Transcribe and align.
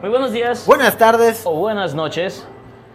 Muy 0.00 0.10
buenos 0.10 0.32
días. 0.32 0.66
Buenas 0.66 0.96
tardes. 0.96 1.42
O 1.44 1.54
buenas 1.56 1.94
noches. 1.94 2.46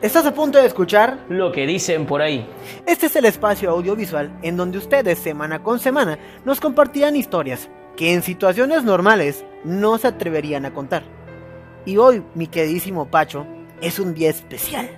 Estás 0.02 0.26
a 0.26 0.34
punto 0.34 0.58
de 0.60 0.66
escuchar 0.68 1.20
Lo 1.30 1.52
que 1.52 1.66
dicen 1.66 2.06
por 2.06 2.22
ahí. 2.22 2.48
Este 2.86 3.06
es 3.06 3.16
el 3.16 3.26
espacio 3.26 3.70
audiovisual 3.72 4.32
en 4.42 4.58
donde 4.58 4.78
ustedes 4.78 5.20
semana 5.20 5.64
con 5.64 5.80
semana 5.80 6.18
nos 6.44 6.60
compartirán 6.60 7.16
historias 7.16 7.70
que 7.96 8.14
en 8.14 8.22
situaciones 8.22 8.84
normales 8.84 9.46
no 9.64 9.98
se 9.98 10.08
atreverían 10.08 10.66
a 10.66 10.74
contar. 10.74 11.04
Y 11.86 11.98
hoy, 11.98 12.24
mi 12.34 12.48
queridísimo 12.48 13.08
Pacho, 13.08 13.46
es 13.82 14.00
un 14.00 14.14
día 14.14 14.30
especial. 14.32 14.90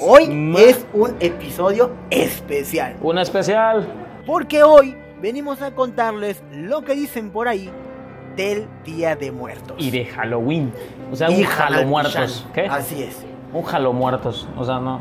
Hoy 0.00 0.28
Ma- 0.28 0.60
es 0.60 0.86
un 0.94 1.14
episodio 1.20 1.92
especial. 2.10 2.96
Una 3.02 3.22
especial. 3.22 3.86
Porque 4.24 4.62
hoy 4.62 4.96
venimos 5.20 5.60
a 5.60 5.74
contarles 5.74 6.42
lo 6.52 6.82
que 6.82 6.94
dicen 6.94 7.30
por 7.30 7.46
ahí 7.48 7.70
del 8.36 8.66
Día 8.84 9.16
de 9.16 9.30
Muertos. 9.30 9.76
Y 9.78 9.90
de 9.90 10.04
Halloween. 10.06 10.72
O 11.12 11.16
sea, 11.16 11.30
Y 11.30 11.40
un 11.40 11.44
jalo 11.44 11.86
muertos. 11.86 12.46
¿Qué? 12.52 12.62
Así 12.62 13.02
es. 13.02 13.24
Un 13.52 13.62
jalo 13.62 13.92
muertos. 13.92 14.48
O 14.56 14.64
sea, 14.64 14.78
no. 14.78 15.00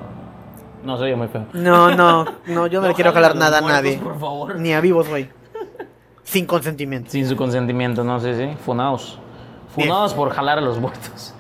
No 0.84 0.98
soy 0.98 1.16
muy 1.16 1.28
feo. 1.30 1.46
No, 1.54 1.96
no, 1.96 2.26
no, 2.46 2.68
yo 2.68 2.82
no, 2.82 2.90
le 2.90 2.94
quiero 2.96 3.14
jalar 3.14 3.36
nada 3.36 3.60
a 3.60 3.62
muertos, 3.62 3.84
nadie. 3.84 3.98
Por 3.98 4.20
favor. 4.20 4.60
Ni 4.60 4.74
a 4.74 4.82
vivos, 4.82 5.08
güey. 5.08 5.30
Sin 6.24 6.46
consentimiento. 6.46 7.10
Sin 7.12 7.28
su 7.28 7.36
consentimiento, 7.36 8.04
no 8.04 8.20
sé, 8.20 8.36
sí. 8.36 8.58
Funaos. 8.64 9.20
Funaos 9.70 10.14
por 10.14 10.30
jalar 10.30 10.58
a 10.58 10.62
los 10.62 10.80
muertos. 10.80 11.34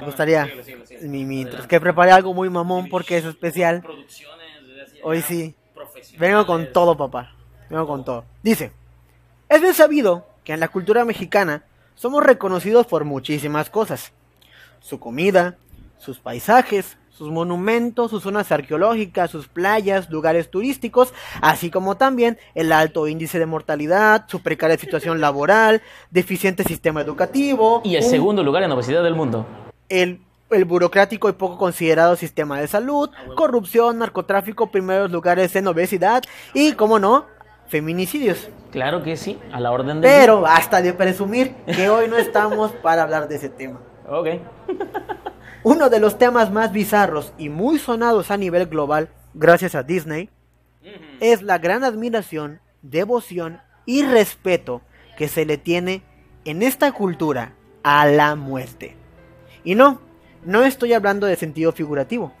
Me 0.00 0.06
gustaría, 0.06 0.48
mi, 1.02 1.24
mientras 1.24 1.66
que 1.66 1.80
preparé 1.80 2.12
algo 2.12 2.32
muy 2.32 2.48
mamón 2.50 2.88
porque 2.88 3.18
es 3.18 3.24
especial. 3.24 3.82
Hoy 5.02 5.22
sí. 5.22 5.54
Vengo 6.18 6.46
con 6.46 6.72
todo, 6.72 6.96
papá. 6.96 7.32
Vengo 7.68 7.86
con 7.86 8.04
todo. 8.04 8.24
Dice, 8.42 8.72
es 9.48 9.60
bien 9.60 9.74
sabido 9.74 10.26
que 10.48 10.54
en 10.54 10.60
la 10.60 10.68
cultura 10.68 11.04
mexicana 11.04 11.62
somos 11.94 12.24
reconocidos 12.24 12.86
por 12.86 13.04
muchísimas 13.04 13.68
cosas. 13.68 14.12
Su 14.80 14.98
comida, 14.98 15.58
sus 15.98 16.20
paisajes, 16.20 16.96
sus 17.10 17.30
monumentos, 17.30 18.10
sus 18.10 18.22
zonas 18.22 18.50
arqueológicas, 18.50 19.30
sus 19.30 19.46
playas, 19.46 20.08
lugares 20.08 20.50
turísticos, 20.50 21.12
así 21.42 21.70
como 21.70 21.98
también 21.98 22.38
el 22.54 22.72
alto 22.72 23.06
índice 23.08 23.38
de 23.38 23.44
mortalidad, 23.44 24.24
su 24.28 24.40
precaria 24.40 24.78
situación 24.78 25.20
laboral, 25.26 25.82
deficiente 26.10 26.64
sistema 26.64 27.02
educativo, 27.02 27.82
Y 27.84 27.96
el 27.96 28.04
un- 28.04 28.10
segundo 28.10 28.42
lugar 28.42 28.62
en 28.62 28.72
obesidad 28.72 29.02
del 29.04 29.14
mundo. 29.16 29.44
el, 29.90 30.22
el 30.48 30.64
burocrático 30.64 31.28
y 31.28 31.32
poco 31.32 31.58
considerado 31.58 32.16
sistema 32.16 32.58
de 32.58 32.68
salud, 32.68 33.10
corrupción, 33.36 33.98
narcotráfico, 33.98 34.70
primeros 34.70 35.10
lugares 35.10 35.54
en 35.56 35.66
obesidad 35.66 36.22
y, 36.54 36.72
como 36.72 36.98
no, 36.98 37.26
feminicidios. 37.68 38.48
Claro 38.70 39.02
que 39.02 39.16
sí, 39.16 39.38
a 39.52 39.60
la 39.60 39.70
orden 39.70 40.00
del 40.00 40.10
Pero 40.10 40.40
basta 40.40 40.82
de 40.82 40.92
presumir 40.92 41.54
que 41.66 41.88
hoy 41.88 42.08
no 42.08 42.16
estamos 42.16 42.72
para 42.82 43.02
hablar 43.02 43.28
de 43.28 43.36
ese 43.36 43.48
tema. 43.48 43.80
Ok. 44.08 44.28
Uno 45.62 45.90
de 45.90 46.00
los 46.00 46.18
temas 46.18 46.50
más 46.50 46.72
bizarros 46.72 47.32
y 47.38 47.48
muy 47.48 47.78
sonados 47.78 48.30
a 48.30 48.36
nivel 48.36 48.66
global, 48.66 49.10
gracias 49.34 49.74
a 49.74 49.82
Disney, 49.82 50.30
es 51.20 51.42
la 51.42 51.58
gran 51.58 51.84
admiración, 51.84 52.60
devoción 52.82 53.60
y 53.84 54.02
respeto 54.02 54.82
que 55.16 55.28
se 55.28 55.44
le 55.44 55.58
tiene 55.58 56.02
en 56.44 56.62
esta 56.62 56.92
cultura 56.92 57.54
a 57.82 58.06
la 58.06 58.34
muerte. 58.36 58.96
Y 59.64 59.74
no, 59.74 60.00
no 60.44 60.64
estoy 60.64 60.92
hablando 60.92 61.26
de 61.26 61.36
sentido 61.36 61.72
figurativo, 61.72 62.32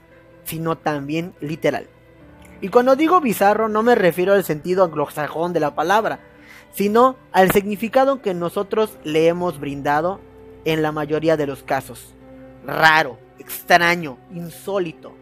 sino 0.44 0.78
también 0.78 1.34
literal. 1.40 1.88
Y 2.60 2.68
cuando 2.68 2.96
digo 2.96 3.20
bizarro 3.20 3.68
no 3.68 3.82
me 3.82 3.94
refiero 3.94 4.32
al 4.32 4.44
sentido 4.44 4.84
anglosajón 4.84 5.52
de 5.52 5.60
la 5.60 5.74
palabra, 5.74 6.20
sino 6.72 7.16
al 7.32 7.50
significado 7.52 8.20
que 8.20 8.34
nosotros 8.34 8.98
le 9.04 9.28
hemos 9.28 9.58
brindado 9.60 10.20
en 10.64 10.82
la 10.82 10.92
mayoría 10.92 11.36
de 11.36 11.46
los 11.46 11.62
casos. 11.62 12.14
Raro, 12.66 13.18
extraño, 13.38 14.18
insólito. 14.34 15.14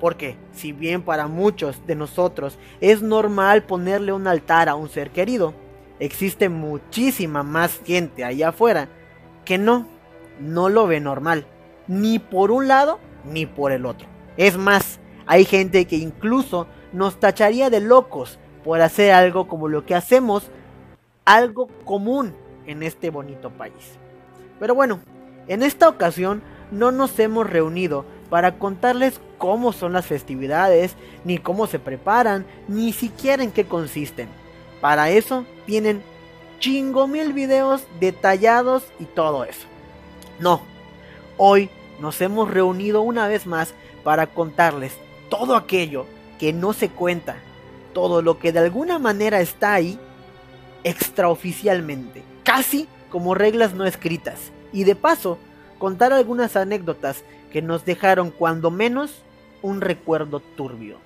Porque 0.00 0.36
si 0.52 0.72
bien 0.72 1.02
para 1.02 1.28
muchos 1.28 1.86
de 1.86 1.94
nosotros 1.94 2.58
es 2.80 3.02
normal 3.02 3.62
ponerle 3.62 4.12
un 4.12 4.26
altar 4.26 4.68
a 4.68 4.74
un 4.74 4.88
ser 4.88 5.10
querido, 5.10 5.54
existe 6.00 6.48
muchísima 6.48 7.44
más 7.44 7.80
gente 7.84 8.24
allá 8.24 8.48
afuera 8.48 8.88
que 9.44 9.58
no, 9.58 9.86
no 10.40 10.68
lo 10.68 10.86
ve 10.88 10.98
normal, 10.98 11.46
ni 11.86 12.18
por 12.18 12.50
un 12.50 12.66
lado 12.66 12.98
ni 13.24 13.46
por 13.46 13.70
el 13.70 13.86
otro. 13.86 14.08
Es 14.36 14.56
más, 14.56 14.98
hay 15.32 15.46
gente 15.46 15.86
que 15.86 15.96
incluso 15.96 16.66
nos 16.92 17.18
tacharía 17.18 17.70
de 17.70 17.80
locos 17.80 18.38
por 18.62 18.82
hacer 18.82 19.12
algo 19.12 19.48
como 19.48 19.66
lo 19.66 19.86
que 19.86 19.94
hacemos, 19.94 20.50
algo 21.24 21.68
común 21.86 22.34
en 22.66 22.82
este 22.82 23.08
bonito 23.08 23.48
país. 23.48 23.96
Pero 24.60 24.74
bueno, 24.74 25.00
en 25.48 25.62
esta 25.62 25.88
ocasión 25.88 26.42
no 26.70 26.92
nos 26.92 27.18
hemos 27.18 27.48
reunido 27.48 28.04
para 28.28 28.58
contarles 28.58 29.22
cómo 29.38 29.72
son 29.72 29.94
las 29.94 30.04
festividades, 30.04 30.96
ni 31.24 31.38
cómo 31.38 31.66
se 31.66 31.78
preparan, 31.78 32.44
ni 32.68 32.92
siquiera 32.92 33.42
en 33.42 33.52
qué 33.52 33.64
consisten. 33.64 34.28
Para 34.82 35.08
eso 35.08 35.46
tienen 35.64 36.02
chingo 36.58 37.08
mil 37.08 37.32
videos 37.32 37.86
detallados 38.00 38.84
y 39.00 39.06
todo 39.06 39.44
eso. 39.44 39.66
No, 40.38 40.60
hoy 41.38 41.70
nos 42.00 42.20
hemos 42.20 42.50
reunido 42.50 43.00
una 43.00 43.28
vez 43.28 43.46
más 43.46 43.72
para 44.04 44.26
contarles 44.26 44.92
todo 45.32 45.56
aquello 45.56 46.04
que 46.38 46.52
no 46.52 46.74
se 46.74 46.90
cuenta, 46.90 47.36
todo 47.94 48.20
lo 48.20 48.38
que 48.38 48.52
de 48.52 48.58
alguna 48.58 48.98
manera 48.98 49.40
está 49.40 49.72
ahí 49.72 49.98
extraoficialmente, 50.84 52.22
casi 52.44 52.86
como 53.08 53.34
reglas 53.34 53.72
no 53.72 53.86
escritas. 53.86 54.52
Y 54.74 54.84
de 54.84 54.94
paso, 54.94 55.38
contar 55.78 56.12
algunas 56.12 56.54
anécdotas 56.54 57.24
que 57.50 57.62
nos 57.62 57.86
dejaron 57.86 58.30
cuando 58.30 58.70
menos 58.70 59.22
un 59.62 59.80
recuerdo 59.80 60.40
turbio. 60.40 60.98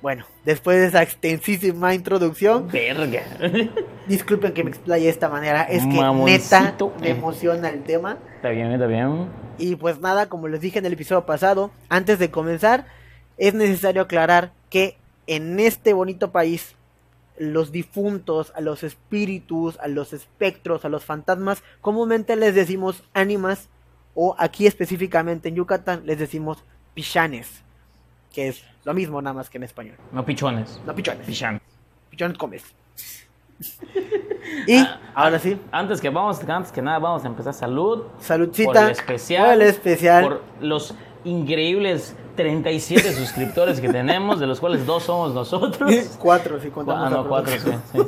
Bueno, 0.00 0.24
después 0.44 0.78
de 0.78 0.86
esa 0.86 1.02
extensísima 1.02 1.92
introducción, 1.94 2.68
Verga. 2.68 3.22
disculpen 4.06 4.52
que 4.52 4.62
me 4.62 4.70
explaye 4.70 5.04
de 5.04 5.10
esta 5.10 5.28
manera, 5.28 5.62
es 5.62 5.82
que 5.82 6.00
Mamoncito. 6.00 6.60
neta 6.60 6.86
me 7.00 7.10
emociona 7.10 7.68
el 7.68 7.82
tema. 7.82 8.18
Está 8.36 8.50
bien, 8.50 8.70
está 8.70 8.86
bien. 8.86 9.28
Y 9.58 9.74
pues 9.74 10.00
nada, 10.00 10.28
como 10.28 10.46
les 10.46 10.60
dije 10.60 10.78
en 10.78 10.86
el 10.86 10.92
episodio 10.92 11.26
pasado, 11.26 11.72
antes 11.88 12.20
de 12.20 12.30
comenzar, 12.30 12.86
es 13.38 13.54
necesario 13.54 14.02
aclarar 14.02 14.52
que 14.70 14.96
en 15.26 15.58
este 15.58 15.92
bonito 15.92 16.30
país, 16.30 16.76
los 17.36 17.72
difuntos, 17.72 18.52
a 18.54 18.60
los 18.60 18.84
espíritus, 18.84 19.78
a 19.80 19.88
los 19.88 20.12
espectros, 20.12 20.84
a 20.84 20.88
los 20.88 21.04
fantasmas, 21.04 21.62
comúnmente 21.80 22.36
les 22.36 22.54
decimos 22.54 23.02
ánimas, 23.14 23.68
o 24.14 24.34
aquí 24.38 24.66
específicamente 24.66 25.48
en 25.48 25.56
Yucatán 25.56 26.02
les 26.04 26.18
decimos 26.18 26.64
pichanes, 26.94 27.62
que 28.38 28.46
es 28.46 28.62
lo 28.84 28.94
mismo 28.94 29.20
nada 29.20 29.34
más 29.34 29.50
que 29.50 29.58
en 29.58 29.64
español. 29.64 29.96
No 30.12 30.24
pichones. 30.24 30.80
No 30.86 30.94
pichones, 30.94 31.26
Pichán. 31.26 31.60
pichones 32.08 32.38
comes. 32.38 32.62
y 34.68 34.86
ahora 35.12 35.40
sí, 35.40 35.60
Antes 35.72 36.00
que 36.00 36.08
vamos, 36.08 36.40
antes 36.48 36.70
que 36.70 36.80
nada, 36.80 37.00
vamos 37.00 37.24
a 37.24 37.26
empezar 37.26 37.52
salud. 37.52 38.04
saludcita 38.20 38.72
Por 38.72 38.82
el 38.84 38.90
especial. 38.90 39.44
por 39.44 39.52
el 39.54 39.62
especial. 39.62 40.24
Por 40.24 40.42
los 40.60 40.94
increíbles 41.24 42.14
37 42.36 43.12
suscriptores 43.14 43.80
que 43.80 43.88
tenemos, 43.88 44.38
de 44.38 44.46
los 44.46 44.60
cuales 44.60 44.86
dos 44.86 45.02
somos 45.02 45.34
nosotros. 45.34 45.92
Cuatro, 46.20 46.60
si 46.60 46.68
contamos 46.70 47.06
Ah, 47.08 47.10
no, 47.10 47.28
cuatro, 47.28 47.52
sí, 47.58 47.70
sí. 47.90 47.98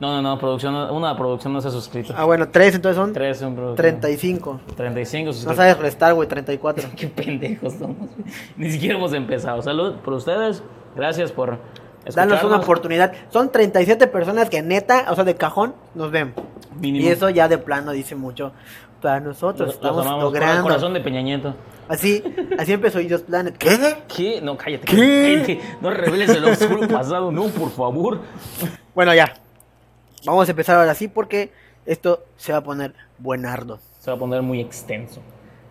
No, 0.00 0.12
no, 0.14 0.22
no, 0.22 0.38
producción, 0.38 0.72
no- 0.74 0.92
una 0.94 1.16
producción 1.16 1.52
no 1.52 1.60
se 1.60 1.68
ha 1.68 1.70
suscrito. 1.72 2.14
Ah, 2.16 2.24
bueno, 2.24 2.48
tres, 2.48 2.74
entonces 2.76 2.96
son 2.96 3.12
Tres 3.12 3.38
son 3.38 3.54
producción. 3.56 3.76
35. 4.00 4.60
35 4.76 5.26
No 5.26 5.32
suscriptores. 5.32 5.56
sabes 5.56 5.78
restar, 5.78 6.14
güey, 6.14 6.28
34. 6.28 6.88
Qué 6.96 7.08
pendejos 7.08 7.74
somos. 7.74 8.08
Ni 8.56 8.70
siquiera 8.70 8.96
hemos 8.96 9.12
empezado. 9.12 9.60
Salud 9.62 9.94
por 9.96 10.14
ustedes. 10.14 10.62
Gracias 10.94 11.32
por 11.32 11.58
Danos 12.14 12.42
una 12.44 12.56
oportunidad. 12.56 13.12
Son 13.30 13.50
37 13.50 14.06
personas 14.06 14.48
que 14.48 14.62
neta, 14.62 15.06
o 15.10 15.14
sea, 15.14 15.24
de 15.24 15.34
cajón, 15.34 15.74
nos 15.94 16.10
ven. 16.10 16.32
Mínimo. 16.80 17.04
Y 17.04 17.08
eso 17.08 17.28
ya 17.28 17.48
de 17.48 17.58
plano 17.58 17.90
dice 17.92 18.14
mucho. 18.14 18.52
Para 19.02 19.20
nosotros 19.20 19.66
Los- 19.74 19.82
los 19.82 19.96
estamos 19.96 20.22
logrando. 20.22 20.62
Corazón 20.62 20.94
de 20.94 21.00
Peña 21.00 21.22
Nieto. 21.22 21.54
Así, 21.88 22.22
así 22.58 22.72
empezó 22.72 22.98
Just 23.08 23.26
Planet. 23.26 23.56
¿Qué? 23.58 23.96
¿Qué? 24.14 24.40
No, 24.40 24.56
cállate. 24.56 24.84
¿Qué? 24.86 25.34
cállate. 25.44 25.60
No 25.80 25.90
reveles 25.90 26.30
el 26.30 26.44
oscuro 26.44 26.86
pasado. 26.88 27.30
No, 27.32 27.44
por 27.46 27.70
favor. 27.70 28.20
Bueno, 28.94 29.14
ya. 29.14 29.32
Vamos 30.24 30.48
a 30.48 30.50
empezar 30.50 30.76
ahora 30.76 30.94
sí 30.94 31.08
porque 31.08 31.50
esto 31.86 32.24
se 32.36 32.52
va 32.52 32.58
a 32.58 32.62
poner 32.64 32.94
buenardo. 33.18 33.78
Se 33.98 34.10
va 34.10 34.16
a 34.16 34.20
poner 34.20 34.42
muy 34.42 34.60
extenso. 34.60 35.20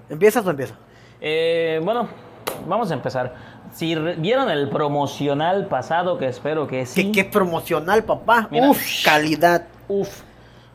¿Empiezas 0.09 0.45
o 0.45 0.49
empiezo? 0.49 0.75
Eh, 1.21 1.79
bueno, 1.83 2.07
vamos 2.67 2.91
a 2.91 2.94
empezar. 2.94 3.33
Si 3.73 3.94
vieron 3.95 4.49
el 4.49 4.69
promocional 4.69 5.67
pasado, 5.67 6.17
que 6.17 6.27
espero 6.27 6.67
que 6.67 6.85
sí. 6.85 7.11
¿Qué, 7.11 7.23
qué 7.23 7.29
promocional, 7.29 8.03
papá? 8.03 8.47
Mira. 8.49 8.69
Uf, 8.69 9.03
calidad. 9.03 9.65
Uf. 9.89 10.21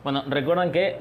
Bueno, 0.03 0.23
recuerdan 0.27 0.71
que 0.71 0.99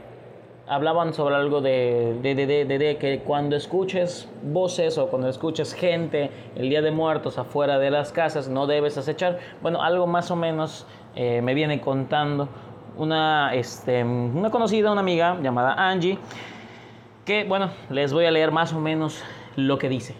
hablaban 0.66 1.12
sobre 1.12 1.34
algo 1.34 1.60
de, 1.60 2.18
de, 2.22 2.34
de, 2.34 2.46
de- 2.46 2.64
de- 2.64 2.78
de 2.78 2.96
que 2.96 3.18
cuando 3.20 3.56
escuches 3.56 4.28
voces 4.42 4.96
o 4.96 5.08
cuando 5.08 5.28
escuches 5.28 5.74
gente 5.74 6.30
el 6.56 6.70
Día 6.70 6.80
de 6.80 6.92
Muertos 6.92 7.36
afuera 7.36 7.78
de 7.78 7.90
las 7.90 8.12
casas, 8.12 8.48
no 8.48 8.66
debes 8.66 8.96
acechar. 8.96 9.38
Bueno, 9.60 9.82
algo 9.82 10.06
más 10.06 10.30
o 10.30 10.36
menos 10.36 10.86
eh, 11.14 11.42
me 11.42 11.54
viene 11.54 11.80
contando 11.80 12.48
una, 12.96 13.54
este, 13.54 14.04
una 14.04 14.50
conocida, 14.50 14.92
una 14.92 15.00
amiga 15.00 15.38
llamada 15.40 15.74
Angie. 15.74 16.18
Que 17.24 17.44
bueno, 17.44 17.70
les 17.90 18.12
voy 18.12 18.24
a 18.24 18.30
leer 18.30 18.50
más 18.50 18.72
o 18.72 18.80
menos 18.80 19.22
lo 19.56 19.78
que 19.78 19.88
dice. 19.88 20.14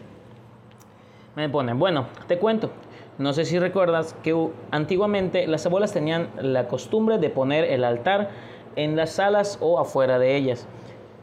Me 1.35 1.49
ponen, 1.49 1.79
bueno, 1.79 2.06
te 2.27 2.39
cuento. 2.39 2.71
No 3.19 3.33
sé 3.33 3.44
si 3.44 3.59
recuerdas 3.59 4.15
que 4.23 4.49
antiguamente 4.71 5.47
las 5.47 5.67
abuelas 5.67 5.93
tenían 5.93 6.31
la 6.41 6.69
costumbre 6.69 7.19
de 7.19 7.31
poner 7.31 7.65
el 7.65 7.85
altar 7.85 8.31
en 8.77 8.97
las 8.97 9.11
salas 9.11 9.59
o 9.61 9.79
afuera 9.79 10.19
de 10.19 10.37
ellas. 10.37 10.67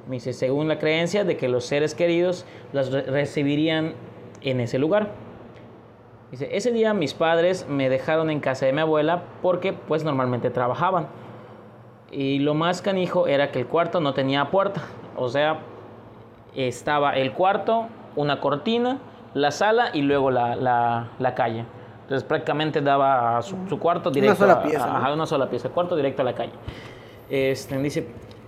Me 0.07 0.15
dice, 0.15 0.33
según 0.33 0.67
la 0.67 0.79
creencia 0.79 1.23
de 1.23 1.37
que 1.37 1.47
los 1.47 1.65
seres 1.65 1.95
queridos 1.95 2.45
las 2.73 2.91
recibirían 2.91 3.93
en 4.41 4.59
ese 4.59 4.79
lugar. 4.79 5.11
Dice, 6.31 6.49
ese 6.51 6.71
día 6.71 6.93
mis 6.93 7.13
padres 7.13 7.67
me 7.67 7.89
dejaron 7.89 8.29
en 8.29 8.39
casa 8.39 8.65
de 8.65 8.73
mi 8.73 8.81
abuela 8.81 9.23
porque 9.41 9.73
pues 9.73 10.03
normalmente 10.03 10.49
trabajaban. 10.49 11.07
Y 12.11 12.39
lo 12.39 12.53
más 12.53 12.81
canijo 12.81 13.27
era 13.27 13.51
que 13.51 13.59
el 13.59 13.67
cuarto 13.67 13.99
no 13.99 14.13
tenía 14.13 14.45
puerta. 14.51 14.81
O 15.15 15.29
sea, 15.29 15.59
estaba 16.55 17.15
el 17.15 17.33
cuarto, 17.33 17.87
una 18.15 18.39
cortina, 18.39 18.99
la 19.33 19.51
sala 19.51 19.89
y 19.93 20.01
luego 20.01 20.31
la, 20.31 20.55
la, 20.55 21.35
calle. 21.35 21.65
Entonces 22.03 22.27
prácticamente 22.27 22.81
daba 22.81 23.41
su, 23.41 23.55
su 23.67 23.79
cuarto 23.79 24.09
directo 24.09 24.43
una 24.43 24.53
sola 24.53 24.63
pieza, 24.63 25.05
a, 25.05 25.13
una 25.13 25.25
sola 25.25 25.49
pieza, 25.49 25.69
cuarto 25.69 25.95
directo 25.95 26.21
a 26.21 26.25
la 26.25 26.33
calle. 26.33 26.53
Este, 27.29 27.77
dice, 27.77 28.07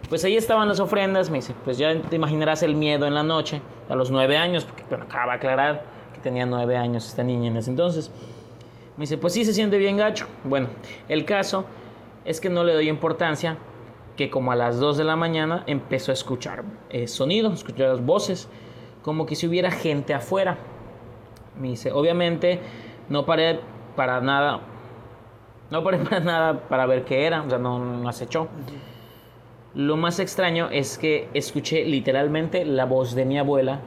pues 0.09 0.23
ahí 0.25 0.35
estaban 0.35 0.67
las 0.67 0.79
ofrendas, 0.79 1.29
me 1.29 1.37
dice, 1.37 1.53
pues 1.63 1.77
ya 1.77 1.99
te 1.99 2.15
imaginarás 2.15 2.63
el 2.63 2.75
miedo 2.75 3.05
en 3.05 3.13
la 3.13 3.23
noche, 3.23 3.61
a 3.89 3.95
los 3.95 4.09
nueve 4.09 4.37
años, 4.37 4.65
porque 4.65 4.83
bueno, 4.89 5.05
acaba 5.05 5.33
de 5.33 5.37
aclarar 5.37 5.83
tenía 6.21 6.45
nueve 6.45 6.77
años 6.77 7.07
esta 7.07 7.23
niña 7.23 7.49
en 7.49 7.57
ese 7.57 7.69
entonces. 7.69 8.11
Me 8.97 9.03
dice, 9.03 9.17
pues 9.17 9.33
sí 9.33 9.45
se 9.45 9.53
siente 9.53 9.77
bien 9.77 9.97
gacho. 9.97 10.27
Bueno, 10.43 10.67
el 11.09 11.25
caso 11.25 11.65
es 12.25 12.39
que 12.39 12.49
no 12.49 12.63
le 12.63 12.73
doy 12.73 12.89
importancia 12.89 13.57
que 14.15 14.29
como 14.29 14.51
a 14.51 14.55
las 14.55 14.79
2 14.79 14.97
de 14.97 15.03
la 15.03 15.15
mañana 15.15 15.63
empezó 15.67 16.11
a 16.11 16.13
escuchar 16.13 16.63
eh, 16.89 17.07
sonido, 17.07 17.51
escuchar 17.53 17.89
las 17.89 18.05
voces, 18.05 18.49
como 19.01 19.25
que 19.25 19.35
si 19.35 19.47
hubiera 19.47 19.71
gente 19.71 20.13
afuera. 20.13 20.57
Me 21.59 21.69
dice, 21.69 21.91
obviamente 21.91 22.59
no 23.09 23.25
paré 23.25 23.59
para 23.95 24.21
nada, 24.21 24.61
no 25.69 25.83
paré 25.83 25.97
para 26.03 26.19
nada 26.19 26.67
para 26.67 26.85
ver 26.85 27.03
qué 27.03 27.25
era, 27.25 27.41
o 27.41 27.49
sea, 27.49 27.57
no, 27.57 27.79
no 27.79 28.07
acechó. 28.07 28.47
Lo 29.73 29.95
más 29.95 30.19
extraño 30.19 30.69
es 30.69 30.97
que 30.97 31.29
escuché 31.33 31.85
literalmente 31.85 32.65
la 32.65 32.85
voz 32.85 33.15
de 33.15 33.25
mi 33.25 33.39
abuela 33.39 33.79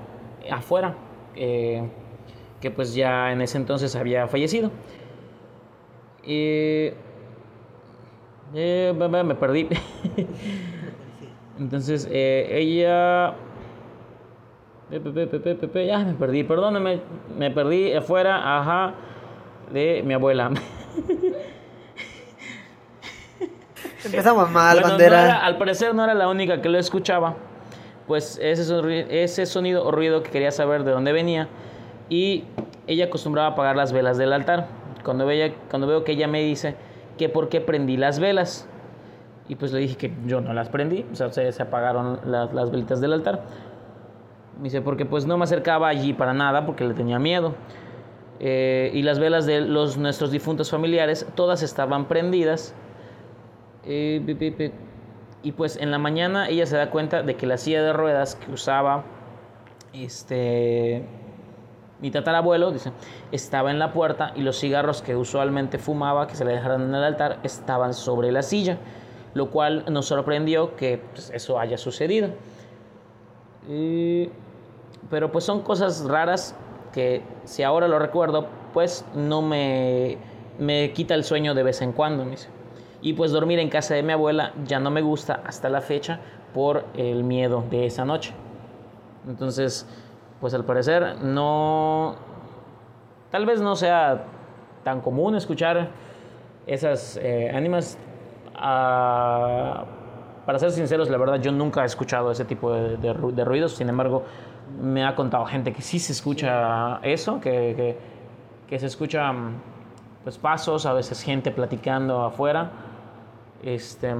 afuera, 0.51 0.97
eh, 1.37 1.87
que 2.65 2.71
pues 2.71 2.95
ya 2.95 3.31
en 3.31 3.43
ese 3.43 3.59
entonces 3.59 3.95
había 3.95 4.27
fallecido. 4.27 4.71
Y 6.23 6.93
eh, 8.55 8.95
me 8.97 9.35
perdí. 9.35 9.69
Entonces, 11.61 12.09
eh, 12.11 12.49
ella... 12.53 13.35
Ya 14.91 14.99
me 15.99 16.15
perdí, 16.15 16.43
perdóname, 16.45 17.01
me 17.37 17.51
perdí 17.51 17.93
afuera, 17.93 18.61
ajá, 18.61 18.95
de 19.71 20.03
mi 20.03 20.15
abuela. 20.15 20.51
Empezamos 24.07 24.51
mal, 24.51 24.81
bandera. 24.81 25.45
al 25.45 25.59
parecer 25.59 25.95
no 25.95 26.03
era 26.03 26.15
la 26.15 26.29
única 26.29 26.63
que 26.63 26.71
lo 26.71 26.79
escuchaba. 26.79 27.37
Pues 28.07 28.39
ese, 28.43 29.23
ese 29.23 29.45
sonido 29.45 29.85
o 29.85 29.91
ruido 29.91 30.23
que 30.23 30.31
quería 30.31 30.51
saber 30.51 30.85
de 30.85 30.93
dónde 30.93 31.13
venía. 31.13 31.51
Y 32.09 32.45
ella 32.87 33.07
acostumbraba 33.07 33.49
a 33.49 33.51
apagar 33.53 33.77
las 33.77 33.93
velas 33.93 34.19
del 34.19 34.33
altar. 34.33 34.67
Cuando, 35.05 35.27
veía, 35.27 35.55
cuando 35.71 35.87
veo 35.87 36.05
que 36.05 36.13
ella 36.13 36.29
me 36.29 36.43
dice 36.43 36.77
que 37.19 37.29
por 37.29 37.49
qué 37.49 37.61
prendí 37.61 37.97
las 37.97 38.19
velas. 38.19 38.69
Y 39.49 39.57
pues 39.57 39.73
le 39.73 39.81
dije 39.81 39.97
que 39.97 40.13
yo 40.27 40.41
no 40.41 40.55
las 40.55 40.71
prendí, 40.71 41.05
o 41.13 41.15
sea, 41.15 41.31
se, 41.31 41.63
apagaron 41.63 42.19
las, 42.25 42.55
las, 42.55 42.71
velitas 42.71 43.03
del 43.03 43.13
altar. 43.13 43.43
Me 44.57 44.65
dice, 44.65 44.81
porque 44.81 45.05
pues 45.05 45.27
no 45.27 45.37
me 45.37 45.45
acercaba 45.45 45.89
allí 45.89 46.15
para 46.15 46.33
nada, 46.33 46.65
porque 46.65 46.85
le 46.85 46.95
tenía 46.95 47.19
miedo. 47.19 47.55
Eh, 48.41 48.91
y 48.95 49.03
las 49.03 49.19
velas 49.19 49.45
de 49.47 49.61
los, 49.61 49.99
nuestros 49.99 50.31
difuntos 50.31 50.71
familiares, 50.71 51.27
todas 51.35 51.63
estaban 51.63 52.07
prendidas. 52.07 52.75
Eh, 53.85 54.73
y 55.43 55.53
pues 55.53 55.77
en 55.77 55.91
la 55.91 55.99
mañana 55.99 56.49
ella 56.49 56.65
se 56.65 56.77
da 56.77 56.91
cuenta 56.91 57.23
de 57.23 57.37
que 57.37 57.47
la 57.47 57.59
silla 57.59 57.83
de 57.83 57.93
ruedas 57.93 58.35
que 58.35 58.51
usaba 58.51 59.05
este 59.93 61.05
mi 62.01 62.11
tatarabuelo, 62.11 62.71
dice, 62.71 62.93
estaba 63.33 63.71
en 63.71 63.79
la 63.79 63.93
puerta 63.93 64.33
y 64.35 64.43
los 64.43 64.59
cigarros 64.59 65.03
que 65.03 65.17
usualmente 65.17 65.79
fumaba, 65.79 66.27
que 66.27 66.35
se 66.35 66.45
le 66.45 66.53
dejaron 66.53 66.83
en 66.83 66.95
el 66.95 67.05
altar, 67.05 67.39
estaban 67.43 67.95
sobre 67.95 68.33
la 68.33 68.43
silla, 68.43 68.79
lo 69.35 69.51
cual 69.51 69.85
nos 69.91 70.07
sorprendió 70.07 70.77
que 70.77 70.99
pues, 71.13 71.31
eso 71.31 71.59
haya 71.59 71.79
sucedido. 71.79 72.29
pero 75.11 75.33
pues 75.33 75.45
son 75.45 75.63
cosas 75.63 76.05
raras 76.05 76.57
que 76.93 77.23
si 77.45 77.63
ahora 77.63 77.89
lo 77.89 77.99
recuerdo, 77.99 78.47
pues 78.73 79.05
no 79.15 79.43
me, 79.43 80.19
me 80.59 80.93
quita 80.93 81.15
el 81.15 81.25
sueño 81.25 81.55
de 81.55 81.63
vez 81.63 81.83
en 81.83 81.93
cuando. 81.93 82.25
Dice. 82.25 82.49
Y 83.03 83.13
pues 83.15 83.33
dormir 83.33 83.59
en 83.59 83.69
casa 83.69 83.95
de 83.95 84.03
mi 84.03 84.13
abuela 84.13 84.53
ya 84.67 84.79
no 84.81 84.91
me 84.91 85.03
gusta 85.03 85.43
hasta 85.45 85.69
la 85.69 85.81
fecha 85.81 86.21
por 86.55 86.85
el 86.95 87.25
miedo 87.25 87.65
de 87.71 87.87
esa 87.87 88.05
noche. 88.05 88.33
Entonces, 89.29 89.87
pues 90.45 90.53
al 90.53 90.67
parecer 90.67 91.23
no, 91.23 92.17
tal 93.31 93.47
vez 93.47 93.63
no 93.63 93.77
sea 93.77 94.25
tan 94.83 95.01
común 95.01 95.37
escuchar 95.37 95.89
esas 96.67 97.17
eh, 97.17 97.51
ánimas. 97.51 97.97
Ah, 98.55 99.87
para 100.45 100.59
ser 100.59 100.71
sinceros, 100.73 101.09
la 101.09 101.17
verdad 101.17 101.41
yo 101.41 101.51
nunca 101.51 101.83
he 101.83 101.87
escuchado 101.87 102.31
ese 102.31 102.45
tipo 102.45 102.75
de, 102.75 103.15
ruidos, 103.15 103.75
sin 103.77 103.89
embargo 103.89 104.25
me 104.79 105.07
ha 105.07 105.15
contado 105.15 105.47
gente 105.47 105.73
que 105.73 105.81
sí 105.81 105.99
se 105.99 106.13
escucha 106.13 106.99
eso, 107.03 107.41
que, 107.41 107.97
que, 108.69 108.79
se 108.79 108.85
escuchan 108.85 109.63
pues, 110.25 110.37
pasos, 110.37 110.85
a 110.85 110.93
veces 110.93 111.23
gente 111.23 111.53
platicando 111.53 112.23
afuera. 112.23 112.71
Este, 113.63 114.15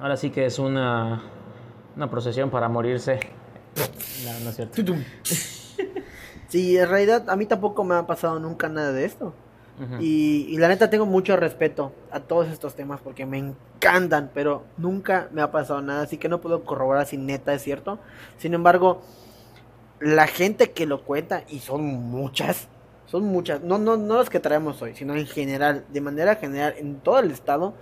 ahora 0.00 0.16
sí 0.16 0.30
que 0.30 0.46
es 0.46 0.58
una, 0.58 1.20
una 1.96 2.08
procesión 2.08 2.48
para 2.48 2.70
morirse 2.70 3.20
no, 4.24 4.40
no 4.44 4.50
es 4.50 4.56
cierto. 4.56 4.74
sí, 6.48 6.76
en 6.76 6.88
realidad 6.88 7.28
a 7.28 7.36
mí 7.36 7.46
tampoco 7.46 7.84
me 7.84 7.94
ha 7.94 8.06
pasado 8.06 8.38
nunca 8.38 8.68
nada 8.68 8.92
de 8.92 9.04
esto. 9.04 9.34
y, 10.00 10.56
la 10.58 10.66
neta 10.66 10.90
tengo 10.90 11.06
mucho 11.06 11.36
respeto 11.36 11.92
a 12.10 12.20
todos 12.20 12.48
estos 12.48 12.74
temas 12.74 13.00
porque 13.00 13.26
me 13.26 13.38
encantan, 13.38 14.30
pero 14.34 14.64
nunca 14.76 15.28
me 15.32 15.40
ha 15.40 15.52
pasado 15.52 15.80
nada, 15.82 16.02
así 16.02 16.18
que 16.18 16.28
no 16.28 16.40
puedo 16.40 16.64
corroborar 16.64 17.06
si 17.06 17.16
neta 17.16 17.54
es 17.54 17.62
cierto. 17.62 17.98
Sin 18.38 18.54
embargo, 18.54 19.02
la 20.00 20.26
gente 20.26 20.72
que 20.72 20.86
lo 20.86 21.04
cuenta, 21.04 21.44
y 21.48 21.60
son 21.60 21.84
muchas, 21.84 22.68
son 23.06 23.24
muchas, 23.24 23.62
no, 23.62 23.78
no, 23.78 23.96
no 23.96 24.16
las 24.16 24.30
que 24.30 24.40
traemos 24.40 24.82
hoy, 24.82 24.94
sino 24.94 25.14
en 25.14 25.26
general, 25.26 25.84
de 25.92 26.00
manera 26.00 26.36
general, 26.36 26.74
en 26.76 27.00
todo 27.00 27.20
el 27.20 27.30
estado, 27.30 27.74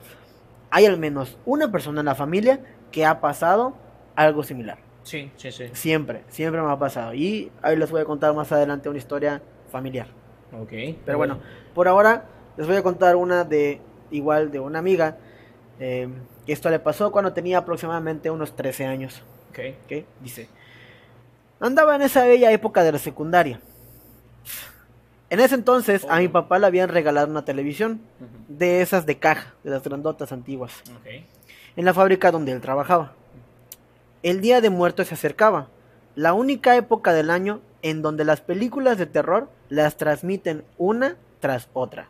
hay 0.71 0.87
al 0.87 0.99
menos 0.99 1.39
una 1.47 1.71
persona 1.71 2.01
en 2.01 2.07
la 2.07 2.15
familia 2.15 2.61
que 2.91 3.07
ha 3.07 3.21
pasado 3.21 3.75
algo 4.15 4.43
similar. 4.43 4.86
Sí, 5.07 5.31
sí, 5.37 5.53
sí. 5.53 5.71
Siempre, 5.73 6.25
siempre 6.29 6.61
me 6.61 6.69
ha 6.69 6.77
pasado. 6.77 7.15
Y 7.15 7.53
ahí 7.63 7.77
les 7.77 7.93
voy 7.93 8.01
a 8.01 8.05
contar 8.05 8.35
más 8.35 8.51
adelante 8.51 8.89
una 8.89 8.99
historia 8.99 9.41
familiar. 9.71 10.09
Ok. 10.53 10.73
Pero 11.05 11.17
bueno, 11.17 11.39
por 11.75 11.87
ahora 11.87 12.25
les 12.57 12.67
voy 12.67 12.75
a 12.75 12.83
contar 12.83 13.15
una 13.15 13.45
de, 13.45 13.81
igual, 14.11 14.51
de 14.51 14.59
una 14.59 14.81
amiga. 14.81 15.17
Eh, 15.79 16.09
que 16.45 16.53
esto 16.53 16.71
le 16.71 16.81
pasó 16.81 17.13
cuando 17.13 17.33
tenía 17.33 17.59
aproximadamente 17.59 18.31
unos 18.33 18.57
13 18.57 18.87
años. 18.87 19.23
Ok. 19.51 19.61
okay 19.85 20.07
dice. 20.21 20.49
Andaba 21.61 21.95
en 21.95 22.03
esa 22.03 22.25
bella 22.25 22.51
época 22.51 22.83
de 22.83 22.91
la 22.91 22.99
secundaria. 22.99 23.61
En 25.31 25.39
ese 25.39 25.55
entonces 25.55 26.05
a 26.09 26.19
mi 26.19 26.27
papá 26.27 26.59
le 26.59 26.67
habían 26.67 26.89
regalado 26.89 27.29
una 27.31 27.45
televisión 27.45 28.01
de 28.49 28.83
esas 28.83 29.07
de 29.07 29.19
caja, 29.19 29.55
de 29.63 29.71
las 29.71 29.85
grandotas 29.85 30.33
antiguas, 30.33 30.73
okay. 31.01 31.27
en 31.77 31.85
la 31.85 31.95
fábrica 31.95 32.33
donde 32.33 32.53
él 32.53 32.61
trabajaba. 32.61 33.13
El 34.27 34.41
Día 34.41 34.61
de 34.61 34.71
Muertos 34.71 35.07
se 35.07 35.15
acercaba, 35.15 35.69
la 36.17 36.33
única 36.33 36.75
época 36.75 37.13
del 37.13 37.31
año 37.31 37.61
en 37.83 38.03
donde 38.03 38.25
las 38.25 38.41
películas 38.41 38.99
de 38.99 39.07
terror 39.07 39.49
las 39.69 39.97
transmiten 39.97 40.65
una 40.79 41.15
tras 41.39 41.69
otra. 41.73 42.09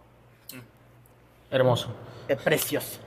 Hermoso. 1.51 1.91
Es 2.27 2.39
precioso. 2.39 3.01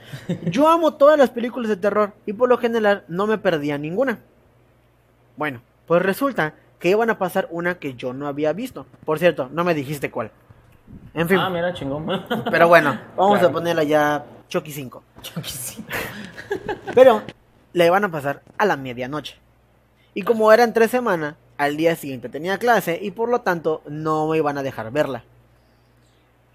Yo 0.43 0.67
amo 0.67 0.93
todas 0.93 1.17
las 1.17 1.31
películas 1.31 1.69
de 1.69 1.77
terror 1.77 2.13
y 2.27 2.33
por 2.33 2.49
lo 2.49 2.59
general 2.59 3.03
no 3.07 3.25
me 3.25 3.39
perdía 3.39 3.79
ninguna. 3.79 4.19
Bueno, 5.37 5.63
pues 5.87 6.03
resulta 6.03 6.53
que 6.77 6.89
iban 6.89 7.09
a 7.09 7.17
pasar 7.17 7.47
una 7.49 7.79
que 7.79 7.95
yo 7.95 8.13
no 8.13 8.27
había 8.27 8.53
visto. 8.53 8.85
Por 9.05 9.17
cierto, 9.17 9.49
no 9.51 9.63
me 9.63 9.73
dijiste 9.73 10.11
cuál. 10.11 10.29
En 11.15 11.27
fin. 11.27 11.39
Ah, 11.39 11.49
mira, 11.49 11.73
chingón. 11.73 12.05
Pero 12.51 12.67
bueno, 12.67 12.95
vamos 13.17 13.41
a 13.41 13.51
ponerla 13.51 13.81
ya 13.81 14.23
Chucky 14.49 14.71
5. 14.71 15.03
Chucky 15.23 15.49
5. 15.49 15.87
Pero 16.93 17.23
le 17.73 17.85
iban 17.85 18.03
a 18.03 18.11
pasar 18.11 18.41
a 18.57 18.65
la 18.65 18.77
medianoche. 18.77 19.37
Y 20.13 20.23
como 20.23 20.51
eran 20.51 20.73
tres 20.73 20.91
semanas, 20.91 21.35
al 21.57 21.77
día 21.77 21.95
siguiente 21.95 22.29
tenía 22.29 22.57
clase 22.57 22.99
y 23.01 23.11
por 23.11 23.29
lo 23.29 23.41
tanto 23.41 23.81
no 23.87 24.27
me 24.27 24.37
iban 24.37 24.57
a 24.57 24.63
dejar 24.63 24.91
verla. 24.91 25.23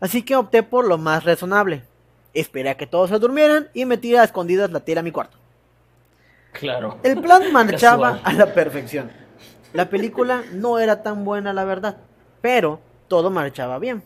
Así 0.00 0.22
que 0.22 0.36
opté 0.36 0.62
por 0.62 0.86
lo 0.86 0.98
más 0.98 1.24
razonable. 1.24 1.84
Esperé 2.32 2.70
a 2.70 2.76
que 2.76 2.86
todos 2.86 3.10
se 3.10 3.18
durmieran 3.18 3.68
y 3.74 3.84
metí 3.84 4.16
a 4.16 4.24
escondidas 4.24 4.70
la 4.70 4.80
tela 4.80 5.00
a 5.00 5.04
mi 5.04 5.12
cuarto. 5.12 5.38
Claro. 6.52 6.98
El 7.02 7.20
plan 7.20 7.42
marchaba 7.52 8.20
a 8.24 8.32
la 8.32 8.52
perfección. 8.54 9.10
La 9.72 9.88
película 9.90 10.42
no 10.52 10.78
era 10.78 11.02
tan 11.02 11.24
buena, 11.24 11.52
la 11.52 11.64
verdad, 11.64 11.96
pero 12.40 12.80
todo 13.08 13.30
marchaba 13.30 13.78
bien. 13.78 14.02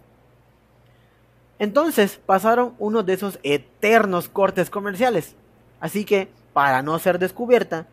Entonces 1.58 2.20
pasaron 2.24 2.74
uno 2.78 3.02
de 3.02 3.14
esos 3.14 3.38
eternos 3.42 4.28
cortes 4.28 4.70
comerciales. 4.70 5.34
Así 5.80 6.04
que, 6.04 6.28
para 6.58 6.82
no 6.82 6.98
ser 6.98 7.20
descubierta, 7.20 7.86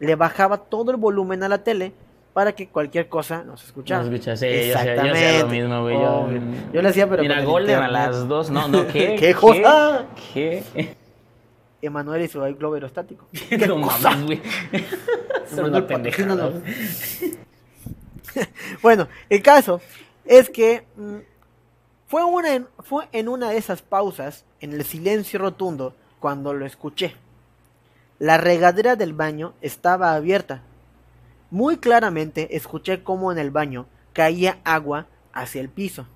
le 0.00 0.16
bajaba 0.16 0.56
todo 0.58 0.90
el 0.90 0.96
volumen 0.96 1.44
a 1.44 1.48
la 1.48 1.58
tele 1.62 1.92
para 2.32 2.50
que 2.52 2.66
cualquier 2.66 3.08
cosa 3.08 3.44
nos 3.44 3.62
escuchara. 3.62 4.02
Nos 4.02 4.12
escucha, 4.12 4.36
sí, 4.36 4.46
yo 4.70 4.76
hacía- 4.76 4.96
yo 4.96 5.12
hacía 5.12 5.38
lo 5.38 5.46
mismo, 5.46 5.82
güey, 5.82 5.94
yo- 5.94 6.12
Obvio. 6.16 6.40
Yo 6.72 6.82
lo 6.82 6.88
hacía, 6.88 7.08
pero 7.08 7.22
Mira, 7.22 7.44
Golden 7.44 7.78
a 7.78 7.86
las 7.88 8.26
dos. 8.26 8.50
No, 8.50 8.66
no, 8.66 8.88
¿qué? 8.92 9.14
¿Qué 9.14 9.34
cosa? 9.34 10.04
¿Qué? 10.34 10.64
Emanuel 11.80 12.22
y 12.22 12.26
su 12.28 12.40
globo 12.40 12.74
aerostático. 12.74 13.28
¿Qué? 13.48 13.56
No 13.68 13.76
mames, 13.78 14.24
güey. 14.26 14.42
Emanuel, 15.56 15.84
patrocínanos. 15.84 16.54
Bueno, 18.82 19.06
el 19.28 19.42
caso 19.42 19.80
es 20.24 20.50
que 20.50 20.82
mm, 20.96 21.16
fue, 22.08 22.24
una 22.24 22.52
en, 22.56 22.66
fue 22.80 23.04
en 23.12 23.28
una 23.28 23.50
de 23.50 23.58
esas 23.58 23.80
pausas, 23.80 24.44
en 24.58 24.72
el 24.72 24.82
silencio 24.84 25.38
rotundo, 25.38 25.94
cuando 26.18 26.52
lo 26.52 26.66
escuché. 26.66 27.14
La 28.18 28.38
regadera 28.38 28.96
del 28.96 29.12
baño 29.12 29.52
estaba 29.60 30.14
abierta. 30.14 30.62
Muy 31.50 31.76
claramente 31.76 32.56
escuché 32.56 33.02
cómo 33.02 33.30
en 33.30 33.38
el 33.38 33.50
baño 33.50 33.86
caía 34.12 34.58
agua 34.64 35.06
hacia 35.32 35.60
el 35.60 35.68
piso. 35.68 36.06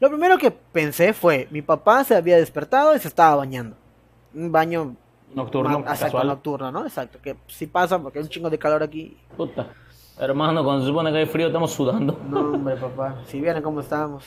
Lo 0.00 0.08
primero 0.08 0.38
que 0.38 0.50
pensé 0.50 1.12
fue, 1.12 1.46
mi 1.50 1.62
papá 1.62 2.02
se 2.04 2.16
había 2.16 2.36
despertado 2.36 2.96
y 2.96 2.98
se 2.98 3.08
estaba 3.08 3.36
bañando. 3.36 3.76
Un 4.34 4.50
baño 4.50 4.96
Nocturno, 5.34 5.78
exacto, 5.80 6.04
casual. 6.04 6.26
nocturno, 6.26 6.72
¿no? 6.72 6.84
Exacto, 6.84 7.18
que 7.22 7.36
sí 7.46 7.66
pasa 7.66 7.98
porque 8.00 8.18
hay 8.18 8.24
un 8.24 8.30
chingo 8.30 8.50
de 8.50 8.58
calor 8.58 8.82
aquí. 8.82 9.16
Puta. 9.36 9.68
Hermano, 10.18 10.62
cuando 10.64 10.82
se 10.82 10.88
supone 10.88 11.10
que 11.12 11.18
hay 11.18 11.26
frío, 11.26 11.46
estamos 11.46 11.72
sudando. 11.72 12.18
No, 12.28 12.40
hombre, 12.40 12.76
papá, 12.76 13.22
si 13.26 13.40
vieran 13.40 13.62
cómo 13.62 13.80
estábamos. 13.80 14.24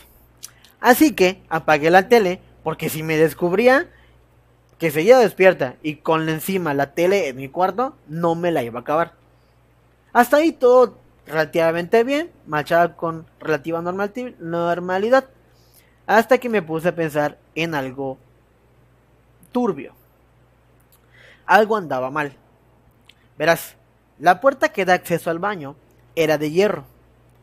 Así 0.80 1.14
que 1.14 1.44
apagué 1.50 1.90
la 1.90 2.08
tele, 2.08 2.40
porque 2.64 2.90
si 2.90 3.04
me 3.04 3.18
descubría 3.18 3.88
que 4.78 4.92
seguía 4.92 5.20
despierta 5.20 5.76
y 5.82 5.98
con 5.98 6.28
encima 6.30 6.74
la 6.74 6.94
tele 6.94 7.30
en 7.30 7.38
mi 7.38 7.50
cuarto, 7.50 7.96
no 8.08 8.36
me 8.36 8.52
la 8.52 8.64
iba 8.64 8.80
a 8.80 8.82
acabar. 8.82 9.14
Hasta 10.14 10.38
ahí 10.38 10.52
todo 10.52 10.98
relativamente 11.26 12.04
bien, 12.04 12.32
marchaba 12.46 12.96
con 12.96 13.26
relativa 13.40 13.82
normalidad. 13.82 15.26
Hasta 16.08 16.38
que 16.38 16.50
me 16.50 16.62
puse 16.62 16.90
a 16.90 16.96
pensar 16.96 17.38
en 17.56 17.74
algo 17.74 18.18
turbio. 19.52 19.94
Algo 21.46 21.78
andaba 21.78 22.12
mal. 22.12 22.34
Verás, 23.38 23.76
la 24.20 24.40
puerta 24.40 24.70
que 24.70 24.86
da 24.86 24.94
acceso 24.94 25.30
al 25.30 25.40
baño 25.40 25.76
era 26.16 26.38
de 26.38 26.52
hierro. 26.52 26.86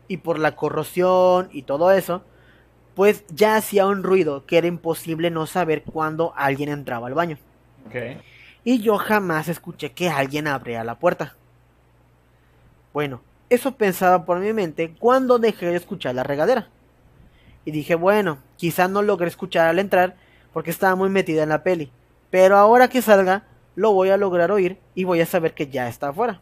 Y 0.07 0.17
por 0.17 0.39
la 0.39 0.55
corrosión 0.55 1.49
y 1.51 1.63
todo 1.63 1.91
eso, 1.91 2.23
pues 2.95 3.23
ya 3.29 3.55
hacía 3.55 3.85
un 3.85 4.03
ruido 4.03 4.45
que 4.45 4.57
era 4.57 4.67
imposible 4.67 5.31
no 5.31 5.45
saber 5.45 5.83
cuándo 5.83 6.33
alguien 6.35 6.69
entraba 6.69 7.07
al 7.07 7.13
baño. 7.13 7.37
Y 8.63 8.79
yo 8.79 8.97
jamás 8.97 9.47
escuché 9.49 9.91
que 9.91 10.09
alguien 10.09 10.47
abría 10.47 10.83
la 10.83 10.99
puerta. 10.99 11.35
Bueno, 12.93 13.21
eso 13.49 13.75
pensaba 13.75 14.25
por 14.25 14.39
mi 14.39 14.53
mente 14.53 14.93
cuando 14.97 15.39
dejé 15.39 15.67
de 15.67 15.75
escuchar 15.75 16.15
la 16.15 16.23
regadera. 16.23 16.69
Y 17.65 17.71
dije, 17.71 17.95
bueno, 17.95 18.39
quizá 18.57 18.87
no 18.87 19.01
logré 19.01 19.27
escuchar 19.27 19.67
al 19.67 19.79
entrar 19.79 20.15
porque 20.53 20.71
estaba 20.71 20.95
muy 20.95 21.09
metida 21.09 21.43
en 21.43 21.49
la 21.49 21.63
peli. 21.63 21.91
Pero 22.29 22.57
ahora 22.57 22.87
que 22.87 23.01
salga, 23.01 23.43
lo 23.75 23.91
voy 23.91 24.09
a 24.09 24.17
lograr 24.17 24.51
oír 24.51 24.77
y 24.95 25.03
voy 25.03 25.21
a 25.21 25.25
saber 25.25 25.53
que 25.53 25.67
ya 25.67 25.87
está 25.87 26.09
afuera. 26.09 26.41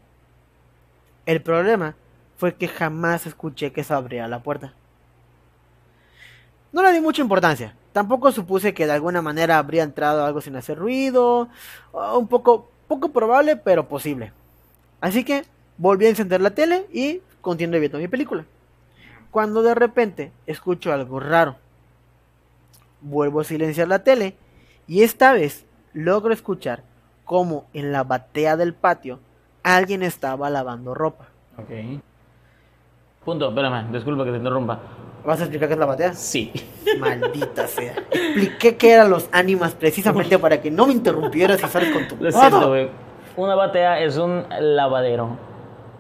El 1.25 1.41
problema 1.41 1.96
fue 2.38 2.55
que 2.55 2.67
jamás 2.67 3.25
escuché 3.25 3.72
que 3.72 3.84
se 3.84 3.93
abría 3.93 4.27
la 4.27 4.41
puerta. 4.41 4.74
No 6.72 6.82
le 6.84 6.94
di 6.94 7.01
mucha 7.01 7.22
importancia. 7.22 7.75
Tampoco 7.92 8.32
supuse 8.32 8.74
que 8.74 8.86
de 8.86 8.94
alguna 8.94 9.22
manera 9.22 9.58
habría 9.58 9.84
entrado 9.84 10.25
algo 10.25 10.42
sin 10.42 10.56
hacer 10.56 10.78
ruido. 10.78 11.50
Un 11.92 12.28
poco, 12.28 12.70
poco 12.88 13.10
probable, 13.10 13.58
pero 13.58 13.88
posible. 13.88 14.32
Así 15.01 15.24
que 15.24 15.44
volví 15.78 16.06
a 16.06 16.10
encender 16.10 16.42
la 16.42 16.51
tele 16.51 16.86
y 16.94 17.22
continué 17.42 17.80
viendo 17.80 17.98
mi 17.98 18.08
película. 18.08 18.46
Cuando 19.32 19.62
de 19.63 19.75
repente 19.75 20.32
escucho 20.46 20.94
algo 20.94 21.20
raro. 21.20 21.58
Vuelvo 23.01 23.42
a 23.42 23.44
silenciar 23.44 23.88
la 23.88 24.04
tele 24.04 24.36
y 24.88 25.04
esta 25.04 25.34
vez 25.34 25.66
logro 25.94 26.34
escuchar 26.34 26.84
como 27.25 27.66
en 27.74 27.92
la 27.92 28.04
batea 28.04 28.58
del 28.58 28.74
patio 28.74 29.20
alguien 29.63 30.04
estaba 30.04 30.50
lavando 30.50 30.94
ropa. 30.94 31.28
Punto, 33.24 33.50
espérame, 33.50 33.92
disculpa 33.92 34.24
que 34.25 34.32
te 34.32 34.38
interrumpa. 34.38 34.80
¿Vas 35.24 35.40
a 35.40 35.44
explicar 35.44 35.68
qué 35.68 35.74
es 35.75 35.80
la 35.80 35.86
batea? 35.86 36.13
Sí. 36.16 36.51
Maldita 37.00 37.68
sea. 37.68 37.94
Expliqué 38.12 38.75
qué 38.75 38.92
eran 38.94 39.12
los 39.12 39.30
ánimas 39.32 39.75
precisamente 39.75 40.40
para 40.40 40.60
que 40.60 40.72
no 40.72 40.88
me 40.88 40.94
interrumpieras 40.94 41.62
y 41.63 41.68
sales 41.68 41.92
con 41.94 42.08
tu 42.08 42.16
Lo 42.24 42.32
siento, 42.32 42.70
güey. 42.70 42.90
Una 43.38 43.54
batea 43.54 44.00
es 44.01 44.18
un 44.18 44.44
lavadero. 44.60 45.38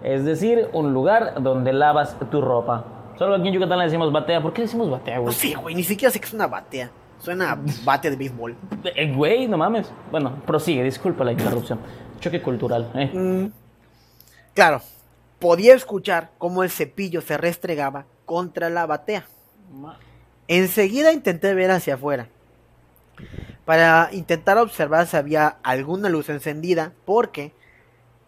Es 0.03 0.25
decir, 0.25 0.67
un 0.73 0.93
lugar 0.93 1.35
donde 1.43 1.71
lavas 1.73 2.17
tu 2.31 2.41
ropa. 2.41 2.83
Solo 3.19 3.35
aquí 3.35 3.49
en 3.49 3.53
Yucatán 3.53 3.77
le 3.77 3.85
decimos 3.85 4.11
batea. 4.11 4.41
¿Por 4.41 4.53
qué 4.53 4.63
decimos 4.63 4.89
batea, 4.89 5.17
No 5.17 5.21
güey? 5.21 5.33
sé, 5.35 5.53
güey, 5.53 5.75
ni 5.75 5.83
siquiera 5.83 6.11
sé 6.11 6.19
que 6.19 6.25
es 6.25 6.33
una 6.33 6.47
batea. 6.47 6.89
Suena 7.19 7.51
a 7.51 7.59
bate 7.85 8.09
de 8.09 8.15
béisbol. 8.15 8.55
Eh, 8.95 9.13
Güey, 9.15 9.47
no 9.47 9.55
mames. 9.55 9.93
Bueno, 10.09 10.33
prosigue, 10.47 10.81
disculpa 10.83 11.23
la 11.23 11.33
interrupción. 11.33 11.77
Choque 12.19 12.41
cultural, 12.41 12.89
eh. 12.95 13.11
Mm, 13.13 13.51
Claro, 14.55 14.81
podía 15.41 15.73
escuchar 15.73 16.29
cómo 16.37 16.63
el 16.63 16.69
cepillo 16.69 17.19
se 17.19 17.35
restregaba 17.35 18.05
contra 18.25 18.69
la 18.69 18.85
batea. 18.85 19.25
Enseguida 20.47 21.11
intenté 21.11 21.53
ver 21.53 21.71
hacia 21.71 21.95
afuera 21.95 22.29
para 23.65 24.09
intentar 24.11 24.57
observar 24.57 25.07
si 25.07 25.17
había 25.17 25.57
alguna 25.63 26.09
luz 26.09 26.29
encendida, 26.29 26.93
porque 27.05 27.53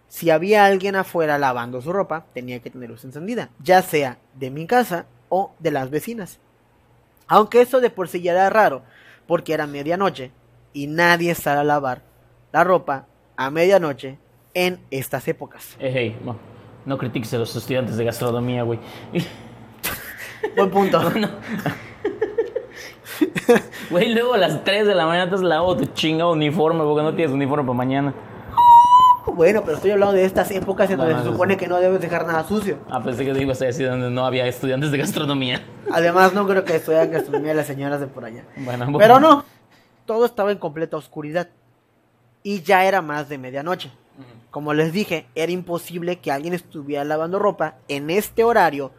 si 0.08 0.32
había 0.32 0.65
alguien 0.65 0.96
afuera 0.96 1.38
lavando 1.38 1.82
su 1.82 1.93
ropa, 1.93 2.25
tenía 2.34 2.60
que 2.60 2.70
tener 2.70 2.89
luz 2.89 3.03
encendida, 3.03 3.50
ya 3.60 3.82
sea 3.82 4.17
de 4.34 4.50
mi 4.50 4.65
casa 4.67 5.05
o 5.29 5.53
de 5.60 5.72
las 5.72 5.89
vecinas. 5.89 6.39
Aunque 7.27 7.62
eso 7.62 7.79
de 7.79 7.89
por 7.89 8.08
sí 8.08 8.22
ya 8.22 8.32
era 8.32 8.50
raro, 8.50 8.84
porque 9.27 9.53
era 9.53 9.67
medianoche 9.67 10.32
y 10.74 10.88
nadie 10.88 11.36
sale 11.36 11.62
a 11.62 11.63
lavar 11.63 12.01
la 12.51 12.63
ropa 12.63 13.08
a 13.38 13.50
medianoche 13.50 14.17
en 14.53 14.79
estas 14.91 15.27
épocas. 15.27 15.75
Hey, 15.79 16.15
no, 16.85 16.93
no 16.93 16.97
critiques 16.97 17.33
a 17.33 17.37
los 17.37 17.55
estudiantes 17.55 17.97
de 17.97 18.05
gastronomía, 18.05 18.63
güey. 18.63 18.79
Buen 20.55 20.69
punto. 20.69 21.01
Güey, 23.89 24.13
luego 24.13 24.33
a 24.33 24.37
las 24.37 24.63
3 24.63 24.87
de 24.87 24.95
la 24.95 25.05
mañana 25.05 25.29
te 25.29 25.35
has 25.35 25.41
lavado 25.41 25.77
tu 25.77 25.85
chinga 25.85 26.29
uniforme 26.29 26.83
porque 26.83 27.03
no 27.03 27.13
tienes 27.13 27.33
uniforme 27.33 27.63
para 27.63 27.77
mañana. 27.77 28.13
Bueno, 29.25 29.61
pero 29.63 29.77
estoy 29.77 29.91
hablando 29.91 30.13
de 30.13 30.25
estas 30.25 30.51
épocas 30.51 30.89
en 30.91 30.97
donde 30.97 31.15
se 31.15 31.23
supone 31.23 31.57
que 31.57 31.67
no 31.67 31.79
debes 31.79 32.01
dejar 32.01 32.25
nada 32.25 32.43
sucio. 32.43 32.77
Ah, 32.89 33.01
pensé 33.01 33.25
que 33.25 33.33
te 33.33 33.41
ibas 33.41 33.61
a 33.61 33.65
decir 33.65 33.87
donde 33.87 34.09
no 34.09 34.25
había 34.25 34.45
estudiantes 34.47 34.91
de 34.91 34.97
gastronomía. 34.97 35.63
Además, 35.91 36.33
no 36.33 36.45
creo 36.47 36.63
que 36.63 36.75
estudian 36.75 37.09
gastronomía 37.11 37.53
las 37.53 37.65
señoras 37.65 37.99
de 37.99 38.07
por 38.07 38.25
allá. 38.25 38.43
Bueno, 38.57 38.85
bueno. 38.85 38.99
Pero 38.99 39.19
no, 39.19 39.45
todo 40.05 40.25
estaba 40.25 40.51
en 40.51 40.57
completa 40.57 40.97
oscuridad. 40.97 41.47
Y 42.43 42.61
ya 42.61 42.85
era 42.85 43.01
más 43.01 43.29
de 43.29 43.37
medianoche. 43.37 43.91
Como 44.51 44.74
les 44.74 44.93
dije, 44.93 45.25
era 45.36 45.51
imposible 45.51 46.20
que 46.20 46.32
alguien 46.32 46.53
estuviera 46.53 47.03
lavando 47.03 47.39
ropa 47.39 47.75
en 47.88 48.10
este 48.10 48.43
horario, 48.43 48.91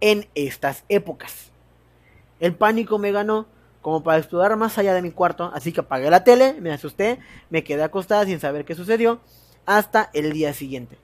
en 0.00 0.26
estas 0.34 0.84
épocas. 0.88 1.52
El 2.40 2.54
pánico 2.54 2.98
me 2.98 3.12
ganó 3.12 3.46
como 3.80 4.02
para 4.02 4.18
explorar 4.18 4.56
más 4.56 4.78
allá 4.78 4.94
de 4.94 5.02
mi 5.02 5.12
cuarto, 5.12 5.52
así 5.54 5.72
que 5.72 5.78
apagué 5.78 6.10
la 6.10 6.24
tele, 6.24 6.56
me 6.60 6.72
asusté, 6.72 7.20
me 7.50 7.62
quedé 7.62 7.84
acostada 7.84 8.24
sin 8.24 8.40
saber 8.40 8.64
qué 8.64 8.74
sucedió, 8.74 9.20
hasta 9.64 10.10
el 10.12 10.32
día 10.32 10.52
siguiente. 10.52 10.98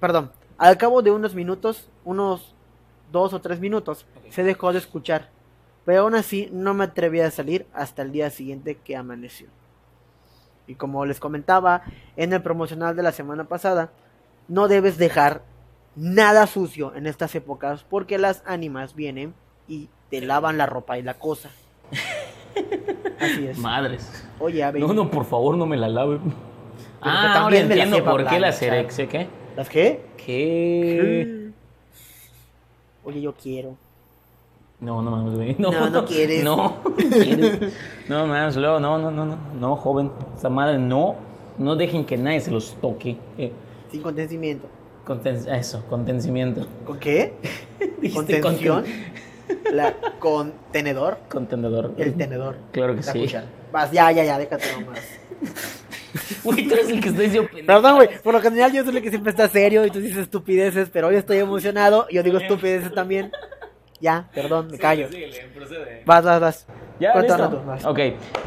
Perdón, 0.00 0.32
al 0.56 0.78
cabo 0.78 1.02
de 1.02 1.10
unos 1.10 1.34
minutos, 1.34 1.90
unos 2.04 2.54
dos 3.12 3.34
o 3.34 3.40
tres 3.42 3.60
minutos, 3.60 4.06
se 4.30 4.44
dejó 4.44 4.72
de 4.72 4.78
escuchar, 4.78 5.28
pero 5.84 6.00
aún 6.00 6.14
así 6.14 6.48
no 6.52 6.72
me 6.72 6.84
atreví 6.84 7.20
a 7.20 7.30
salir 7.30 7.66
hasta 7.74 8.00
el 8.00 8.12
día 8.12 8.30
siguiente 8.30 8.76
que 8.76 8.96
amaneció. 8.96 9.48
Y 10.66 10.74
como 10.74 11.04
les 11.04 11.20
comentaba 11.20 11.82
en 12.16 12.32
el 12.32 12.42
promocional 12.42 12.96
de 12.96 13.02
la 13.02 13.12
semana 13.12 13.44
pasada, 13.44 13.90
no 14.48 14.68
debes 14.68 14.98
dejar 14.98 15.42
nada 15.96 16.46
sucio 16.46 16.94
en 16.94 17.06
estas 17.06 17.34
épocas 17.34 17.84
porque 17.88 18.18
las 18.18 18.42
ánimas 18.46 18.94
vienen 18.94 19.34
y 19.68 19.88
te 20.10 20.20
lavan 20.20 20.58
la 20.58 20.66
ropa 20.66 20.98
y 20.98 21.02
la 21.02 21.14
cosa. 21.14 21.50
Así 23.20 23.46
es. 23.46 23.58
Madres. 23.58 24.26
Oye, 24.38 24.62
a 24.62 24.70
ver, 24.70 24.82
No, 24.82 24.92
no, 24.92 25.10
por 25.10 25.24
favor, 25.24 25.56
no 25.56 25.66
me 25.66 25.76
la 25.76 25.88
lave. 25.88 26.18
Ah, 27.00 27.42
ahora 27.42 27.58
entiendo 27.58 28.02
por 28.04 28.22
qué 28.22 28.34
hablar, 28.34 28.40
la 28.40 28.48
o 28.48 28.52
sea. 28.52 28.70
Cerexia, 28.70 29.08
¿qué? 29.08 29.28
¿las 29.56 29.68
qué? 29.68 30.04
¿Qué? 30.16 31.50
Oye, 33.04 33.20
yo 33.20 33.34
quiero. 33.34 33.76
No, 34.84 35.00
no 35.02 35.10
mames, 35.10 35.34
güey. 35.34 35.56
No, 35.58 35.70
No, 35.72 35.88
no 35.90 36.04
quieres. 36.04 36.44
No, 36.44 36.56
no 36.84 36.92
quieres. 36.94 37.72
No 38.08 38.26
mames, 38.26 38.56
luego, 38.56 38.78
no, 38.80 38.98
no, 38.98 39.10
no, 39.10 39.24
no, 39.24 39.38
no, 39.58 39.76
joven. 39.76 40.10
Esa 40.36 40.48
madre, 40.50 40.78
no. 40.78 41.16
No 41.58 41.76
dejen 41.76 42.04
que 42.04 42.16
nadie 42.16 42.40
se 42.40 42.50
los 42.50 42.74
toque. 42.80 43.16
Eh, 43.38 43.52
Sin 43.90 44.02
contencimiento. 44.02 44.66
conten- 45.06 45.46
eso, 45.56 45.84
contencimiento. 45.88 46.66
¿Con 46.84 46.98
qué? 46.98 47.32
Dijiste 48.00 48.40
¿Contención? 48.40 48.84
conten- 48.84 49.72
La 49.72 49.94
contenedor. 50.18 51.18
Contenedor. 51.30 51.92
El 51.96 52.14
tenedor. 52.14 52.56
Claro 52.72 52.94
que 52.96 53.02
La 53.02 53.12
sí. 53.12 53.20
cuchara. 53.20 53.46
Vas, 53.72 53.90
ya, 53.92 54.10
ya, 54.12 54.24
ya, 54.24 54.38
déjate 54.38 54.64
nomás. 54.80 54.98
Güey, 56.44 56.66
tú 56.68 56.74
eres 56.74 56.88
el 56.90 57.00
que 57.00 57.08
está 57.08 57.22
diciendo. 57.22 57.48
Perdón, 57.66 57.96
güey. 57.96 58.08
Por 58.22 58.34
lo 58.34 58.40
general 58.40 58.72
yo 58.72 58.84
soy 58.84 58.96
el 58.96 59.02
que 59.02 59.10
siempre 59.10 59.30
está 59.30 59.48
serio 59.48 59.84
y 59.86 59.90
tú 59.90 60.00
dices 60.00 60.18
estupideces, 60.18 60.88
pero 60.92 61.08
hoy 61.08 61.16
estoy 61.16 61.38
emocionado 61.38 62.06
y 62.10 62.16
yo 62.16 62.22
digo 62.22 62.38
estupideces 62.38 62.92
también. 62.94 63.32
Ya, 64.00 64.28
perdón, 64.34 64.68
me 64.70 64.78
callo. 64.78 65.06
Procede. 65.54 66.02
Vas, 66.04 66.24
vas, 66.24 66.40
vas. 66.40 66.66
¿Ya? 67.00 67.14
¿Listo? 67.20 67.62
vas. 67.66 67.84
Ok. 67.84 67.98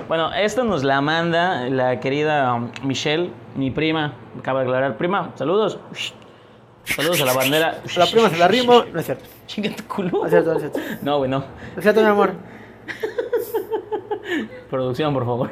Bueno, 0.07 0.33
esto 0.33 0.63
nos 0.63 0.83
la 0.83 1.01
manda 1.01 1.67
la 1.69 1.99
querida 1.99 2.53
um, 2.53 2.71
Michelle, 2.83 3.31
mi 3.55 3.71
prima. 3.71 4.13
Acaba 4.39 4.61
de 4.61 4.67
aclarar. 4.67 4.97
Prima, 4.97 5.31
saludos. 5.35 5.79
Saludos 6.83 7.21
a 7.21 7.25
la 7.25 7.33
bandera. 7.33 7.81
A 7.95 7.99
la 7.99 8.05
prima 8.05 8.29
se 8.29 8.37
la 8.37 8.47
rimo. 8.47 8.83
No 8.93 8.99
es 8.99 9.05
cierto. 9.05 9.25
Chinga 9.45 9.75
tu 9.75 9.83
culo. 9.85 10.09
No 10.11 10.25
es 10.25 10.31
cierto, 10.31 10.51
no 10.51 10.59
es 10.59 10.71
cierto. 10.71 10.79
No, 11.01 11.17
güey, 11.17 11.29
no. 11.29 11.39
No 11.39 11.45
es 11.77 11.83
cierto, 11.83 12.01
mi 12.01 12.07
amor. 12.07 12.31
Producción, 14.69 15.13
por 15.13 15.25
favor. 15.25 15.49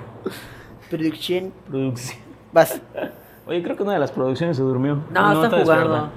Producción. 0.90 1.54
Producción. 1.68 2.20
Vas. 2.54 2.82
Oye, 3.48 3.62
creo 3.62 3.76
que 3.76 3.84
una 3.84 3.94
de 3.94 4.00
las 4.00 4.12
producciones 4.12 4.58
se 4.58 4.64
durmió. 4.64 5.04
No, 5.12 5.44
está 5.44 5.62
jugando. 5.62 6.10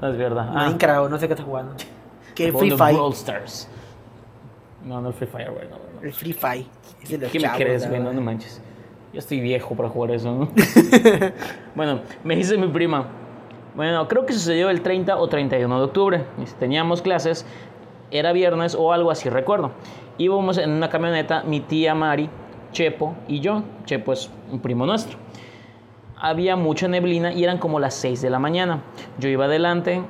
No 0.00 0.08
es 0.08 0.16
verdad. 0.16 0.48
Ah, 0.50 0.66
Minecraft, 0.66 1.10
no 1.10 1.18
sé 1.18 1.26
qué 1.26 1.34
está 1.34 1.44
jugando. 1.44 1.74
Que 2.34 2.46
el 2.46 2.52
Free 2.52 2.70
Fire. 2.70 2.94
Brawl 2.94 3.12
Stars. 3.12 3.68
No, 4.84 5.00
no 5.00 5.08
el 5.08 5.14
Free 5.14 5.28
Fire, 5.28 5.50
güey. 5.50 5.68
No, 5.68 5.76
no. 5.76 6.06
El 6.06 6.12
Free 6.12 6.32
Fire. 6.32 6.66
Es 7.02 7.10
de 7.10 7.18
los 7.18 7.30
¿Qué 7.30 7.40
me 7.40 7.50
crees, 7.50 7.88
güey? 7.88 8.00
No, 8.00 8.12
no 8.12 8.20
manches. 8.20 8.60
Yo 9.12 9.20
estoy 9.20 9.40
viejo 9.40 9.76
para 9.76 9.88
jugar 9.88 10.10
eso, 10.10 10.34
¿no? 10.34 10.48
bueno, 11.76 12.00
me 12.24 12.34
dice 12.34 12.58
mi 12.58 12.66
prima. 12.66 13.06
Bueno, 13.76 14.08
creo 14.08 14.26
que 14.26 14.32
sucedió 14.32 14.70
el 14.70 14.82
30 14.82 15.16
o 15.16 15.28
31 15.28 15.78
de 15.78 15.84
octubre. 15.84 16.24
Teníamos 16.58 17.00
clases, 17.00 17.46
era 18.10 18.32
viernes 18.32 18.74
o 18.74 18.92
algo 18.92 19.12
así, 19.12 19.28
recuerdo. 19.28 19.70
Íbamos 20.18 20.58
en 20.58 20.70
una 20.70 20.88
camioneta, 20.88 21.44
mi 21.44 21.60
tía 21.60 21.94
Mari, 21.94 22.28
Chepo 22.72 23.14
y 23.28 23.40
yo. 23.40 23.62
Chepo 23.84 24.12
es 24.12 24.30
un 24.50 24.60
primo 24.60 24.84
nuestro. 24.84 25.18
Había 26.16 26.56
mucha 26.56 26.88
neblina 26.88 27.32
y 27.32 27.44
eran 27.44 27.58
como 27.58 27.78
las 27.80 27.94
6 27.94 28.20
de 28.20 28.30
la 28.30 28.38
mañana. 28.38 28.82
Yo 29.18 29.28
iba 29.28 29.44
adelante, 29.44 30.02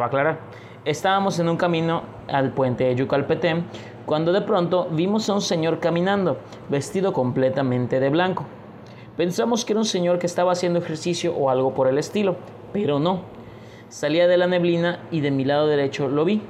aclarar. 0.00 0.40
Estábamos 0.84 1.38
en 1.38 1.48
un 1.48 1.56
camino 1.56 2.02
al 2.28 2.52
puente 2.52 2.84
de 2.84 2.96
Yucalpetén 2.96 3.66
cuando 4.06 4.32
de 4.32 4.40
pronto 4.40 4.88
vimos 4.90 5.28
a 5.28 5.34
un 5.34 5.40
señor 5.40 5.78
caminando, 5.78 6.38
vestido 6.68 7.12
completamente 7.12 8.00
de 8.00 8.10
blanco. 8.10 8.44
Pensamos 9.16 9.64
que 9.64 9.74
era 9.74 9.80
un 9.80 9.86
señor 9.86 10.18
que 10.18 10.26
estaba 10.26 10.52
haciendo 10.52 10.78
ejercicio 10.78 11.34
o 11.34 11.50
algo 11.50 11.74
por 11.74 11.86
el 11.86 11.98
estilo, 11.98 12.36
pero 12.72 12.98
no. 12.98 13.20
Salía 13.88 14.26
de 14.26 14.38
la 14.38 14.46
neblina 14.46 15.00
y 15.10 15.20
de 15.20 15.30
mi 15.30 15.44
lado 15.44 15.66
derecho 15.66 16.08
lo 16.08 16.24
vi. 16.24 16.42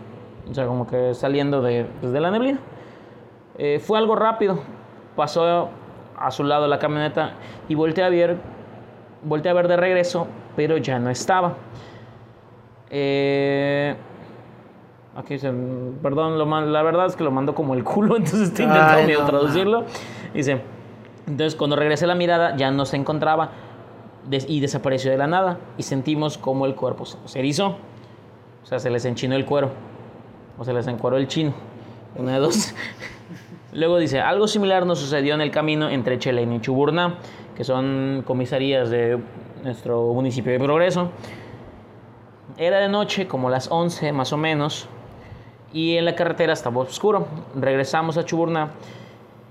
O 0.49 0.55
sea, 0.55 0.67
como 0.67 0.87
que 0.87 1.13
saliendo 1.15 1.61
de, 1.61 1.87
pues, 2.01 2.13
la 2.13 2.31
neblina. 2.31 2.61
Eh, 3.59 3.81
fue 3.81 3.99
algo 3.99 4.17
rápido. 4.17 4.61
Pasó 5.17 5.69
a 6.17 6.31
su 6.31 6.45
lado 6.45 6.69
la 6.69 6.79
camioneta 6.79 7.35
y 7.69 7.75
volteé 7.75 8.05
a 8.05 8.09
ver, 8.09 8.37
volteé 9.25 9.51
a 9.51 9.55
ver 9.55 9.69
de 9.69 9.77
regreso, 9.77 10.27
pero 10.57 10.77
ya 10.77 10.99
no 10.99 11.11
estaba. 11.11 11.57
Eh, 12.95 13.97
aquí 15.17 15.35
dice, 15.35 15.51
perdón, 16.03 16.39
lo 16.39 16.45
man- 16.45 16.73
la 16.75 16.83
verdad 16.83 17.07
es 17.07 17.17
que 17.17 17.25
lo 17.25 17.31
mando 17.31 17.55
como 17.55 17.73
el 17.75 17.83
culo, 17.83 18.17
entonces 18.19 18.49
estoy 18.49 18.67
intentando 18.67 19.11
Ay, 19.13 19.19
no, 19.19 19.25
traducirlo. 19.27 19.85
Dice, 20.35 20.61
entonces 21.27 21.55
cuando 21.57 21.75
regresé 21.75 22.07
la 22.07 22.15
mirada 22.15 22.55
ya 22.57 22.71
no 22.71 22.85
se 22.85 22.97
encontraba 22.97 23.51
des- 24.29 24.47
y 24.49 24.61
desapareció 24.61 25.11
de 25.11 25.17
la 25.17 25.27
nada 25.27 25.59
y 25.79 25.83
sentimos 25.85 26.37
como 26.37 26.67
el 26.67 26.75
cuerpo 26.75 27.05
se 27.07 27.39
erizó. 27.39 27.77
O 28.63 28.67
sea, 28.67 28.79
se 28.79 28.91
les 28.91 29.05
enchinó 29.07 29.35
el 29.37 29.45
cuero 29.47 29.71
o 30.59 30.65
se 30.65 30.73
les 30.75 30.87
encueró 30.87 31.17
el 31.17 31.27
chino. 31.29 31.53
Una 32.17 32.35
de 32.35 32.39
dos. 32.41 32.75
Luego 33.73 33.97
dice, 33.99 34.21
algo 34.21 34.47
similar 34.49 34.85
nos 34.85 34.99
sucedió 34.99 35.35
en 35.35 35.41
el 35.41 35.51
camino 35.51 35.89
entre 35.89 36.19
Chelén 36.19 36.53
y 36.53 36.61
Chuburná, 36.61 37.15
que 37.57 37.65
son 37.65 38.23
comisarías 38.27 38.91
de 38.91 39.19
nuestro 39.65 40.13
municipio 40.13 40.53
de 40.53 40.59
Progreso. 40.61 41.11
Era 42.59 42.81
de 42.81 42.89
noche, 42.89 43.27
como 43.27 43.49
las 43.49 43.71
11 43.71 44.13
más 44.13 44.33
o 44.33 44.37
menos, 44.37 44.87
y 45.73 45.97
en 45.97 46.05
la 46.05 46.15
carretera 46.15 46.53
estaba 46.53 46.81
oscuro. 46.83 47.27
Regresamos 47.55 48.19
a 48.19 48.25
Chuburná 48.25 48.73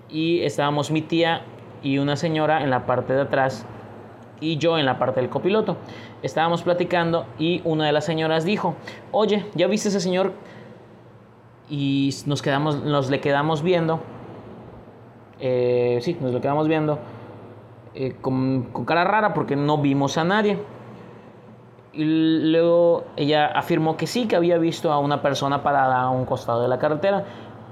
y 0.09 0.41
estábamos 0.41 0.91
mi 0.91 1.01
tía 1.01 1.41
y 1.81 1.97
una 1.97 2.15
señora 2.15 2.61
en 2.63 2.69
la 2.69 2.85
parte 2.85 3.13
de 3.13 3.21
atrás 3.21 3.65
y 4.39 4.57
yo 4.57 4.77
en 4.77 4.85
la 4.85 4.99
parte 4.99 5.19
del 5.19 5.29
copiloto. 5.29 5.77
Estábamos 6.21 6.61
platicando 6.61 7.25
y 7.39 7.61
una 7.63 7.87
de 7.87 7.91
las 7.91 8.05
señoras 8.05 8.45
dijo, 8.45 8.75
oye, 9.11 9.45
¿ya 9.55 9.65
viste 9.65 9.89
ese 9.89 9.99
señor? 9.99 10.33
Y 11.69 12.13
nos, 12.27 12.43
quedamos, 12.43 12.83
nos 12.83 13.09
le 13.09 13.19
quedamos 13.19 13.63
viendo. 13.63 13.99
Eh, 15.39 15.99
sí, 16.01 16.17
nos 16.21 16.33
lo 16.33 16.39
quedamos 16.41 16.67
viendo. 16.67 16.99
eh, 17.95 18.15
con, 18.21 18.69
con 18.71 18.85
cara 18.85 19.03
rara 19.03 19.33
porque 19.33 19.55
no 19.55 19.79
vimos 19.79 20.17
a 20.19 20.23
nadie. 20.23 20.59
Y 21.93 22.05
luego 22.05 23.03
ella 23.17 23.47
afirmó 23.47 23.97
que 23.97 24.07
sí, 24.07 24.27
que 24.27 24.35
había 24.37 24.57
visto 24.57 24.91
a 24.91 24.99
una 24.99 25.21
persona 25.21 25.61
parada 25.61 26.01
a 26.01 26.09
un 26.09 26.25
costado 26.25 26.61
de 26.61 26.69
la 26.69 26.79
carretera, 26.79 27.25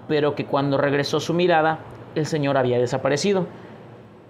pero 0.08 0.36
que 0.36 0.45
cuando 0.45 0.77
regresó 0.77 1.19
su 1.19 1.34
mirada, 1.34 1.79
el 2.15 2.25
señor 2.25 2.58
había 2.58 2.79
desaparecido. 2.79 3.45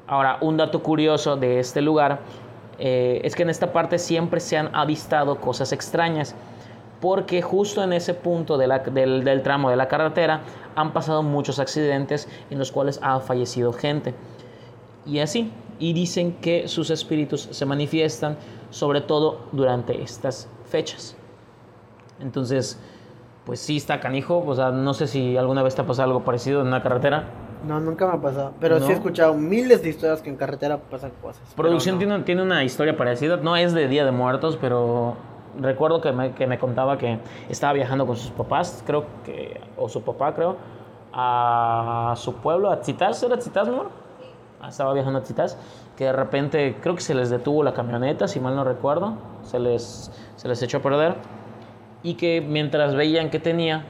Ahora, 0.06 0.38
un 0.42 0.58
dato 0.58 0.84
curioso 0.84 1.38
de 1.38 1.60
este 1.60 1.82
lugar 1.82 2.20
eh, 2.78 3.22
es 3.24 3.36
que 3.36 3.44
en 3.44 3.50
esta 3.50 3.74
parte 3.74 3.98
siempre 3.98 4.40
se 4.40 4.58
han 4.58 4.74
avistado 4.76 5.40
cosas 5.42 5.72
extrañas, 5.72 6.36
porque 7.02 7.42
justo 7.42 7.84
en 7.84 7.94
ese 7.94 8.14
punto 8.14 8.58
del, 8.58 8.72
del 8.94 9.42
tramo 9.42 9.70
de 9.70 9.76
la 9.76 9.88
carretera 9.88 10.42
han 10.76 10.94
pasado 10.94 11.24
muchos 11.24 11.60
accidentes 11.60 12.30
en 12.50 12.60
los 12.60 12.72
cuales 12.72 13.00
ha 13.02 13.20
fallecido 13.20 13.74
gente. 13.74 14.14
Y 15.06 15.20
así, 15.20 15.52
y 15.80 15.94
dicen 15.94 16.34
que 16.34 16.68
sus 16.68 16.90
espíritus 16.90 17.48
se 17.52 17.66
manifiestan 17.66 18.38
sobre 18.70 19.02
todo 19.02 19.48
durante 19.52 20.02
estas 20.02 20.48
fechas. 20.66 21.16
Entonces, 22.20 22.80
pues 23.46 23.60
sí 23.60 23.78
está 23.78 24.00
canijo, 24.00 24.44
o 24.46 24.56
sea, 24.56 24.72
no 24.72 24.94
sé 24.94 25.08
si 25.08 25.38
alguna 25.38 25.64
vez 25.64 25.74
te 25.74 25.82
ha 25.82 25.88
pasado 25.88 26.10
algo 26.10 26.24
parecido 26.24 26.62
en 26.62 26.68
una 26.68 26.84
carretera. 26.84 27.24
No, 27.66 27.80
nunca 27.80 28.06
me 28.08 28.14
ha 28.14 28.22
pasado. 28.22 28.54
Pero 28.60 28.78
sí 28.80 28.86
¿No? 28.86 28.90
he 28.92 28.94
escuchado 28.94 29.34
miles 29.34 29.82
de 29.82 29.90
historias 29.90 30.22
que 30.22 30.30
en 30.30 30.36
carretera 30.36 30.78
pasan 30.78 31.12
cosas. 31.22 31.42
Producción 31.56 31.96
no. 31.96 32.00
tiene, 32.00 32.20
tiene 32.20 32.42
una 32.44 32.64
historia 32.64 32.96
parecida, 32.96 33.38
no 33.38 33.56
es 33.56 33.74
de 33.74 33.88
Día 33.88 34.06
de 34.06 34.12
Muertos, 34.12 34.58
pero 34.60 35.16
recuerdo 35.60 36.02
que 36.02 36.12
me, 36.12 36.34
que 36.34 36.48
me 36.48 36.60
contaba 36.60 36.98
que 36.98 37.20
estaba 37.50 37.74
viajando 37.74 38.06
con 38.06 38.16
sus 38.16 38.32
papás, 38.32 38.84
creo 38.86 39.06
que, 39.26 39.60
o 39.78 39.90
su 39.90 40.02
papá 40.04 40.36
creo, 40.36 40.58
a 41.12 42.14
su 42.18 42.36
pueblo, 42.36 42.70
a 42.70 42.82
Tzitaz, 42.82 43.24
¿era 43.24 43.38
Tzitaz, 43.38 43.68
mi 43.68 43.74
amor? 43.74 43.90
Estaba 44.68 44.94
viajando 44.94 45.20
a 45.20 45.24
Tzitaz, 45.24 45.58
que 45.96 46.06
de 46.06 46.12
repente 46.12 46.78
creo 46.82 46.96
que 46.96 47.02
se 47.02 47.16
les 47.16 47.30
detuvo 47.30 47.64
la 47.64 47.74
camioneta, 47.74 48.28
si 48.28 48.40
mal 48.40 48.56
no 48.56 48.64
recuerdo, 48.64 49.14
se 49.44 49.60
les, 49.60 50.12
se 50.36 50.48
les 50.48 50.62
echó 50.62 50.78
a 50.78 50.82
perder, 50.82 51.16
y 52.04 52.16
que 52.16 52.42
mientras 52.42 52.96
veían 52.96 53.30
que 53.30 53.40
tenía, 53.40 53.86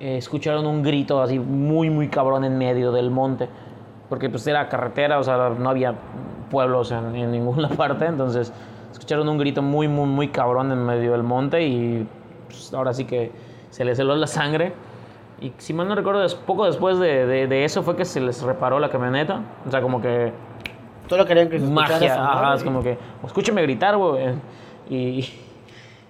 eh, 0.00 0.16
escucharon 0.16 0.66
un 0.66 0.82
grito 0.82 1.20
así 1.22 1.38
muy, 1.38 1.90
muy 1.90 2.08
cabrón 2.08 2.44
en 2.44 2.56
medio 2.58 2.92
del 2.92 3.10
monte. 3.10 3.48
Porque 4.08 4.28
pues 4.28 4.46
era 4.46 4.68
carretera, 4.68 5.18
o 5.18 5.22
sea, 5.22 5.50
no 5.50 5.70
había 5.70 5.94
pueblos 6.50 6.90
en, 6.90 7.14
en 7.14 7.30
ninguna 7.30 7.68
parte. 7.76 8.06
Entonces 8.06 8.52
escucharon 8.90 9.28
un 9.28 9.38
grito 9.38 9.62
muy, 9.62 9.88
muy, 9.88 10.06
muy 10.06 10.28
cabrón 10.28 10.72
en 10.72 10.84
medio 10.84 11.12
del 11.12 11.22
monte 11.22 11.62
y 11.62 12.08
pues, 12.46 12.72
ahora 12.74 12.92
sí 12.92 13.04
que 13.04 13.30
se 13.70 13.84
les 13.84 13.98
heló 13.98 14.16
la 14.16 14.26
sangre. 14.26 14.72
Y 15.40 15.52
si 15.58 15.72
mal 15.72 15.88
no 15.88 15.94
recuerdo, 15.94 16.24
poco 16.46 16.66
después 16.66 16.98
de, 16.98 17.26
de- 17.26 17.46
de 17.46 17.64
eso 17.64 17.82
fue 17.82 17.96
que 17.96 18.04
se 18.04 18.20
les 18.20 18.42
reparó 18.42 18.78
la 18.78 18.90
camioneta. 18.90 19.40
O 19.66 19.70
sea, 19.70 19.80
como 19.80 20.00
que 20.02 20.32
Solo 21.08 21.26
querían 21.26 21.48
que 21.48 21.58
magia. 21.58 22.14
ajá, 22.14 22.54
es 22.54 22.62
como 22.62 22.82
que, 22.82 22.96
escúcheme 23.26 23.62
gritar, 23.62 23.96
güey. 23.96 24.26
Y, 24.88 25.28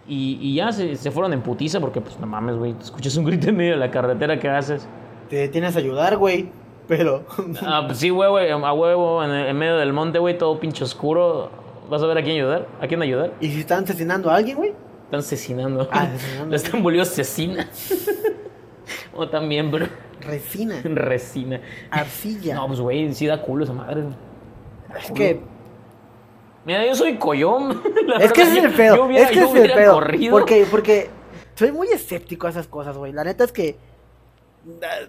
y, 0.06 0.38
y 0.40 0.54
ya 0.54 0.72
se, 0.72 0.94
se 0.96 1.10
fueron 1.10 1.32
en 1.32 1.40
putiza 1.42 1.80
porque, 1.80 2.00
pues, 2.00 2.18
no 2.18 2.26
mames, 2.26 2.56
güey, 2.56 2.74
escuchas 2.80 3.16
un 3.16 3.24
grito 3.24 3.48
en 3.48 3.56
medio 3.56 3.72
de 3.72 3.78
la 3.78 3.90
carretera, 3.90 4.38
¿qué 4.38 4.48
haces? 4.48 4.86
Te 5.30 5.48
tienes 5.48 5.74
a 5.76 5.78
ayudar, 5.78 6.16
güey. 6.18 6.50
Pero. 6.88 7.22
Ah, 7.64 7.84
pues 7.86 7.98
sí, 7.98 8.10
güey, 8.10 8.28
güey, 8.30 8.50
a 8.50 8.72
huevo, 8.72 9.22
en, 9.24 9.30
en 9.30 9.56
medio 9.56 9.76
del 9.78 9.92
monte, 9.92 10.18
güey, 10.18 10.36
todo 10.36 10.58
pinche 10.60 10.84
oscuro. 10.84 11.50
¿Vas 11.88 12.02
a 12.02 12.06
ver 12.06 12.18
a 12.18 12.22
quién 12.22 12.36
ayudar? 12.36 12.66
¿A 12.80 12.86
quién 12.86 13.00
ayudar? 13.00 13.32
¿Y 13.40 13.48
si 13.50 13.60
están 13.60 13.84
asesinando 13.84 14.28
a 14.30 14.34
alguien, 14.36 14.56
güey? 14.58 14.72
Están 15.04 15.20
asesinando. 15.20 15.88
Ah, 15.92 16.02
asesinando. 16.02 16.50
La 16.50 16.56
están 16.62 16.82
volviendo 16.82 17.08
asesina. 17.08 17.68
O 19.14 19.28
también, 19.28 19.70
bro. 19.70 19.86
Resina. 20.20 20.80
Resina. 20.84 21.60
Arcilla. 21.90 22.54
No, 22.54 22.66
pues, 22.66 22.80
güey, 22.80 23.12
sí 23.14 23.26
da 23.26 23.40
culo 23.42 23.64
esa 23.64 23.72
madre. 23.72 24.04
es 24.98 25.10
que. 25.12 25.40
Mira, 26.64 26.86
yo 26.86 26.94
soy 26.94 27.16
collón. 27.16 27.82
La 28.06 28.16
Es 28.16 28.32
que 28.32 28.42
es 28.42 28.54
el 28.56 28.72
pedo. 28.74 29.08
es 29.10 29.30
que 29.30 29.40
es 29.40 29.54
el 29.54 29.72
pedo. 29.72 30.00
Porque, 30.30 30.66
porque 30.70 31.08
soy 31.54 31.72
muy 31.72 31.88
escéptico 31.88 32.46
a 32.46 32.50
esas 32.50 32.66
cosas, 32.66 32.96
güey. 32.96 33.12
La 33.12 33.24
neta 33.24 33.44
es 33.44 33.52
que 33.52 33.76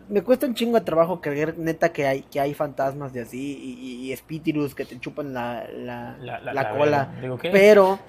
Me 0.07 0.21
cuesta 0.23 0.45
un 0.47 0.55
chingo 0.55 0.79
de 0.79 0.85
trabajo 0.85 1.19
creer, 1.19 1.57
neta, 1.57 1.91
que 1.91 2.07
hay, 2.07 2.21
que 2.21 2.39
hay 2.39 2.53
fantasmas 2.53 3.11
de 3.11 3.21
así 3.21 3.57
y, 4.01 4.13
espíritus 4.13 4.73
que 4.73 4.85
te 4.85 4.97
chupan 4.97 5.33
la, 5.33 5.65
la, 5.75 6.15
La- 6.21 6.39
la- 6.39 6.53
la 6.53 6.63
la 6.63 6.77
cola. 6.77 7.11
Pero 7.51 7.99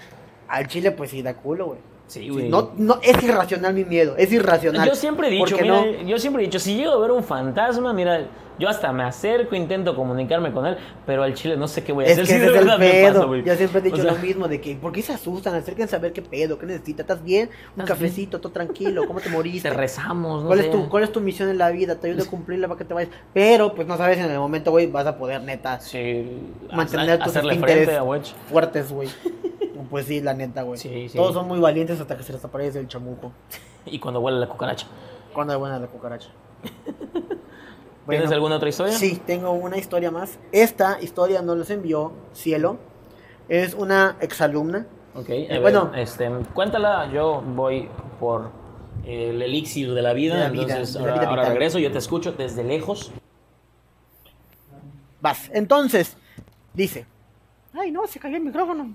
al 0.47 0.69
chile, 0.69 0.93
pues 0.93 1.11
sí 1.11 1.21
da 1.21 1.35
culo, 1.35 1.67
güey. 1.67 1.79
Sí, 2.13 2.25
Sí, 2.25 2.29
güey. 2.29 2.49
no, 2.51 2.73
no, 2.77 2.99
es 3.03 3.23
irracional 3.23 3.73
mi 3.73 3.87
miedo, 3.87 4.15
es 4.19 4.31
irracional. 4.31 4.87
Yo 4.87 4.95
siempre 4.95 5.29
he 5.29 5.31
dicho, 5.31 5.57
mira, 5.57 5.81
no? 5.81 6.03
yo 6.03 6.19
siempre 6.19 6.43
he 6.43 6.47
dicho, 6.47 6.59
si 6.59 6.77
llego 6.77 6.93
a 6.93 6.99
ver 6.99 7.11
un 7.11 7.25
fantasma, 7.25 7.95
mira, 7.95 8.27
yo 8.63 8.69
hasta 8.69 8.93
me 8.93 9.03
acerco, 9.03 9.57
intento 9.57 9.97
comunicarme 9.97 10.53
con 10.53 10.65
él, 10.67 10.77
pero 11.05 11.25
al 11.25 11.35
chile 11.35 11.57
no 11.57 11.67
sé 11.67 11.83
qué 11.83 11.93
voy 11.93 12.05
a 12.05 12.09
Es 12.09 12.13
hacer. 12.13 12.27
que 12.27 12.33
si 12.35 12.39
de 12.39 12.51
verdad 12.53 12.79
me 12.79 13.03
pasa, 13.09 13.25
güey. 13.25 13.43
Yo 13.43 13.57
siempre 13.57 13.81
he 13.81 13.83
dicho 13.83 13.97
O 13.97 14.03
sea, 14.03 14.13
lo 14.13 14.19
mismo 14.19 14.47
de 14.47 14.61
que, 14.61 14.77
¿por 14.77 14.93
qué 14.93 15.03
se 15.03 15.13
asustan? 15.13 15.57
Acérquense 15.57 15.97
a 15.97 15.99
ver 15.99 16.13
qué 16.13 16.23
pedo, 16.23 16.59
qué 16.61 16.67
necesitas, 16.67 17.01
¿estás 17.01 17.25
bien? 17.25 17.49
Un 17.75 17.83
¿Estás 17.83 17.99
cafecito, 17.99 18.41
todo 18.41 18.53
tranquilo, 18.53 19.05
¿cómo 19.09 19.21
te 19.21 19.29
moriste? 19.31 19.69
Te 19.69 19.75
rezamos, 19.77 20.43
no 20.43 20.47
¿Cuál 20.47 20.61
sé. 20.61 20.67
es, 20.67 20.71
tu, 20.71 20.89
¿Cuál 20.89 21.03
es 21.03 21.11
tu 21.11 21.21
misión 21.21 21.49
en 21.49 21.59
la 21.59 21.71
vida? 21.71 21.97
Te 21.97 22.07
ayudo 22.09 22.23
a 22.23 22.27
cumplirla 22.27 22.69
para 22.69 22.79
que 22.79 22.85
te 22.85 22.95
vayas. 22.95 23.11
Pero, 23.35 23.75
pues 23.75 23.89
no 23.89 23.97
sabes 23.97 24.19
en 24.19 24.31
el 24.31 24.39
momento, 24.39 24.71
güey, 24.71 24.87
vas 24.87 25.07
a 25.07 25.19
poder, 25.19 25.43
neta, 25.43 25.81
Sí, 25.81 26.41
mantener 26.73 27.19
tus 27.19 27.35
Wedge. 27.37 28.33
fuertes, 28.49 28.93
güey. 28.93 29.09
Pues 29.91 30.07
sí, 30.07 30.23
la 30.23 30.33
neta, 30.33 30.63
güey. 30.63 30.79
Sí, 30.79 31.11
sí. 31.11 31.19
Todos 31.19 31.35
son 31.35 31.47
muy 31.47 31.59
valientes 31.59 32.01
hasta 32.01 32.17
que 32.17 32.23
se 32.23 32.33
les 32.33 32.43
aparece 32.43 32.79
el 32.79 32.89
chamuco. 32.89 33.33
Y 33.85 33.99
cuando 33.99 34.21
huele 34.21 34.39
la 34.39 34.47
cucaracha. 34.49 34.87
Cuando 35.35 35.59
buena 35.59 35.79
la 35.79 35.87
cucaracha. 35.89 36.29
¿Tienes 38.09 38.33
alguna 38.33 38.57
otra 38.57 38.69
historia? 38.69 38.95
Sí, 38.95 39.21
tengo 39.25 39.53
una 39.53 39.79
historia 39.79 40.11
más. 40.11 40.39
Esta 40.51 41.01
historia 41.01 41.41
nos 41.43 41.69
la 41.69 41.75
envió 41.75 42.13
Cielo. 42.33 42.79
Es 43.49 43.75
una 43.75 44.17
exalumna. 44.21 44.87
Ok, 45.15 45.29
a 45.51 45.59
Bueno. 45.61 45.93
este, 45.95 46.31
cuéntala, 46.55 47.11
yo 47.13 47.43
voy 47.43 47.89
por 48.19 48.51
el 49.05 49.41
elixir 49.43 49.93
de 49.95 50.03
la 50.03 50.13
vida, 50.15 50.35
De 50.35 50.41
la 50.41 50.49
vida, 50.51 50.63
entonces 50.63 50.95
de 50.95 51.01
la 51.01 51.07
ahora, 51.07 51.21
vida 51.21 51.31
ahora 51.31 51.49
regreso, 51.49 51.79
yo 51.79 51.93
te 51.93 51.99
escucho 51.99 52.33
desde 52.33 52.65
lejos. 52.65 53.13
Vas. 55.21 55.51
Entonces, 55.53 56.17
dice. 56.73 57.07
Ay, 57.73 57.91
no, 57.91 58.07
se 58.07 58.19
cayó 58.19 58.37
el 58.37 58.43
micrófono. 58.43 58.95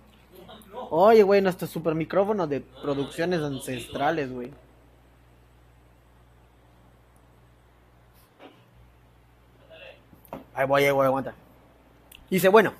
Oye, 0.89 1.23
güey, 1.23 1.41
nuestro 1.41 1.67
super 1.67 1.95
micrófono 1.95 2.45
de 2.47 2.61
producciones 2.61 3.41
ancestrales, 3.41 4.31
güey. 4.31 4.51
Ahí 10.57 10.65
voy, 10.65 10.83
ahí 10.83 10.91
voy, 10.91 11.05
aguanta. 11.05 11.35
Dice, 12.31 12.49
bueno, 12.49 12.73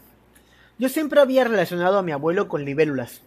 yo 0.80 0.90
siempre 0.90 1.22
había 1.22 1.44
relacionado 1.44 2.00
a 2.00 2.02
mi 2.02 2.12
abuelo 2.12 2.48
con 2.48 2.66
libélulas. 2.66 3.22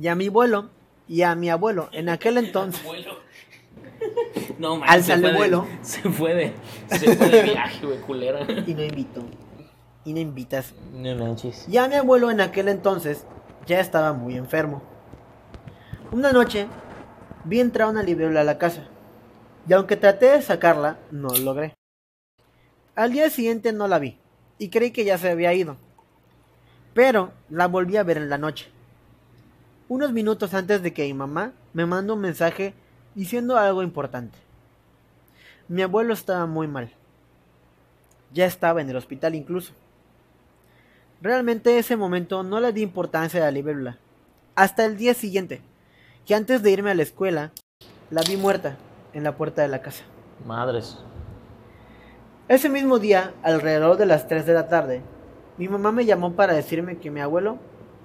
Y 0.00 0.08
a 0.08 0.14
mi 0.14 0.28
abuelo, 0.28 0.70
y 1.06 1.22
a 1.22 1.34
mi 1.34 1.50
abuelo, 1.50 1.90
en 1.92 2.08
aquel 2.08 2.38
entonces. 2.38 2.80
No, 4.58 4.76
man, 4.78 4.88
Al 4.88 5.02
se 5.04 5.18
fue 5.18 5.30
de- 5.30 5.36
vuelo. 5.36 5.66
Se 5.82 6.00
fue 6.10 6.34
de, 6.34 6.52
se 6.88 7.16
fue 7.16 7.28
de 7.28 7.42
viaje, 7.42 7.84
güey, 7.86 8.00
culera. 8.00 8.40
Y 8.66 8.72
no 8.74 8.82
invito. 8.82 9.22
Y 10.06 10.14
no 10.14 10.20
invitas. 10.20 10.74
No 10.94 11.14
manches. 11.16 11.66
Ya 11.68 11.86
mi 11.86 11.96
abuelo 11.96 12.30
en 12.30 12.40
aquel 12.40 12.68
entonces 12.68 13.26
ya 13.66 13.78
estaba 13.78 14.14
muy 14.14 14.36
enfermo. 14.38 14.82
Una 16.12 16.32
noche 16.32 16.66
vi 17.44 17.60
entrar 17.60 17.90
una 17.90 18.02
libélula 18.02 18.40
a 18.40 18.44
la 18.44 18.56
casa. 18.56 18.88
Y 19.68 19.74
aunque 19.74 19.96
traté 19.98 20.26
de 20.30 20.40
sacarla, 20.40 20.96
no 21.10 21.28
lo 21.28 21.36
logré. 21.40 21.74
Al 23.00 23.12
día 23.12 23.30
siguiente 23.30 23.72
no 23.72 23.88
la 23.88 23.98
vi 23.98 24.18
y 24.58 24.68
creí 24.68 24.90
que 24.90 25.06
ya 25.06 25.16
se 25.16 25.30
había 25.30 25.54
ido. 25.54 25.78
Pero 26.92 27.32
la 27.48 27.66
volví 27.66 27.96
a 27.96 28.02
ver 28.02 28.18
en 28.18 28.28
la 28.28 28.36
noche. 28.36 28.66
Unos 29.88 30.12
minutos 30.12 30.52
antes 30.52 30.82
de 30.82 30.92
que 30.92 31.04
mi 31.04 31.14
mamá 31.14 31.54
me 31.72 31.86
mandó 31.86 32.12
un 32.12 32.20
mensaje 32.20 32.74
diciendo 33.14 33.56
algo 33.56 33.82
importante. 33.82 34.36
Mi 35.66 35.80
abuelo 35.80 36.12
estaba 36.12 36.44
muy 36.44 36.68
mal. 36.68 36.92
Ya 38.34 38.44
estaba 38.44 38.82
en 38.82 38.90
el 38.90 38.96
hospital 38.96 39.34
incluso. 39.34 39.72
Realmente 41.22 41.78
ese 41.78 41.96
momento 41.96 42.42
no 42.42 42.60
le 42.60 42.70
di 42.74 42.82
importancia 42.82 43.40
a 43.40 43.44
la 43.44 43.50
libélula. 43.50 43.96
Hasta 44.56 44.84
el 44.84 44.98
día 44.98 45.14
siguiente, 45.14 45.62
que 46.26 46.34
antes 46.34 46.62
de 46.62 46.70
irme 46.70 46.90
a 46.90 46.94
la 46.94 47.04
escuela, 47.04 47.52
la 48.10 48.20
vi 48.20 48.36
muerta 48.36 48.76
en 49.14 49.24
la 49.24 49.38
puerta 49.38 49.62
de 49.62 49.68
la 49.68 49.80
casa. 49.80 50.04
Madres. 50.46 50.98
Ese 52.50 52.68
mismo 52.68 52.98
día, 52.98 53.32
alrededor 53.44 53.96
de 53.96 54.06
las 54.06 54.26
3 54.26 54.44
de 54.44 54.54
la 54.54 54.66
tarde, 54.66 55.02
mi 55.56 55.68
mamá 55.68 55.92
me 55.92 56.04
llamó 56.04 56.32
para 56.32 56.52
decirme 56.52 56.98
que 56.98 57.08
mi 57.08 57.20
abuelo 57.20 57.58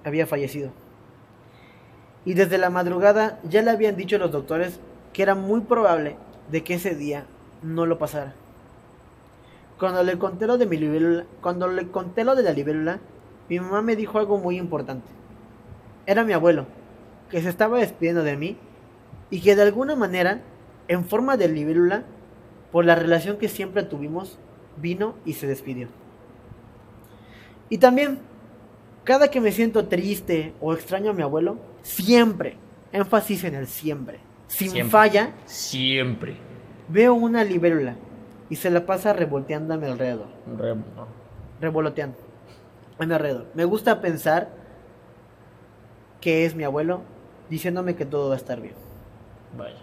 había 0.03 0.27
fallecido. 0.27 0.69
Y 2.25 2.35
desde 2.35 2.59
la 2.59 2.69
madrugada 2.69 3.39
ya 3.49 3.63
le 3.63 3.71
habían 3.71 3.95
dicho 3.95 4.19
los 4.19 4.31
doctores 4.31 4.79
que 5.13 5.23
era 5.23 5.33
muy 5.33 5.61
probable 5.61 6.15
de 6.51 6.63
que 6.63 6.75
ese 6.75 6.93
día 6.93 7.25
no 7.63 7.87
lo 7.87 7.97
pasara. 7.97 8.35
Cuando 9.79 10.03
le 10.03 10.19
conté 10.19 10.45
lo 10.45 10.59
de 10.59 10.67
mi 10.67 10.77
libélula, 10.77 11.25
cuando 11.41 11.67
le 11.67 11.87
conté 11.87 12.23
lo 12.23 12.35
de 12.35 12.43
la 12.43 12.53
libélula, 12.53 12.99
mi 13.49 13.59
mamá 13.59 13.81
me 13.81 13.95
dijo 13.95 14.19
algo 14.19 14.37
muy 14.37 14.59
importante. 14.59 15.07
Era 16.05 16.23
mi 16.23 16.33
abuelo, 16.33 16.67
que 17.31 17.41
se 17.41 17.49
estaba 17.49 17.79
despidiendo 17.79 18.21
de 18.21 18.37
mí 18.37 18.57
y 19.31 19.41
que 19.41 19.55
de 19.55 19.63
alguna 19.63 19.95
manera, 19.95 20.41
en 20.87 21.03
forma 21.03 21.35
de 21.35 21.47
libélula, 21.47 22.03
por 22.71 22.85
la 22.85 22.95
relación 22.95 23.37
que 23.37 23.47
siempre 23.49 23.83
tuvimos, 23.83 24.37
vino 24.77 25.15
y 25.25 25.33
se 25.33 25.47
despidió. 25.47 25.87
Y 27.69 27.77
también, 27.77 28.19
cada 29.03 29.29
que 29.29 29.41
me 29.41 29.51
siento 29.51 29.87
triste 29.87 30.53
o 30.61 30.73
extraño 30.73 31.11
a 31.11 31.13
mi 31.13 31.21
abuelo, 31.23 31.57
siempre, 31.81 32.57
énfasis 32.91 33.43
en 33.43 33.55
el 33.55 33.67
siempre, 33.67 34.19
sin 34.47 34.71
Siempre. 34.71 34.91
falla, 34.91 35.33
Siempre. 35.45 36.35
veo 36.89 37.13
una 37.13 37.43
libélula 37.43 37.95
y 38.49 38.55
se 38.57 38.69
la 38.69 38.85
pasa 38.85 39.13
revolteando 39.13 39.73
a 39.73 39.77
mi 39.77 39.85
alrededor, 39.87 40.27
Re- 40.57 40.75
revoloteando 41.61 42.17
a 42.99 43.05
mi 43.05 43.13
alrededor. 43.13 43.47
Me 43.55 43.65
gusta 43.65 44.01
pensar 44.01 44.49
que 46.21 46.45
es 46.45 46.55
mi 46.55 46.63
abuelo 46.63 47.01
diciéndome 47.49 47.95
que 47.95 48.05
todo 48.05 48.29
va 48.29 48.35
a 48.35 48.37
estar 48.37 48.59
bien. 48.61 48.75
Vaya. 49.57 49.77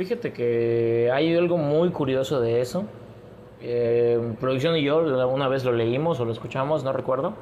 Fíjate 0.00 0.32
que 0.32 1.10
hay 1.12 1.36
algo 1.36 1.58
muy 1.58 1.90
curioso 1.90 2.40
de 2.40 2.62
eso. 2.62 2.84
Eh, 3.60 4.18
producción 4.40 4.74
y 4.78 4.82
yo 4.82 5.02
la- 5.02 5.26
una 5.26 5.46
vez 5.46 5.62
lo 5.62 5.72
leímos 5.72 6.18
o 6.20 6.24
lo 6.24 6.32
escuchamos, 6.32 6.82
no 6.84 6.94
recuerdo. 6.94 7.34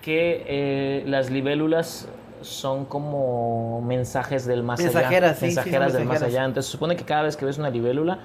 Que 0.00 0.44
eh, 0.46 1.04
las 1.06 1.28
libélulas 1.30 2.08
son 2.40 2.86
como 2.86 3.82
mensajes 3.82 4.46
del 4.46 4.62
más 4.62 4.80
Mensajeras, 4.80 5.30
allá. 5.32 5.38
sí, 5.40 5.44
mensajeras 5.46 5.92
del 5.92 6.06
más 6.06 6.22
allá. 6.22 6.46
Entonces 6.46 6.64
se 6.66 6.72
supone 6.72 6.96
que 6.96 7.04
cada 7.04 7.24
vez 7.24 7.36
que 7.36 7.44
ves 7.44 7.58
una 7.58 7.68
libélula, 7.68 8.20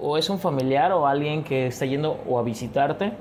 o 0.00 0.18
es 0.18 0.28
un 0.28 0.40
familiar 0.40 0.90
o 0.90 1.06
alguien 1.06 1.44
que 1.44 1.68
está 1.68 1.84
yendo 1.86 2.18
o 2.28 2.36
a 2.40 2.42
visitarte, 2.42 3.12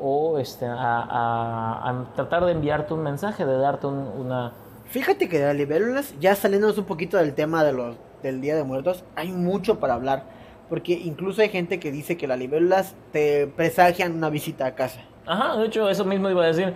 o 0.00 0.38
este, 0.38 0.64
a, 0.64 0.72
a- 0.74 1.90
a 1.90 2.04
tratar 2.14 2.46
de 2.46 2.52
enviarte 2.52 2.94
un 2.94 3.02
mensaje, 3.02 3.44
de 3.44 3.58
darte 3.58 3.86
un- 3.88 4.10
una. 4.18 4.52
Fíjate 4.88 5.28
que 5.28 5.38
de 5.40 5.46
las 5.46 5.56
libélulas, 5.56 6.14
ya 6.20 6.34
saliéndonos 6.34 6.78
un 6.78 6.84
poquito 6.84 7.18
del 7.18 7.34
tema 7.34 7.62
de 7.64 7.72
los, 7.72 7.96
del 8.22 8.40
Día 8.40 8.56
de 8.56 8.64
Muertos, 8.64 9.04
hay 9.14 9.32
mucho 9.32 9.78
para 9.78 9.94
hablar. 9.94 10.24
Porque 10.68 10.92
incluso 10.92 11.42
hay 11.42 11.48
gente 11.48 11.78
que 11.78 11.92
dice 11.92 12.16
que 12.16 12.26
las 12.26 12.38
libélulas 12.38 12.96
te 13.12 13.46
presagian 13.46 14.16
una 14.16 14.30
visita 14.30 14.66
a 14.66 14.74
casa. 14.74 15.00
Ajá, 15.24 15.56
de 15.56 15.66
hecho, 15.66 15.88
eso 15.88 16.04
mismo 16.04 16.28
iba 16.28 16.42
a 16.42 16.46
decir. 16.48 16.74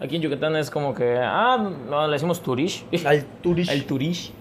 Aquí 0.00 0.16
en 0.16 0.22
Yucatán 0.22 0.56
es 0.56 0.70
como 0.70 0.94
que, 0.94 1.18
ah, 1.18 1.56
no, 1.88 2.06
le 2.06 2.12
decimos 2.14 2.42
turish. 2.42 2.84
Al 3.04 3.24
turish. 3.42 3.70
El 3.70 3.86
turish. 3.86 4.32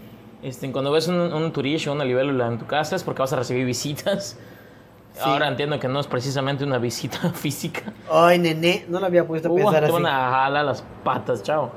Este, 0.42 0.72
cuando 0.72 0.92
ves 0.92 1.08
un, 1.08 1.16
un 1.18 1.52
turish 1.52 1.88
o 1.88 1.94
una 1.94 2.06
libélula 2.06 2.48
en 2.48 2.58
tu 2.58 2.66
casa 2.66 2.96
es 2.96 3.04
porque 3.04 3.22
vas 3.22 3.34
a 3.34 3.38
recibir 3.38 3.66
visitas. 3.66 4.38
Sí. 5.14 5.22
Ahora 5.24 5.48
entiendo 5.50 5.80
que 5.80 5.88
no 5.88 6.00
es 6.00 6.08
precisamente 6.08 6.64
una 6.64 6.78
visita 6.78 7.18
física. 7.34 7.92
Ay, 8.10 8.40
nene, 8.40 8.86
no 8.88 9.00
lo 9.00 9.06
había 9.06 9.26
puesto 9.28 9.52
a 9.52 9.56
pensar 9.56 9.80
te 9.80 9.86
así. 9.86 9.94
van 9.94 10.06
a 10.06 10.32
jalar 10.32 10.66
las 10.66 10.84
patas, 11.04 11.44
chao. 11.44 11.72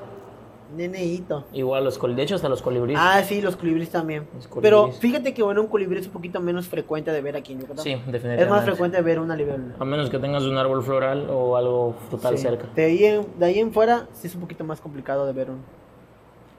Neneito. 0.77 1.45
Igual 1.53 1.85
los 1.85 1.99
colibríes, 1.99 2.17
de 2.17 2.23
hecho 2.25 2.35
hasta 2.37 2.49
los 2.49 2.63
colibríes. 2.63 2.99
Ah, 3.01 3.23
sí, 3.25 3.41
los 3.43 3.57
colibríes 3.57 3.91
también. 3.91 4.27
Los 4.35 4.47
colibríes. 4.49 4.63
Pero 4.63 4.93
fíjate 4.93 5.35
que 5.35 5.43
bueno, 5.43 5.61
un 5.63 5.67
colibrí 5.69 5.99
es 6.01 6.07
un 6.07 6.13
poquito 6.13 6.41
menos 6.41 6.67
frecuente 6.69 7.11
de 7.11 7.21
ver 7.21 7.37
aquí 7.37 7.53
en 7.53 7.61
Yucatán. 7.61 7.85
sí, 7.85 7.91
es 7.93 7.99
definitivamente. 8.07 8.47
más 8.51 8.65
frecuente 8.65 9.01
ver 9.03 9.19
una 9.21 9.37
libélula. 9.37 9.75
A 9.79 9.85
menos 9.85 10.11
que 10.11 10.19
tengas 10.19 10.43
un 10.45 10.57
árbol 10.59 10.83
floral 10.83 11.29
o 11.31 11.57
algo 11.57 11.95
frutal 12.09 12.37
Sí. 12.37 12.43
cerca. 12.45 12.67
De 12.75 12.85
ahí, 12.85 13.05
en, 13.05 13.27
de 13.39 13.47
ahí 13.47 13.59
en 13.59 13.73
fuera, 13.73 14.07
sí 14.13 14.27
es 14.27 14.35
un 14.35 14.41
poquito 14.41 14.65
más 14.65 14.81
complicado 14.81 15.27
de 15.27 15.33
ver 15.33 15.51
un. 15.51 15.59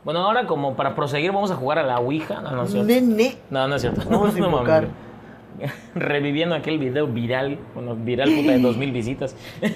Bueno, 0.03 0.19
ahora 0.19 0.45
como 0.47 0.75
para 0.75 0.95
proseguir 0.95 1.31
vamos 1.31 1.49
a 1.51 1.55
jugar 1.55 1.79
a 1.79 1.83
la 1.83 1.99
Ouija. 1.99 2.41
No, 2.41 2.51
no 2.51 2.63
es 2.63 2.71
cierto. 2.71 2.87
Nene. 2.87 3.37
No, 3.49 3.67
no 3.67 3.75
es 3.75 3.81
cierto. 3.81 4.01
Vamos 4.09 4.35
a 4.35 4.37
invocar. 4.45 4.87
Reviviendo 5.95 6.55
aquel 6.55 6.77
video 6.79 7.07
viral, 7.07 7.57
bueno, 7.75 7.95
viral 7.95 8.29
puta 8.33 8.51
de 8.51 8.59
2000 8.59 8.91
visitas. 8.91 9.35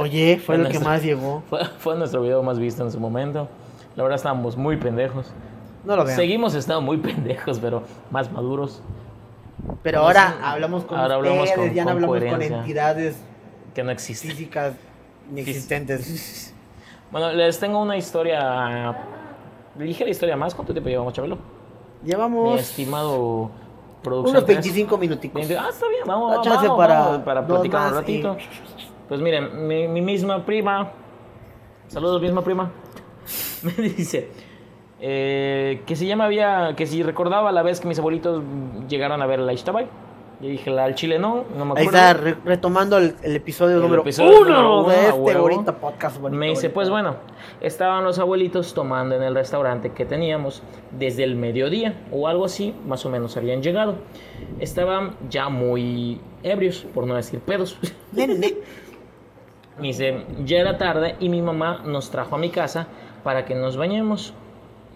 Oye, 0.00 0.38
fue 0.38 0.54
Bueno, 0.56 0.64
lo 0.64 0.70
que 0.70 0.76
eso- 0.78 0.84
más 0.88 1.02
llegó. 1.02 1.42
Fue, 1.50 1.64
fue 1.78 1.96
nuestro 1.96 2.22
video 2.22 2.42
más 2.42 2.58
visto 2.58 2.82
en 2.84 2.90
su 2.90 2.98
momento. 3.00 3.48
La 3.96 4.02
verdad 4.02 4.16
estábamos 4.16 4.56
muy 4.56 4.76
pendejos. 4.76 5.26
No 5.84 5.96
lo 5.96 6.04
vean. 6.04 6.16
Seguimos 6.16 6.54
estando 6.54 6.80
muy 6.80 6.96
pendejos, 6.98 7.58
pero 7.58 7.82
más 8.10 8.30
maduros. 8.32 8.82
Pero 9.82 10.00
ahora 10.00 10.36
hablamos 10.42 10.84
con 10.84 10.98
ahora 10.98 11.16
hablamos 11.16 11.48
ustedes, 11.48 11.68
con- 11.68 11.74
ya 11.74 11.84
no 11.84 11.90
hablamos 11.90 12.18
con 12.18 12.42
entidades 12.42 13.16
Que 13.74 13.82
no 13.82 13.90
existe. 13.90 14.28
físicas 14.28 14.74
inexistentes. 15.30 16.54
Bueno, 17.10 17.32
les 17.32 17.58
tengo 17.58 17.80
una 17.82 17.96
historia. 17.96 18.96
Ligera 19.76 20.08
historia 20.10 20.36
más. 20.36 20.54
¿Cuánto 20.54 20.72
tiempo 20.72 20.88
llevamos, 20.88 21.12
Chabelo? 21.12 21.38
Mi 22.02 22.08
Llevamos 22.10 22.60
estimado 22.60 23.50
producción. 24.00 24.36
Unos 24.36 24.44
tres. 24.46 24.58
25 24.58 24.96
minuticos. 24.96 25.42
Ah, 25.58 25.66
está 25.70 25.88
bien, 25.88 26.02
vamos, 26.06 26.30
vamos, 26.30 26.46
chance 26.46 26.68
vamos, 26.68 26.78
para 26.78 27.24
para 27.24 27.44
platicar 27.44 27.88
un 27.88 27.94
ratito. 27.98 28.36
Pues 29.10 29.20
miren, 29.20 29.66
mi, 29.68 29.88
mi 29.88 30.00
misma 30.00 30.46
prima, 30.46 30.92
saludos 31.88 32.22
misma 32.22 32.42
prima, 32.42 32.70
me 33.62 33.72
dice 33.72 34.28
eh, 35.00 35.82
que 35.84 35.96
si 35.96 36.06
ya 36.06 36.14
me 36.16 36.24
había, 36.24 36.74
que 36.76 36.86
si 36.86 37.02
recordaba 37.02 37.50
la 37.52 37.62
vez 37.62 37.80
que 37.80 37.88
mis 37.88 37.98
abuelitos 37.98 38.42
llegaron 38.88 39.20
a 39.20 39.26
ver 39.26 39.40
la 39.40 39.52
Ixtabay. 39.52 39.86
Yo 40.40 40.48
dije, 40.48 40.70
la 40.70 40.84
al 40.84 40.94
chile 40.94 41.18
no, 41.18 41.44
no 41.54 41.66
me 41.66 41.72
Ahí 41.78 41.86
acuerdo. 41.86 41.98
está, 41.98 42.12
re- 42.14 42.36
retomando 42.46 42.96
el, 42.96 43.14
el 43.22 43.36
episodio 43.36 43.76
El 43.76 43.82
número 43.82 44.00
episodio 44.00 44.40
uno 44.40 44.84
de 44.88 44.94
este 44.94 45.12
huevo. 45.12 45.42
bonito 45.42 45.74
podcast. 45.74 46.18
bonito, 46.18 46.38
Me 46.40 46.46
dice, 46.46 46.68
bonito. 46.68 46.74
pues 46.76 46.88
bueno, 46.88 47.16
estaban 47.60 48.04
los 48.04 48.18
abuelitos 48.18 48.72
tomando 48.72 49.16
en 49.16 49.22
el 49.22 49.34
restaurante 49.34 49.90
que 49.90 50.06
teníamos 50.06 50.62
desde 50.92 51.24
el 51.24 51.34
mediodía 51.36 51.94
o 52.10 52.26
algo 52.26 52.46
así, 52.46 52.74
más 52.86 53.04
o 53.04 53.10
menos 53.10 53.36
habían 53.36 53.60
llegado. 53.62 53.96
Estaban 54.60 55.16
ya 55.28 55.50
muy 55.50 56.20
ebrios, 56.42 56.86
por 56.94 57.06
no 57.06 57.16
decir 57.16 57.40
pedos. 57.40 57.76
Me 59.80 59.88
dice, 59.88 60.24
ya 60.44 60.58
era 60.58 60.78
tarde 60.78 61.16
y 61.20 61.28
mi 61.28 61.42
mamá 61.42 61.82
nos 61.84 62.10
trajo 62.10 62.36
a 62.36 62.38
mi 62.38 62.50
casa 62.50 62.86
para 63.24 63.44
que 63.44 63.54
nos 63.54 63.76
bañemos. 63.76 64.34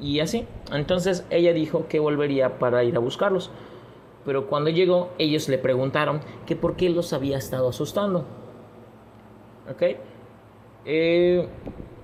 Y 0.00 0.20
así. 0.20 0.46
Entonces 0.72 1.24
ella 1.30 1.52
dijo 1.52 1.86
que 1.88 1.98
volvería 1.98 2.58
para 2.58 2.84
ir 2.84 2.96
a 2.96 2.98
buscarlos. 2.98 3.50
Pero 4.24 4.46
cuando 4.46 4.70
llegó, 4.70 5.10
ellos 5.18 5.48
le 5.48 5.58
preguntaron 5.58 6.20
que 6.46 6.56
por 6.56 6.76
qué 6.76 6.90
los 6.90 7.12
había 7.12 7.38
estado 7.38 7.68
asustando. 7.68 8.24
¿Ok? 9.70 9.82
Eh, 10.86 11.48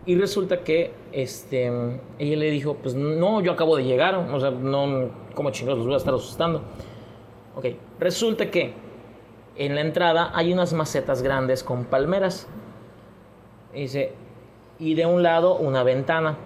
y 0.07 0.15
resulta 0.17 0.61
que 0.65 0.93
este, 1.13 1.67
ella 2.19 2.37
le 2.37 2.51
dijo, 2.51 2.77
pues 2.77 2.95
no, 2.95 3.41
yo 3.41 3.53
acabo 3.53 3.77
de 3.77 3.85
llegar. 3.85 4.15
O 4.15 4.41
sea, 4.41 4.51
no, 4.51 5.11
¿cómo 5.35 5.51
chingados 5.51 5.79
los 5.79 5.87
voy 5.87 5.95
a 5.95 5.99
estar 5.99 6.15
asustando? 6.15 6.63
Ok, 7.57 7.67
resulta 7.99 8.51
que 8.51 8.73
en 9.57 9.75
la 9.75 9.81
entrada 9.81 10.31
hay 10.35 10.53
unas 10.53 10.73
macetas 10.73 11.23
grandes 11.23 11.63
con 11.63 11.85
palmeras. 11.85 12.49
Dice, 13.75 14.13
y 14.81 14.95
de 14.95 15.07
un 15.07 15.23
lado 15.23 15.57
una 15.57 15.83
ventana. 15.83 16.37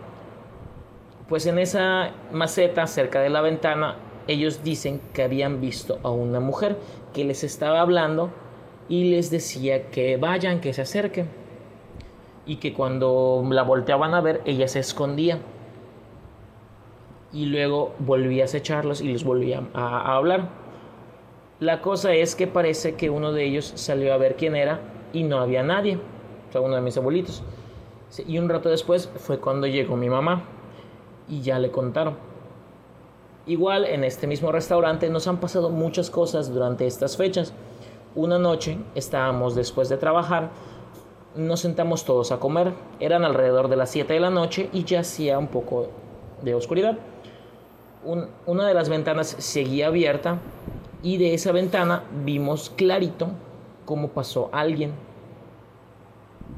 Pues 1.29 1.47
en 1.47 1.59
esa 1.59 2.11
maceta, 2.33 2.87
cerca 2.87 3.21
de 3.21 3.31
la 3.31 3.41
ventana, 3.41 3.97
ellos 4.27 4.63
dicen 4.63 5.01
que 5.15 5.23
habían 5.23 5.61
visto 5.61 5.99
a 6.03 6.11
una 6.11 6.41
mujer 6.41 6.77
que 7.15 7.25
les 7.25 7.45
estaba 7.45 7.81
hablando 7.81 8.31
y 8.89 9.11
les 9.11 9.31
decía 9.31 9.91
que 9.91 10.17
vayan, 10.19 10.61
que 10.61 10.75
se 10.75 10.83
acerquen. 10.83 11.29
Y 12.45 12.57
que 12.57 12.75
cuando 12.75 13.43
la 13.49 13.63
volteaban 13.63 14.13
a 14.13 14.21
ver, 14.21 14.43
ella 14.45 14.69
se 14.69 14.81
escondía. 14.81 15.39
Y 17.33 17.47
luego 17.47 17.95
volvía 18.01 18.43
a 18.43 18.45
acecharlos 18.45 19.01
y 19.01 19.09
les 19.09 19.25
volvía 19.25 19.63
a, 19.73 20.13
a 20.13 20.17
hablar. 20.17 20.49
La 21.61 21.81
cosa 21.81 22.13
es 22.13 22.35
que 22.35 22.47
parece 22.47 22.97
que 22.97 23.09
uno 23.09 23.33
de 23.33 23.45
ellos 23.45 23.73
salió 23.77 24.13
a 24.13 24.19
ver 24.19 24.37
quién 24.37 24.57
era 24.57 24.81
y 25.13 25.23
no 25.23 25.39
había 25.39 25.63
nadie. 25.63 25.99
Sea, 26.55 26.61
uno 26.61 26.77
de 26.77 26.83
mis 26.83 26.97
abuelitos. 26.97 27.43
Y 28.29 28.39
un 28.39 28.49
rato 28.49 28.69
después 28.69 29.11
fue 29.17 29.41
cuando 29.41 29.67
llegó 29.67 29.97
mi 29.97 30.09
mamá 30.09 30.45
y 31.29 31.41
ya 31.41 31.59
le 31.59 31.73
contaron. 31.73 32.15
Igual 33.45 33.85
en 33.87 34.05
este 34.05 34.29
mismo 34.29 34.53
restaurante 34.53 35.11
nos 35.11 35.27
han 35.27 35.39
pasado 35.39 35.69
muchas 35.71 36.11
cosas 36.11 36.55
durante 36.55 36.87
estas 36.87 37.17
fechas. 37.17 37.53
Una 38.15 38.39
noche 38.39 38.79
estábamos 38.95 39.57
después 39.57 39.89
de 39.89 39.97
trabajar, 39.97 40.51
nos 41.35 41.59
sentamos 41.59 42.05
todos 42.05 42.31
a 42.31 42.39
comer. 42.39 42.73
Eran 43.01 43.25
alrededor 43.25 43.67
de 43.67 43.75
las 43.75 43.91
7 43.91 44.13
de 44.15 44.21
la 44.21 44.31
noche 44.31 44.71
y 44.73 44.85
ya 44.85 45.01
hacía 45.01 45.41
un 45.41 45.49
poco 45.49 45.89
de 46.43 46.55
oscuridad. 46.55 46.97
Un- 48.05 48.29
una 48.47 48.69
de 48.69 48.75
las 48.75 48.89
ventanas 48.89 49.27
seguía 49.41 49.89
abierta 49.89 50.39
y 51.03 51.17
de 51.17 51.35
esa 51.35 51.51
ventana 51.51 52.05
vimos 52.25 52.71
clarito 52.71 53.27
cómo 53.85 54.11
pasó 54.11 54.51
alguien. 54.53 54.93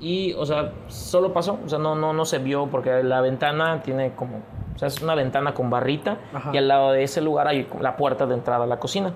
Y, 0.00 0.34
o 0.34 0.44
sea, 0.44 0.72
solo 0.88 1.32
pasó, 1.32 1.58
o 1.64 1.68
sea, 1.68 1.78
no, 1.78 1.94
no, 1.94 2.12
no 2.12 2.24
se 2.26 2.38
vio 2.38 2.66
porque 2.66 3.02
la 3.02 3.20
ventana 3.22 3.80
tiene 3.82 4.12
como, 4.14 4.42
o 4.74 4.78
sea, 4.78 4.88
es 4.88 5.00
una 5.02 5.14
ventana 5.14 5.54
con 5.54 5.70
barrita 5.70 6.18
Ajá. 6.34 6.50
y 6.52 6.58
al 6.58 6.68
lado 6.68 6.92
de 6.92 7.02
ese 7.02 7.20
lugar 7.22 7.48
hay 7.48 7.66
la 7.80 7.96
puerta 7.96 8.26
de 8.26 8.34
entrada 8.34 8.64
a 8.64 8.66
la 8.66 8.78
cocina. 8.78 9.14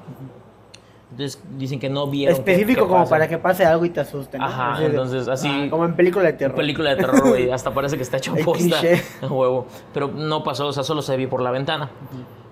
Entonces 1.10 1.42
dicen 1.58 1.80
que 1.80 1.90
no 1.90 2.06
vieron. 2.06 2.36
qué- 2.36 2.40
Específico 2.52 2.82
qué 2.82 2.86
como 2.88 3.00
pasa. 3.00 3.10
para 3.10 3.28
que 3.28 3.36
pase 3.36 3.66
algo 3.66 3.84
y 3.84 3.90
te 3.90 4.00
asusten. 4.00 4.40
¿no? 4.40 4.46
Ajá, 4.46 4.78
de- 4.80 4.86
entonces 4.86 5.26
así. 5.28 5.48
Ah, 5.50 5.66
como 5.68 5.84
en 5.84 5.94
película 5.94 6.24
de 6.24 6.32
terror. 6.34 6.54
Película 6.56 6.90
de 6.90 6.96
terror, 6.96 7.28
güey. 7.28 7.50
Hasta 7.52 7.74
parece 7.74 7.96
que 7.96 8.02
está 8.04 8.16
hecho 8.18 8.32
posta. 8.44 8.76
huevo. 9.28 9.66
Pero 9.92 10.08
no 10.08 10.42
pasó, 10.44 10.68
o 10.68 10.72
sea, 10.72 10.84
solo 10.84 11.02
se 11.02 11.16
vio 11.16 11.28
por 11.28 11.42
la 11.42 11.50
ventana. 11.50 11.90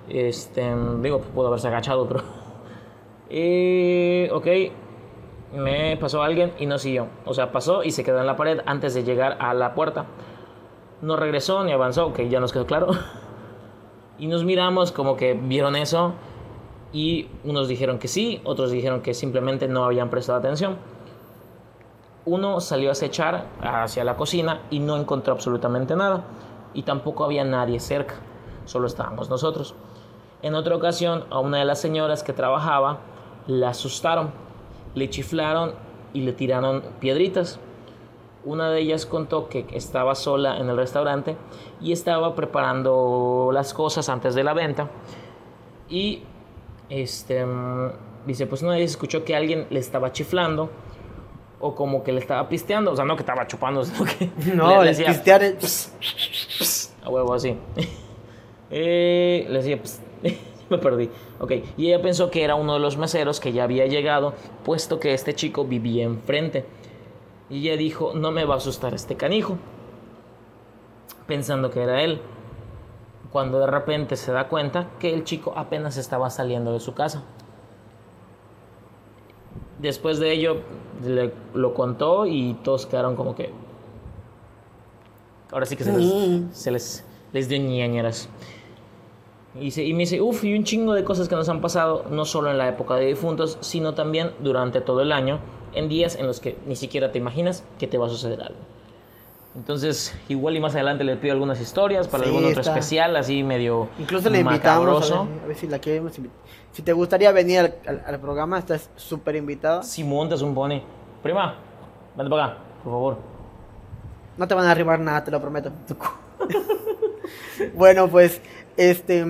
Este, 0.09 0.67
digo, 1.01 1.21
pudo 1.21 1.47
haberse 1.49 1.69
agachado, 1.69 2.07
pero. 2.07 2.23
Eh, 3.31 4.31
ok. 4.33 4.47
Me 5.53 5.97
pasó 5.97 6.23
alguien 6.23 6.53
y 6.59 6.67
no 6.67 6.79
siguió. 6.79 7.07
O 7.25 7.33
sea, 7.35 7.53
pasó 7.53 7.83
y 7.83 7.91
se 7.91 8.05
quedó 8.05 8.21
en 8.21 8.27
la 8.27 8.37
pared 8.37 8.61
antes 8.67 8.95
de 8.95 9.05
llegar 9.05 9.37
a 9.41 9.55
la 9.55 9.75
puerta. 9.75 10.07
No 11.01 11.17
regresó 11.17 11.65
ni 11.65 11.73
avanzó, 11.73 12.09
ok, 12.09 12.21
ya 12.29 12.41
nos 12.41 12.53
quedó 12.53 12.67
claro. 12.67 12.89
Y 14.21 14.27
nos 14.27 14.45
miramos 14.45 14.91
como 14.91 15.17
que 15.17 15.35
vieron 15.35 15.77
eso. 15.77 16.13
Y 16.93 17.29
unos 17.45 17.69
dijeron 17.69 18.01
que 18.01 18.09
sí, 18.09 18.41
otros 18.43 18.73
dijeron 18.73 19.01
que 19.01 19.15
simplemente 19.15 19.69
no 19.69 19.85
habían 19.85 20.11
prestado 20.11 20.41
atención. 20.41 20.77
Uno 22.25 22.61
salió 22.61 22.89
a 22.89 22.93
acechar 22.93 23.47
hacia 23.63 24.03
la 24.03 24.17
cocina 24.17 24.63
y 24.71 24.81
no 24.81 24.97
encontró 24.97 25.35
absolutamente 25.35 25.95
nada. 25.95 26.25
Y 26.75 26.83
tampoco 26.83 27.25
había 27.25 27.45
nadie 27.45 27.79
cerca, 27.79 28.17
solo 28.65 28.89
estábamos 28.89 29.31
nosotros. 29.31 29.77
En 30.43 30.55
otra 30.55 30.75
ocasión, 30.75 31.25
a 31.31 31.39
una 31.39 31.59
de 31.59 31.65
las 31.65 31.81
señoras 31.81 32.23
que 32.23 32.33
trabajaba 32.33 32.99
la 33.47 33.71
asustaron, 33.71 34.33
le 34.95 35.09
chiflaron 35.11 35.73
y 36.13 36.23
le 36.23 36.33
tiraron 36.33 36.83
piedritas. 37.01 37.59
Una 38.45 38.71
de 38.71 38.81
ellas 38.81 39.05
contó 39.05 39.49
que 39.49 39.67
estaba 39.73 40.15
sola 40.15 40.59
en 40.59 40.69
el 40.69 40.77
restaurante 40.77 41.37
y 41.81 41.93
estaba 41.93 42.35
preparando 42.35 43.51
las 43.53 43.75
cosas 43.75 44.09
antes 44.09 44.35
de 44.35 44.45
la 44.45 44.55
venta. 44.55 44.89
Y 45.89 46.23
este 46.89 47.45
dice, 48.27 48.47
pues 48.47 48.63
una 48.63 48.73
vez 48.73 48.91
escuchó 48.93 49.25
que 49.25 49.35
alguien 49.37 49.67
le 49.71 49.81
estaba 49.81 50.13
chiflando 50.13 50.71
o 51.61 51.75
como 51.75 52.05
que 52.05 52.13
le 52.13 52.21
estaba 52.21 52.49
pisteando, 52.49 52.93
o 52.93 52.97
sea, 52.97 53.05
no 53.05 53.17
que 53.17 53.23
estaba 53.23 53.47
chupando, 53.47 53.85
sino 53.85 54.05
que 54.05 54.31
No, 54.55 54.79
le- 54.79 54.85
le 54.85 54.91
hacía 54.91 55.07
pistear 55.09 55.43
es... 55.43 55.93
a 57.05 57.09
huevo 57.11 57.35
así. 57.35 57.57
Eh, 58.71 59.47
le 59.49 59.63
decía, 59.63 59.81
me 60.71 60.79
perdí. 60.79 61.11
Ok, 61.41 61.53
y 61.77 61.89
ella 61.89 62.03
pensó 62.03 62.31
que 62.31 62.43
era 62.45 62.55
uno 62.55 62.75
de 62.75 62.81
los 62.81 62.97
meseros 62.97 63.41
que 63.41 63.53
ya 63.53 63.65
había 63.65 63.87
llegado, 63.87 64.35
puesto 64.65 64.99
que 65.01 65.15
este 65.15 65.35
chico 65.35 65.65
vivía 65.65 66.05
enfrente. 66.05 66.65
Y 67.51 67.61
ella 67.69 67.77
dijo, 67.79 68.13
no 68.15 68.31
me 68.31 68.45
va 68.45 68.55
a 68.55 68.57
asustar 68.59 68.93
este 68.95 69.17
canijo, 69.17 69.57
pensando 71.27 71.71
que 71.71 71.83
era 71.83 72.03
él. 72.03 72.21
Cuando 73.33 73.59
de 73.59 73.67
repente 73.67 74.17
se 74.17 74.33
da 74.33 74.49
cuenta 74.49 74.89
que 74.99 75.13
el 75.13 75.25
chico 75.25 75.53
apenas 75.57 75.97
estaba 75.97 76.31
saliendo 76.31 76.73
de 76.73 76.81
su 76.81 76.95
casa. 76.95 77.23
Después 79.79 80.19
de 80.19 80.33
ello, 80.33 80.57
le- 81.05 81.33
lo 81.55 81.73
contó 81.75 82.27
y 82.27 82.55
todos 82.65 82.87
quedaron 82.87 83.17
como 83.17 83.35
que... 83.35 83.53
Ahora 85.53 85.67
sí 85.67 85.77
que 85.77 85.85
se 85.85 85.93
les, 85.97 86.13
se 86.53 86.71
les, 86.71 87.05
les 87.33 87.49
dio 87.49 87.59
ñañeras. 87.59 88.29
Y, 89.55 89.61
dice- 89.61 89.85
y 89.85 89.93
me 89.93 90.01
dice, 90.01 90.21
uff, 90.21 90.45
y 90.45 90.55
un 90.57 90.65
chingo 90.65 90.93
de 90.95 91.05
cosas 91.05 91.29
que 91.29 91.35
nos 91.35 91.49
han 91.49 91.61
pasado, 91.61 92.05
no 92.11 92.25
solo 92.25 92.51
en 92.51 92.59
la 92.59 92.69
época 92.69 92.95
de 92.97 93.07
difuntos, 93.07 93.59
sino 93.61 93.95
también 93.95 94.33
durante 94.41 94.81
todo 94.81 95.01
el 95.03 95.11
año, 95.13 95.41
en 95.75 95.89
días 95.89 96.17
en 96.17 96.27
los 96.27 96.41
que 96.41 96.57
ni 96.67 96.77
siquiera 96.77 97.13
te 97.13 97.19
imaginas 97.19 97.65
que 97.79 97.87
te 97.87 97.99
va 97.99 98.07
a 98.07 98.11
suceder 98.11 98.41
algo. 98.43 98.59
Entonces, 99.57 100.15
igual 100.29 100.57
y 100.57 100.61
más 100.61 100.75
adelante 100.75 101.03
le 101.03 101.17
pido 101.17 101.33
algunas 101.33 101.61
historias 101.61 102.07
para 102.07 102.25
Sí, 102.25 102.29
algún 102.31 102.45
otro 102.45 102.61
está. 102.61 102.73
especial, 102.73 103.17
así 103.17 103.43
medio 103.43 103.89
Incluso 103.99 104.31
le 104.31 104.41
invitamos 104.41 105.11
a 105.11 105.23
ver, 105.25 105.43
a 105.45 105.47
ver 105.49 105.57
si 105.57 105.67
la 105.67 105.81
queremos. 105.81 106.13
Si 106.73 106.83
te 106.83 106.93
gustaría 106.93 107.33
venir 107.33 107.59
al, 107.61 107.75
al- 107.87 108.03
al 108.07 108.21
programa, 108.21 108.59
estás 108.59 108.89
súper 108.97 109.35
invitada. 109.37 109.83
Si 109.83 110.05
montas 110.05 110.43
un 110.43 110.55
pony. 110.55 110.81
Prima, 111.23 111.57
vente 112.17 112.31
para 112.31 112.45
acá, 112.45 112.57
por 112.85 112.93
favor. 112.93 113.17
No 114.37 114.47
te 114.47 114.55
van 114.55 114.67
a 114.67 114.71
arribar 114.71 115.01
nada, 115.01 115.25
te 115.25 115.31
lo 115.33 115.41
prometo. 115.41 115.73
bueno, 117.75 118.09
pues, 118.09 118.41
este. 118.79 119.27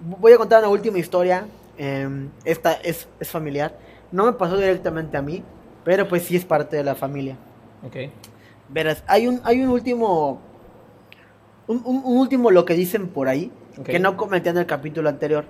Voy 0.00 0.32
a 0.32 0.36
contar 0.38 0.60
una 0.60 0.68
última 0.68 0.98
historia. 0.98 1.46
em, 1.78 2.28
esta 2.44 2.72
es, 2.74 3.08
es 3.18 3.28
familiar. 3.30 3.74
No 4.12 4.24
me 4.26 4.32
pasó 4.32 4.56
directamente 4.56 5.16
a 5.16 5.22
mí, 5.22 5.42
pero 5.84 6.06
pues 6.08 6.24
sí 6.24 6.36
es 6.36 6.44
parte 6.44 6.76
de 6.76 6.84
la 6.84 6.94
familia. 6.94 7.36
Ok. 7.86 7.96
Verás, 8.68 9.02
hay 9.06 9.26
un, 9.26 9.40
hay 9.44 9.62
un 9.62 9.70
último. 9.70 10.40
Un, 11.66 11.82
un- 11.84 12.02
un 12.04 12.18
último 12.18 12.50
lo 12.50 12.64
que 12.64 12.74
dicen 12.74 13.08
por 13.08 13.28
ahí, 13.28 13.50
que 13.84 13.98
no 14.00 14.16
comenté 14.16 14.50
en 14.50 14.58
el 14.58 14.66
capítulo 14.66 15.08
anterior. 15.08 15.44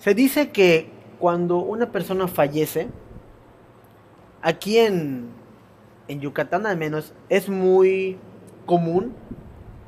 Se 0.00 0.14
dice 0.14 0.50
que 0.50 0.90
cuando 1.18 1.58
una 1.58 1.90
persona 1.90 2.28
fallece, 2.28 2.88
aquí 4.42 4.78
en, 4.78 5.28
en 6.08 6.20
Yucatán 6.20 6.66
al 6.66 6.76
menos, 6.76 7.14
es 7.28 7.48
muy 7.48 8.18
común. 8.66 9.14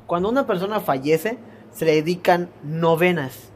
Cuando 0.07 0.29
una 0.29 0.47
persona 0.47 0.79
fallece, 0.79 1.37
se 1.71 1.85
le 1.85 1.95
dedican 1.95 2.49
novenas. 2.63 3.49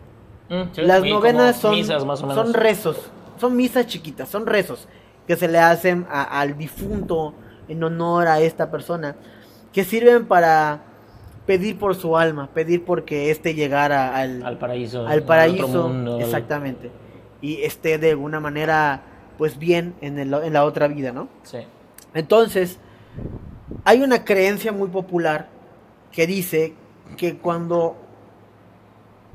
Mm, 0.49 0.61
sí, 0.73 0.81
Las 0.81 1.03
novenas 1.03 1.55
son, 1.57 1.71
misas, 1.75 2.05
más 2.05 2.21
o 2.21 2.27
menos. 2.27 2.43
son 2.45 2.53
rezos, 2.53 2.97
son 3.37 3.55
misas 3.55 3.87
chiquitas, 3.87 4.29
son 4.29 4.45
rezos 4.45 4.87
que 5.25 5.35
se 5.37 5.47
le 5.47 5.57
hacen 5.59 6.05
a- 6.09 6.39
al 6.41 6.57
difunto 6.57 7.33
en 7.69 7.83
honor 7.83 8.27
a 8.27 8.41
esta 8.41 8.69
persona, 8.69 9.15
que 9.71 9.83
sirven 9.85 10.25
para 10.25 10.81
pedir 11.45 11.79
por 11.79 11.95
su 11.95 12.17
alma, 12.17 12.49
pedir 12.53 12.83
porque 12.83 13.31
éste 13.31 13.53
llegara 13.53 14.15
al, 14.17 14.43
al 14.45 14.57
paraíso. 14.57 15.07
al 15.07 15.23
paraíso, 15.23 15.65
otro 15.67 15.87
mundo, 15.87 16.19
exactamente, 16.19 16.91
y 17.41 17.61
esté 17.63 17.97
de 17.97 18.11
alguna 18.11 18.39
manera, 18.41 19.01
pues 19.37 19.57
bien 19.57 19.95
en, 20.01 20.19
el- 20.19 20.33
en 20.33 20.53
la 20.53 20.65
otra 20.65 20.87
vida, 20.89 21.13
¿no? 21.13 21.29
Sí. 21.43 21.59
Entonces, 22.13 22.77
hay 23.85 24.01
una 24.01 24.25
creencia 24.25 24.71
muy 24.73 24.89
popular 24.89 25.47
que 26.11 26.27
dice 26.27 26.73
que 27.17 27.37
cuando 27.37 27.95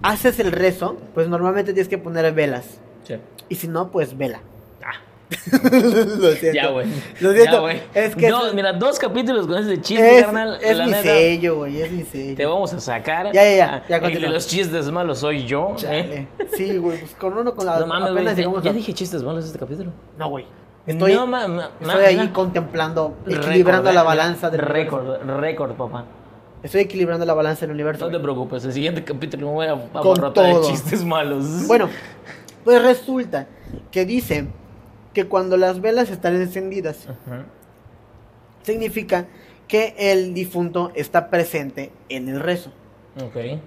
haces 0.02 0.38
el 0.40 0.52
rezo, 0.52 0.96
pues 1.14 1.28
normalmente 1.28 1.72
tienes 1.72 1.88
que 1.88 1.98
poner 1.98 2.32
velas. 2.32 2.78
sí. 3.04 3.16
Y 3.48 3.54
si 3.54 3.68
no, 3.68 3.92
pues 3.92 4.18
vela. 4.18 4.40
Ah, 4.84 4.94
Lo 5.52 6.32
siento. 6.32 6.52
ya, 6.52 6.68
güey. 6.70 6.88
Lo 7.20 7.32
siento. 7.32 7.52
Ya, 7.52 7.58
güey. 7.60 7.80
es 7.94 8.16
que 8.16 8.28
No, 8.28 8.46
es, 8.46 8.54
mira, 8.54 8.72
dos 8.72 8.98
capítulos 8.98 9.46
con 9.46 9.56
ese 9.58 9.80
chiste, 9.80 10.18
es, 10.18 10.24
carnal. 10.24 10.58
es 10.60 10.76
la 10.76 10.84
mi 10.86 10.90
neta, 10.90 11.02
sello, 11.04 11.56
güey, 11.58 11.80
es 11.80 11.92
mi 11.92 12.02
sello. 12.02 12.34
Te 12.36 12.44
vamos 12.44 12.72
a 12.72 12.80
sacar. 12.80 13.26
Ya, 13.32 13.44
ya, 13.44 13.50
ya, 13.56 13.84
ya, 13.88 13.96
El 13.96 14.02
de 14.02 14.08
continúa. 14.08 14.30
los 14.30 14.48
chistes 14.48 14.90
malos 14.90 15.20
soy 15.20 15.44
yo. 15.44 15.76
¿eh? 15.84 16.26
Sí, 16.56 16.76
güey, 16.78 16.98
pues 16.98 17.12
con 17.14 17.38
uno 17.38 17.54
con 17.54 17.66
la 17.66 17.78
No 17.78 17.86
mames, 17.86 18.12
güey. 18.12 18.24
Ya, 18.34 18.62
ya 18.62 18.70
a- 18.70 18.74
dije 18.74 18.92
chistes 18.92 19.22
malos 19.22 19.44
este 19.44 19.58
capítulo. 19.60 19.92
No, 20.18 20.28
güey. 20.28 20.44
Estoy, 20.88 21.14
no, 21.14 21.26
ma- 21.28 21.46
ma- 21.46 21.70
estoy 21.80 21.96
ma- 22.02 22.08
ahí 22.22 22.28
contemplando, 22.28 23.16
equilibrando 23.28 23.92
la 23.92 24.00
eh, 24.00 24.04
balanza 24.04 24.50
del. 24.50 24.60
Récord, 24.60 25.20
récord, 25.40 25.72
papá. 25.76 26.04
Estoy 26.66 26.80
equilibrando 26.80 27.24
la 27.24 27.32
balanza 27.32 27.60
del 27.60 27.70
universo. 27.70 28.06
No 28.06 28.10
te 28.18 28.20
preocupes, 28.20 28.64
el 28.64 28.72
siguiente 28.72 29.04
capítulo 29.04 29.46
me 29.46 29.52
voy 29.52 29.66
a 29.66 29.70
abarrotar 29.94 30.52
de 30.52 30.62
chistes 30.62 31.04
malos. 31.04 31.44
Bueno, 31.68 31.88
pues 32.64 32.82
resulta 32.82 33.46
que 33.92 34.04
dice 34.04 34.48
que 35.14 35.26
cuando 35.26 35.56
las 35.56 35.80
velas 35.80 36.10
están 36.10 36.34
encendidas, 36.34 37.06
Ajá. 37.08 37.44
significa 38.64 39.28
que 39.68 39.94
el 39.96 40.34
difunto 40.34 40.90
está 40.96 41.30
presente 41.30 41.92
en 42.08 42.28
el 42.28 42.40
rezo. 42.40 42.72
Ok. 43.24 43.60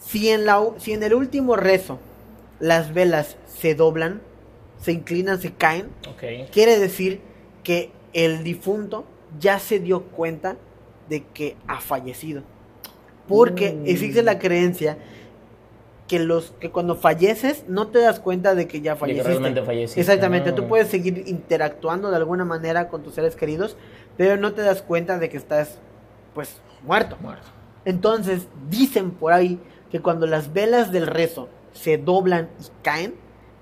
Si 0.00 0.30
en, 0.30 0.46
la, 0.46 0.60
si 0.78 0.92
en 0.94 1.04
el 1.04 1.14
último 1.14 1.54
rezo 1.54 2.00
las 2.58 2.92
velas 2.92 3.36
se 3.46 3.76
doblan, 3.76 4.20
se 4.80 4.90
inclinan, 4.90 5.40
se 5.40 5.52
caen, 5.52 5.90
quiere 6.50 6.76
decir 6.76 7.20
que 7.62 7.92
el 8.14 8.42
difunto 8.42 9.04
ya 9.38 9.60
se 9.60 9.78
dio 9.78 10.02
cuenta 10.02 10.56
de 11.10 11.24
que 11.24 11.56
ha 11.66 11.80
fallecido. 11.80 12.42
Porque 13.28 13.72
Mm. 13.74 13.86
existe 13.86 14.22
la 14.22 14.38
creencia 14.38 14.96
que 16.08 16.18
los 16.18 16.52
que 16.58 16.70
cuando 16.70 16.96
falleces 16.96 17.64
no 17.68 17.88
te 17.88 18.00
das 18.00 18.18
cuenta 18.18 18.54
de 18.56 18.66
que 18.66 18.80
ya 18.80 18.94
que 18.94 19.00
falleciste. 19.00 19.28
realmente 19.28 19.62
falleciste. 19.62 20.00
Exactamente, 20.00 20.52
tú 20.52 20.66
puedes 20.66 20.88
seguir 20.88 21.24
interactuando 21.26 22.10
de 22.10 22.16
alguna 22.16 22.44
manera 22.44 22.88
con 22.88 23.02
tus 23.02 23.14
seres 23.14 23.36
queridos, 23.36 23.76
pero 24.16 24.36
no 24.36 24.52
te 24.52 24.62
das 24.62 24.82
cuenta 24.82 25.18
de 25.18 25.28
que 25.28 25.36
estás 25.36 25.78
pues 26.34 26.60
muerto. 26.84 27.16
Muerto. 27.20 27.46
Entonces, 27.84 28.48
dicen 28.68 29.10
por 29.12 29.32
ahí 29.32 29.60
que 29.90 30.00
cuando 30.00 30.26
las 30.26 30.52
velas 30.52 30.90
del 30.92 31.06
rezo 31.06 31.48
se 31.72 31.96
doblan 31.98 32.48
y 32.60 32.64
caen, 32.82 33.14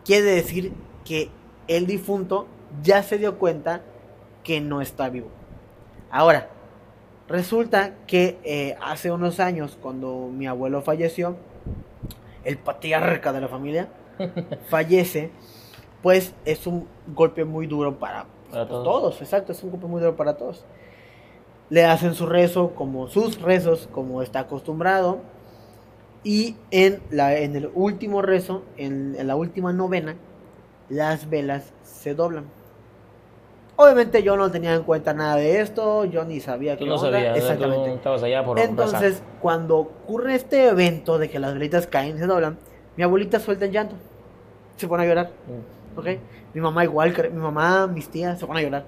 quiere 0.05 0.25
decir 0.25 0.73
que 1.05 1.31
el 1.67 1.87
difunto 1.87 2.47
ya 2.83 3.03
se 3.03 3.19
dio 3.19 3.39
cuenta 3.39 3.83
que 4.43 4.61
no 4.63 4.81
está 4.81 5.09
vivo. 5.11 5.29
Ahora, 6.11 6.49
resulta 7.29 7.95
que 8.07 8.39
eh, 8.45 8.77
hace 8.81 9.11
unos 9.11 9.41
años, 9.41 9.79
cuando 9.81 10.29
mi 10.33 10.47
abuelo 10.47 10.83
falleció, 10.83 11.37
el 12.45 12.59
patriarca 12.59 13.33
de 13.33 13.41
la 13.41 13.49
familia 13.49 13.89
fallece, 14.69 15.31
pues 16.03 16.35
es 16.45 16.67
un 16.67 16.87
golpe 17.15 17.45
muy 17.45 17.67
duro 17.67 17.99
para, 17.99 18.27
Para 18.51 18.67
pues, 18.67 18.69
todos. 18.69 18.85
todos, 18.85 19.23
exacto, 19.23 19.53
es 19.53 19.63
un 19.63 19.71
golpe 19.71 19.87
muy 19.87 20.01
duro 20.01 20.17
para 20.17 20.37
todos. 20.37 20.65
Le 21.71 21.85
hacen 21.85 22.15
su 22.15 22.27
rezo 22.27 22.75
como 22.75 23.09
sus 23.09 23.41
rezos, 23.43 23.89
como 23.93 24.23
está 24.23 24.41
acostumbrado. 24.41 25.19
Y 26.25 26.57
en, 26.71 27.01
la, 27.11 27.37
en 27.37 27.55
el 27.57 27.71
último 27.75 28.23
rezo, 28.23 28.65
en, 28.77 29.15
en 29.19 29.27
la 29.27 29.37
última 29.37 29.73
novena, 29.73 30.17
las 30.89 31.29
velas 31.29 31.73
se 31.83 32.15
doblan. 32.15 32.47
Obviamente 33.81 34.25
yo 34.25 34.37
no 34.37 34.51
tenía 34.51 34.75
en 34.75 34.83
cuenta 34.83 35.15
nada 35.15 35.37
de 35.37 35.61
esto, 35.61 36.05
yo 36.05 36.25
ni 36.25 36.41
sabía 36.41 36.77
qué 36.77 36.85
no 36.85 36.97
onda. 36.97 37.37
Exactamente. 37.37 37.91
Tú 37.91 37.95
estabas 37.95 38.23
allá 38.25 38.45
por 38.45 38.59
Entonces, 38.59 39.23
cuando 39.41 39.79
ocurre 39.79 40.35
este 40.35 40.67
evento 40.67 41.17
de 41.17 41.31
que 41.31 41.39
las 41.39 41.55
velitas 41.55 41.87
caen 41.87 42.17
y 42.17 42.19
se 42.19 42.27
doblan, 42.27 42.59
mi 42.97 43.05
abuelita 43.05 43.39
suelta 43.39 43.67
el 43.67 43.71
llanto. 43.71 43.95
Se 44.77 44.89
pone 44.89 45.05
a 45.05 45.07
llorar, 45.07 45.31
Mm. 45.47 45.99
¿ok? 45.99 46.07
Mi 46.55 46.61
mamá 46.61 46.83
igual, 46.83 47.15
mi 47.33 47.39
mamá, 47.41 47.87
mis 47.87 48.09
tías 48.09 48.37
se 48.41 48.47
ponen 48.49 48.63
a 48.65 48.67
llorar. 48.67 48.85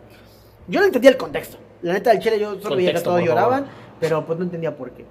Yo 0.66 0.80
no 0.80 0.86
entendía 0.86 1.10
el 1.12 1.16
contexto. 1.16 1.56
La 1.82 1.92
neta 1.92 2.10
del 2.10 2.18
chile 2.18 2.40
yo 2.40 2.60
solo 2.60 2.74
veía 2.74 2.92
que 2.92 3.00
todos 3.00 3.22
lloraban, 3.22 3.66
favor. 3.66 3.78
pero 4.00 4.26
pues 4.26 4.38
no 4.40 4.44
entendía 4.44 4.76
por 4.76 4.90
qué. 4.90 5.04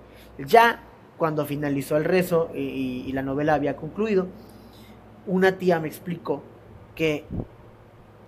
Ya 0.45 0.83
cuando 1.17 1.45
finalizó 1.45 1.95
el 1.95 2.03
rezo 2.03 2.49
y, 2.53 2.59
y- 2.59 3.03
y 3.07 3.11
la 3.13 3.21
novela 3.21 3.53
había 3.53 3.77
concluido, 3.77 4.27
una 5.25 5.53
tía 5.57 5.79
me 5.79 5.87
explicó 5.87 6.43
que 6.95 7.23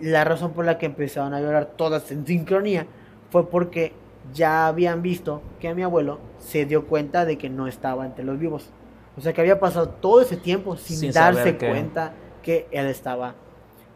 la 0.01 0.23
razón 0.23 0.51
por 0.53 0.65
la 0.65 0.77
que 0.77 0.85
empezaron 0.87 1.33
a 1.33 1.39
llorar 1.41 1.71
todas 1.75 2.11
en 2.11 2.25
sincronía 2.25 2.87
fue 3.29 3.49
porque 3.49 3.93
ya 4.33 4.67
habían 4.67 5.01
visto 5.01 5.41
que 5.59 5.73
mi 5.73 5.83
abuelo 5.83 6.19
se 6.39 6.65
dio 6.65 6.87
cuenta 6.87 7.25
de 7.25 7.37
que 7.37 7.49
no 7.49 7.67
estaba 7.67 8.05
entre 8.05 8.23
los 8.23 8.37
vivos. 8.39 8.69
O 9.17 9.21
sea 9.21 9.33
que 9.33 9.41
había 9.41 9.59
pasado 9.59 9.89
todo 9.89 10.21
ese 10.21 10.37
tiempo 10.37 10.77
sin, 10.77 10.97
Sin 10.97 11.11
darse 11.11 11.57
que- 11.57 11.69
cuenta 11.69 12.13
que 12.43 12.67
él 12.71 12.85
estaba 12.87 13.35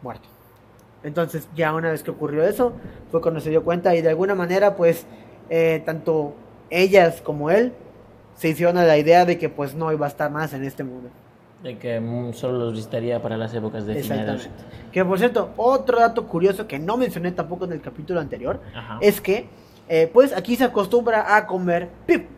muerto. 0.02 0.28
Entonces 1.02 1.48
ya 1.54 1.72
una 1.72 1.90
vez 1.90 2.02
que 2.02 2.10
ocurrió 2.10 2.44
eso, 2.44 2.72
fue 3.10 3.20
cuando 3.20 3.40
se 3.40 3.50
dio 3.50 3.62
cuenta 3.64 3.94
y 3.94 4.02
de 4.02 4.08
alguna 4.08 4.34
manera 4.34 4.74
pues 4.76 5.06
eh, 5.48 5.82
tanto 5.86 6.34
ellas 6.70 7.20
como 7.22 7.50
él 7.50 7.72
se 8.34 8.48
hicieron 8.48 8.76
a 8.76 8.84
la 8.84 8.98
idea 8.98 9.24
de 9.24 9.38
que 9.38 9.48
pues 9.48 9.74
no 9.74 9.92
iba 9.92 10.06
a 10.06 10.08
estar 10.08 10.30
más 10.30 10.52
en 10.52 10.64
este 10.64 10.82
mundo. 10.84 11.08
De 11.66 11.78
que 11.78 11.98
mm, 11.98 12.32
solo 12.32 12.58
los 12.58 12.74
visitaría 12.74 13.20
para 13.20 13.36
las 13.36 13.52
épocas 13.52 13.86
de 13.86 13.98
Exactamente. 13.98 14.44
finales. 14.44 14.64
Que 14.92 15.04
por 15.04 15.18
cierto, 15.18 15.50
otro 15.56 15.98
dato 15.98 16.28
curioso 16.28 16.68
que 16.68 16.78
no 16.78 16.96
mencioné 16.96 17.32
tampoco 17.32 17.64
en 17.64 17.72
el 17.72 17.80
capítulo 17.80 18.20
anterior 18.20 18.60
Ajá. 18.72 18.98
es 19.00 19.20
que 19.20 19.48
eh, 19.88 20.08
pues 20.12 20.32
aquí 20.32 20.54
se 20.54 20.62
acostumbra 20.62 21.36
a 21.36 21.44
comer 21.48 21.88
pip. 22.06 22.28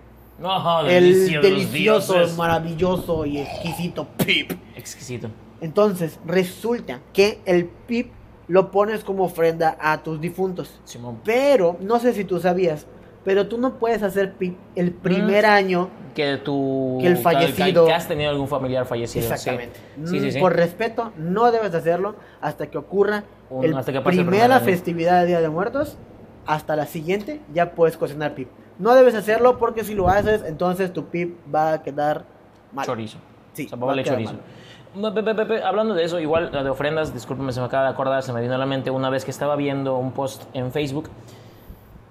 Ajá, 0.42 0.90
el 0.90 1.42
delicioso, 1.42 2.14
dioses. 2.14 2.38
maravilloso 2.38 3.26
y 3.26 3.36
exquisito 3.38 4.06
pip. 4.24 4.52
Exquisito. 4.74 5.28
Entonces 5.60 6.18
resulta 6.24 7.00
que 7.12 7.40
el 7.44 7.66
pip 7.66 8.10
lo 8.46 8.70
pones 8.70 9.04
como 9.04 9.24
ofrenda 9.24 9.76
a 9.78 10.02
tus 10.02 10.18
difuntos. 10.22 10.80
Simón. 10.84 11.18
Pero, 11.22 11.76
no 11.82 11.98
sé 12.00 12.14
si 12.14 12.24
tú 12.24 12.40
sabías, 12.40 12.86
pero 13.28 13.46
tú 13.46 13.58
no 13.58 13.74
puedes 13.74 14.02
hacer 14.02 14.32
el 14.74 14.90
primer 14.92 15.44
Mm. 15.44 15.50
año. 15.50 15.88
Que 16.14 16.38
tu. 16.38 16.96
Que 16.98 17.08
el 17.08 17.18
fallecido- 17.18 17.84
Que 17.84 17.92
has 17.92 18.08
tenido 18.08 18.30
algún 18.30 18.48
familiar 18.48 18.86
fallecido. 18.86 19.22
Exactamente. 19.26 19.78
Sí, 20.06 20.18
sí, 20.18 20.32
sí. 20.32 20.40
Por 20.40 20.56
respeto, 20.56 21.12
no 21.18 21.52
debes 21.52 21.74
hacerlo 21.74 22.14
hasta 22.40 22.68
que 22.68 22.78
ocurra 22.78 23.24
Un- 23.50 23.66
el 23.66 23.76
hasta 23.76 23.92
que 23.92 24.00
pase 24.00 24.08
el 24.16 24.24
primer 24.24 24.30
primera 24.40 24.56
año. 24.56 24.64
festividad 24.64 25.20
de 25.20 25.26
Día 25.26 25.40
de 25.42 25.50
Muertos. 25.50 25.98
Hasta 26.46 26.74
la 26.74 26.86
siguiente 26.86 27.42
ya 27.52 27.72
puedes 27.72 27.98
cocinar 27.98 28.32
pip. 28.34 28.48
No 28.78 28.94
debes 28.94 29.14
hacerlo 29.14 29.58
porque 29.58 29.84
si 29.84 29.94
lo 29.94 30.08
haces, 30.08 30.42
entonces 30.46 30.90
tu 30.94 31.04
pip 31.04 31.36
va 31.54 31.74
a 31.74 31.82
quedar 31.82 32.24
mal. 32.72 32.86
Chorizo. 32.86 33.18
Sí, 33.52 33.66
O 33.66 33.68
sea, 33.68 33.78
va 33.78 33.92
a 33.92 34.02
chorizo. 34.02 34.32
mal. 34.32 34.40
Hablando 35.64 35.92
de 35.94 36.04
eso, 36.04 36.18
igual 36.18 36.50
de 36.50 36.70
ofrendas, 36.70 37.12
discúlpeme, 37.12 37.52
se 37.52 37.60
me 37.60 37.66
acaba 37.66 37.84
de 37.84 37.90
acordar, 37.90 38.22
se 38.22 38.32
me 38.32 38.40
vino 38.40 38.54
a 38.54 38.58
la 38.58 38.64
mente 38.66 38.90
una 38.90 39.10
vez 39.10 39.24
que 39.26 39.30
estaba 39.30 39.54
viendo 39.54 39.96
un 39.98 40.12
post 40.12 40.44
en 40.54 40.72
Facebook. 40.72 41.10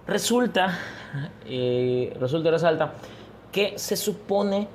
Resulta, 0.08 0.78
eh, 1.46 2.16
resulta 2.18 2.48
y 2.48 2.52
resalta 2.52 2.94
que 3.52 3.78
se 3.78 3.98
supone, 3.98 4.70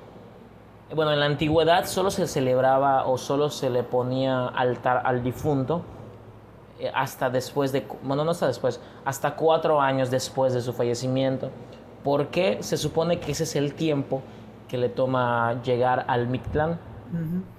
bueno, 0.94 1.10
en 1.12 1.20
la 1.20 1.26
antigüedad 1.26 1.86
solo 1.86 2.10
se 2.10 2.26
celebraba 2.26 3.06
o 3.06 3.16
solo 3.16 3.48
se 3.48 3.70
le 3.70 3.82
ponía 3.82 4.48
altar 4.48 5.00
al 5.06 5.22
difunto 5.22 5.82
eh, 6.78 6.90
hasta 6.94 7.30
después 7.30 7.72
de, 7.72 7.86
bueno, 8.02 8.24
no 8.24 8.32
hasta 8.32 8.46
después, 8.46 8.78
hasta 9.06 9.34
cuatro 9.34 9.80
años 9.80 10.10
después 10.10 10.52
de 10.52 10.60
su 10.60 10.74
fallecimiento. 10.74 11.50
Porque 12.04 12.58
se 12.62 12.76
supone 12.76 13.18
que 13.18 13.32
ese 13.32 13.44
es 13.44 13.56
el 13.56 13.72
tiempo 13.72 14.20
que 14.68 14.76
le 14.76 14.90
toma 14.90 15.62
llegar 15.62 16.04
al 16.08 16.26
Mictlán 16.26 16.78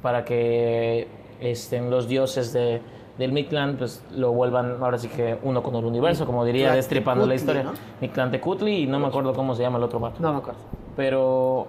para 0.01 0.25
que 0.25 1.07
estén 1.39 1.89
los 1.89 2.07
dioses 2.07 2.53
de, 2.53 2.81
del 3.17 3.31
Mictlán 3.31 3.75
pues 3.77 4.03
lo 4.15 4.31
vuelvan 4.31 4.77
ahora 4.81 4.97
sí 4.97 5.07
que 5.07 5.37
uno 5.43 5.61
con 5.61 5.75
el 5.75 5.85
universo, 5.85 6.25
como 6.25 6.43
diría 6.45 6.73
destripando 6.73 7.25
la 7.27 7.35
historia. 7.35 7.63
¿no? 7.63 7.73
Mictlán 8.01 8.31
Tecutli 8.31 8.83
y 8.83 8.87
no 8.87 8.99
me 8.99 9.07
acuerdo 9.07 9.33
cómo 9.33 9.53
se 9.55 9.61
llama 9.61 9.77
el 9.77 9.83
otro 9.83 9.99
vato. 9.99 10.15
No 10.19 10.31
me 10.33 10.39
acuerdo. 10.39 10.59
Pero 10.95 11.67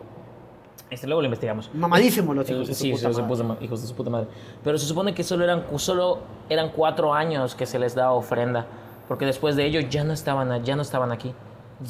este 0.90 1.06
luego 1.06 1.20
lo 1.22 1.26
investigamos. 1.26 1.70
Mamadísimo 1.74 2.32
los 2.34 2.48
hijos 2.48 2.62
El- 2.62 2.66
de 2.68 2.74
su 2.74 2.80
sí, 2.82 2.90
puta 2.92 3.08
se- 3.08 3.14
se 3.14 3.20
madre. 3.22 3.28
puso 3.28 3.44
ma- 3.44 3.56
hijos 3.60 3.82
de 3.82 3.88
su 3.88 3.94
puta 3.94 4.10
madre. 4.10 4.26
Pero 4.62 4.78
se 4.78 4.86
supone 4.86 5.12
que 5.14 5.22
solo 5.22 5.44
eran, 5.44 5.64
solo 5.76 6.18
eran 6.48 6.70
cuatro 6.74 7.12
años 7.12 7.54
que 7.54 7.66
se 7.66 7.78
les 7.78 7.94
daba 7.94 8.12
ofrenda. 8.12 8.66
Porque 9.08 9.26
después 9.26 9.54
de 9.56 9.66
ello 9.66 9.80
ya 9.80 10.02
no 10.04 10.12
estaban, 10.14 10.50
a- 10.50 10.58
ya 10.58 10.76
no 10.76 10.82
estaban 10.82 11.12
aquí. 11.12 11.34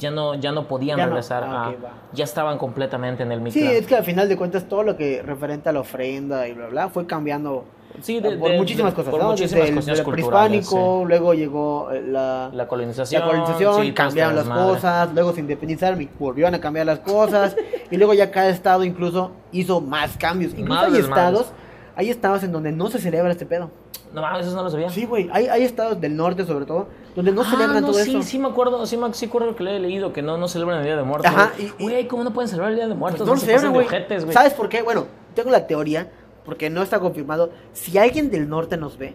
ya 0.00 0.10
no, 0.10 0.34
ya 0.34 0.50
no 0.50 0.66
podían 0.66 0.96
Ya 0.96 1.04
no. 1.04 1.10
regresar 1.10 1.44
Ah, 1.44 1.66
a- 1.66 1.68
ok, 1.68 1.74
va. 1.84 1.90
ya 2.14 2.24
estaban 2.24 2.56
completamente 2.58 3.22
en 3.22 3.30
el 3.30 3.38
Sí, 3.52 3.60
Mictlán. 3.60 3.74
es 3.74 3.86
que 3.86 3.94
al 3.94 4.02
final 4.02 4.28
de 4.30 4.36
cuentas 4.36 4.64
todo 4.66 4.82
lo 4.82 4.96
que 4.96 5.22
referente 5.22 5.68
a 5.68 5.72
la 5.72 5.80
ofrenda 5.80 6.48
y 6.48 6.54
bla, 6.54 6.66
bla, 6.68 6.88
fue 6.88 7.06
cambiando 7.06 7.64
Sí, 8.02 8.20
de- 8.20 8.36
por 8.36 8.50
de- 8.50 8.58
muchísimas 8.58 8.92
de- 8.92 8.96
cosas. 8.96 9.10
por 9.10 9.20
¿no? 9.22 9.30
muchísimas 9.30 9.66
Desde 9.74 9.92
el, 9.92 10.02
culturales, 10.04 10.66
prehispánico, 10.68 11.04
luego 11.06 11.34
llegó 11.34 11.90
eh, 11.92 12.02
la, 12.06 12.50
La 12.52 12.66
colonización. 12.66 13.22
la 13.22 13.26
colonización, 13.28 13.82
sí, 13.82 13.92
cambiaron 13.92 14.34
las 14.34 14.44
desmadre. 14.46 14.72
cosas, 14.74 15.14
luego 15.14 15.32
se 15.32 15.40
independizaron 15.40 16.02
y 16.02 16.08
volvieron 16.18 16.54
a 16.54 16.60
cambiar 16.60 16.86
las 16.86 16.98
cosas, 17.00 17.56
y 17.90 17.96
luego 17.96 18.12
ya 18.14 18.30
cada 18.30 18.48
estado 18.48 18.84
incluso 18.84 19.30
hizo 19.52 19.80
más 19.80 20.16
cambios. 20.16 20.52
Incluso 20.52 20.68
Más 20.82 20.92
hay 20.92 20.98
estados, 21.00 21.46
hay 21.96 22.10
estados 22.10 22.42
en 22.42 22.52
donde 22.52 22.72
no 22.72 22.88
se 22.88 22.98
celebra 22.98 23.30
este 23.30 23.46
pedo. 23.46 23.70
No 24.12 24.22
mames, 24.22 24.46
eso 24.46 24.54
no 24.54 24.62
lo 24.62 24.70
sabía. 24.70 24.90
Sí, 24.90 25.06
güey, 25.06 25.28
hay, 25.32 25.46
hay 25.48 25.62
estados 25.64 26.00
del 26.00 26.16
norte 26.16 26.44
sobre 26.44 26.66
todo, 26.66 26.86
donde 27.16 27.32
no 27.32 27.42
Ah, 27.42 27.46
celebran 27.50 27.80
no, 27.80 27.88
todo 27.88 27.98
sí, 28.00 28.10
eso. 28.10 28.22
sí 28.22 28.38
me 28.38 28.46
acuerdo, 28.48 28.86
sí 28.86 28.96
me 28.96 29.12
sí 29.12 29.26
acuerdo 29.26 29.56
que 29.56 29.64
le 29.64 29.76
he 29.76 29.80
leído 29.80 30.12
que 30.12 30.22
no, 30.22 30.36
no 30.38 30.46
celebran 30.46 30.78
el 30.80 30.84
Día 30.84 30.96
de 30.96 31.02
Muertos. 31.02 31.30
Ajá, 31.32 31.52
güey. 31.80 32.06
¿cómo 32.06 32.22
no 32.22 32.32
pueden 32.32 32.48
celebrar 32.48 32.70
el 32.72 32.76
Día 32.76 32.86
de 32.88 32.94
Muertos? 32.94 33.18
Pues 33.20 33.28
no 33.28 33.34
lo 33.34 33.40
se 33.40 33.46
celebran, 33.46 33.72
güey. 33.72 34.32
¿Sabes 34.32 34.52
por 34.52 34.68
qué? 34.68 34.82
Bueno, 34.82 35.06
tengo 35.34 35.50
la 35.50 35.66
teoría, 35.66 36.08
porque 36.44 36.70
no 36.70 36.82
está 36.82 37.00
confirmado. 37.00 37.52
Si 37.72 37.98
alguien 37.98 38.30
del 38.30 38.48
norte 38.48 38.76
nos 38.76 38.98
ve, 38.98 39.14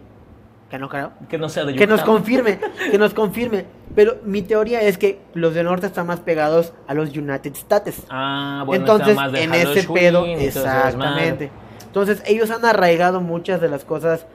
que 0.70 0.78
no 0.78 0.88
creo, 0.88 1.12
Que 1.28 1.36
no 1.36 1.48
sea 1.48 1.64
de 1.64 1.74
que 1.74 1.86
nos 1.86 2.00
Yucatán. 2.00 2.14
confirme, 2.16 2.58
que 2.90 2.98
nos 2.98 3.12
confirme. 3.12 3.66
Pero 3.94 4.18
mi 4.24 4.42
teoría 4.42 4.80
es 4.82 4.98
que 4.98 5.20
los 5.34 5.52
del 5.54 5.64
norte 5.66 5.86
están 5.86 6.06
más 6.06 6.20
pegados 6.20 6.72
a 6.86 6.94
los 6.94 7.10
United 7.16 7.52
States. 7.54 8.02
Ah, 8.08 8.62
bueno, 8.64 8.84
Entonces, 8.84 9.16
más 9.16 9.32
de 9.32 9.42
en 9.42 9.54
ese 9.54 9.88
pedo, 9.88 10.24
exactamente. 10.26 11.50
Entonces, 11.86 12.22
ellos 12.24 12.50
han 12.52 12.64
arraigado 12.64 13.20
muchas 13.20 13.60
de 13.60 13.68
las 13.68 13.84
cosas, 13.84 14.26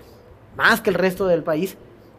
más 0.58 0.82
que 0.82 0.89
el 0.89 0.96
resto 0.96 1.26
del 1.26 1.41
país, 1.41 1.78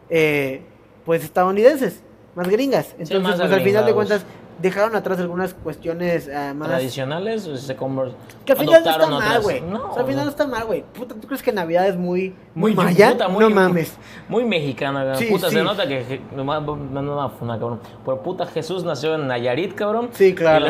eh, 0.09 0.63
pues 1.05 1.23
estadounidenses, 1.23 2.01
más 2.33 2.47
gringas. 2.49 2.93
Entonces, 2.93 3.21
más 3.21 3.35
pues 3.39 3.51
al 3.51 3.61
final 3.61 3.85
de 3.85 3.93
cuentas, 3.93 4.25
dejaron 4.59 4.95
atrás 4.95 5.19
algunas 5.19 5.53
cuestiones 5.53 6.29
ah, 6.33 6.53
más... 6.53 6.67
Tradicionales 6.69 7.47
o 7.47 7.57
se 7.57 7.75
Que 7.75 8.51
al 8.53 8.57
final 8.57 8.83
no 8.83 8.89
está 8.91 9.07
mal, 9.07 9.41
güey. 9.41 9.61
No, 9.61 9.89
O 9.89 9.93
sea, 9.93 10.01
al 10.01 10.07
final 10.07 10.25
no 10.25 10.31
está 10.31 10.47
mal, 10.47 10.65
güey. 10.65 10.83
Puta, 10.83 11.15
¿tú 11.15 11.27
crees 11.27 11.43
que 11.43 11.51
Navidad 11.51 11.87
es 11.87 11.95
muy, 11.95 12.35
muy 12.55 12.73
muy 12.73 12.85
maya? 12.85 13.11
puta, 13.11 13.27
muy- 13.27 13.43
no 13.43 13.49
mames. 13.49 13.95
Muy 14.27 14.45
mexicana. 14.45 15.15
Sí, 15.15 15.25
puta, 15.25 15.49
sí. 15.49 15.55
se 15.55 15.63
nota 15.63 15.87
que 15.87 16.21
no 16.35 16.43
me 16.43 16.59
no, 16.61 17.01
no, 17.01 17.33
cabrón. 17.37 17.79
Pero 18.05 18.21
puta 18.21 18.45
Jesús 18.47 18.83
nació 18.83 19.15
en 19.15 19.27
Nayarit, 19.27 19.73
cabrón. 19.75 20.09
Sí, 20.13 20.33
claro. 20.33 20.67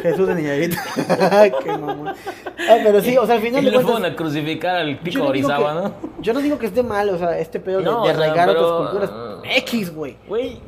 Jesús 0.00 0.26
de 0.28 0.34
Nayarit. 0.34 0.74
Qué 1.64 1.70
mamón. 1.76 2.08
Ah, 2.08 2.76
pero 2.82 3.00
sí, 3.00 3.16
o 3.18 3.26
sea, 3.26 3.34
al 3.36 3.40
final 3.42 3.62
Y 3.62 3.66
de 3.66 3.72
lo 3.72 3.80
fueron 3.82 4.04
a 4.04 4.14
crucificar 4.16 4.76
al 4.76 4.96
yo 4.96 5.02
pico 5.02 5.18
no 5.24 5.26
Orizaba, 5.28 5.74
que- 5.74 5.88
¿no? 5.88 5.94
Yo 6.22 6.32
no 6.32 6.40
digo 6.40 6.58
que 6.58 6.66
esté 6.66 6.82
mal, 6.82 7.08
o 7.10 7.18
sea, 7.18 7.38
este 7.38 7.60
pedo 7.60 7.78
de, 7.78 7.84
No, 7.84 8.04
de 8.04 8.10
o 8.10 8.14
sea, 8.14 8.14
arraigar 8.14 8.48
otras 8.50 8.72
culturas. 8.90 9.10
X, 9.58 9.94
güey. 9.94 10.16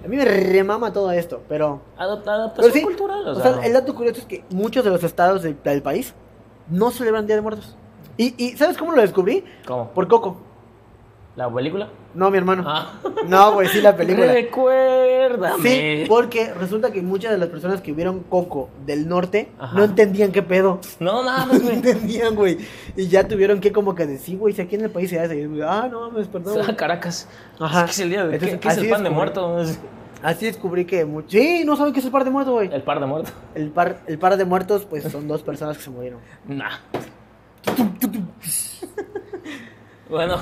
A 0.04 0.08
mí 0.08 0.16
me 0.16 0.24
remama 0.24 0.92
todo 0.92 1.10
esto, 1.12 1.40
pero... 1.48 1.80
adop- 1.96 2.20
Pero 2.24 2.32
adaptación 2.32 2.72
sí, 2.72 2.82
cultural, 2.82 3.26
o, 3.28 3.30
o 3.30 3.34
sea. 3.36 3.54
sea, 3.54 3.66
el 3.66 3.72
dato 3.72 3.94
curioso 3.94 4.20
es 4.20 4.26
que 4.26 4.44
muchos 4.50 4.84
de 4.84 4.90
los 4.90 5.02
estados 5.04 5.42
del, 5.42 5.56
del 5.62 5.82
país 5.82 6.14
no 6.68 6.90
celebran 6.90 7.26
Día 7.26 7.36
de 7.36 7.42
Muertos. 7.42 7.76
Y, 8.16 8.34
y 8.42 8.56
¿sabes 8.56 8.76
cómo 8.76 8.92
lo 8.92 9.00
descubrí? 9.02 9.44
¿Cómo? 9.66 9.90
Por 9.90 10.06
Coco. 10.08 10.36
¿La 11.36 11.52
película? 11.52 11.88
No, 12.14 12.30
mi 12.30 12.38
hermano. 12.38 12.62
Ah. 12.64 12.92
No, 13.26 13.54
güey, 13.54 13.66
sí, 13.68 13.80
la 13.80 13.96
película. 13.96 14.32
Recuérdame. 14.32 15.68
Sí, 15.68 16.04
porque 16.08 16.54
resulta 16.54 16.92
que 16.92 17.02
muchas 17.02 17.32
de 17.32 17.38
las 17.38 17.48
personas 17.48 17.80
que 17.80 17.92
vieron 17.92 18.20
Coco 18.20 18.68
del 18.86 19.08
norte 19.08 19.48
Ajá. 19.58 19.76
no 19.76 19.82
entendían 19.84 20.30
qué 20.30 20.42
pedo. 20.42 20.78
No, 21.00 21.24
nada 21.24 21.46
No 21.46 21.54
más, 21.54 21.62
güey. 21.62 21.74
entendían, 21.74 22.36
güey. 22.36 22.58
Y 22.96 23.08
ya 23.08 23.26
tuvieron 23.26 23.60
que 23.60 23.72
como 23.72 23.96
que 23.96 24.06
decir, 24.06 24.38
güey, 24.38 24.54
si 24.54 24.62
aquí 24.62 24.76
en 24.76 24.82
el 24.82 24.90
país 24.90 25.10
se 25.10 25.18
hace. 25.18 25.40
Y 25.40 25.56
yo, 25.56 25.68
ah, 25.68 25.88
no 25.90 26.02
mames, 26.08 26.28
perdón. 26.28 26.64
Ah, 26.68 26.76
Caracas. 26.76 27.28
Ajá. 27.58 27.80
Es 27.80 27.84
que 27.86 27.90
es 27.90 27.98
el 28.00 28.10
día 28.10 28.24
de. 28.26 28.34
Entonces, 28.34 28.58
¿Qué, 28.58 28.60
qué 28.60 28.68
es 28.68 28.78
el 28.78 28.88
pan 28.90 29.02
de 29.02 29.10
muerto? 29.10 29.56
Así 30.22 30.46
descubrí 30.46 30.84
que... 30.86 31.04
mu- 31.04 31.22
Sí, 31.26 31.64
no 31.66 31.74
saben 31.76 31.92
qué 31.92 31.98
es 31.98 32.06
el 32.06 32.12
par 32.12 32.24
de 32.24 32.30
muertos, 32.30 32.54
güey. 32.54 32.72
El 32.72 32.82
par 32.82 32.98
de 33.00 33.06
muerto. 33.06 33.30
El 33.56 33.70
par, 33.70 33.98
el 34.06 34.18
par 34.18 34.36
de 34.38 34.44
muertos, 34.46 34.86
pues 34.88 35.02
son 35.10 35.26
dos 35.28 35.42
personas 35.42 35.76
que 35.76 35.82
se 35.82 35.90
murieron. 35.90 36.20
Nah. 36.46 36.76
bueno, 40.08 40.36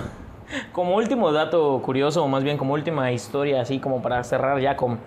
como 0.73 0.97
último 0.97 1.33
dato 1.33 1.81
curioso, 1.83 2.23
o 2.23 2.29
más 2.29 2.45
bien 2.45 2.59
como 2.59 2.75
última 2.75 3.11
historia, 3.13 3.61
así 3.61 3.79
como 3.79 4.03
para 4.03 4.23
cerrar 4.25 4.61
ya 4.61 4.77
con 4.77 4.99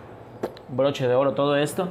broche 0.69 1.07
de 1.07 1.15
oro 1.15 1.33
todo 1.33 1.55
esto. 1.55 1.89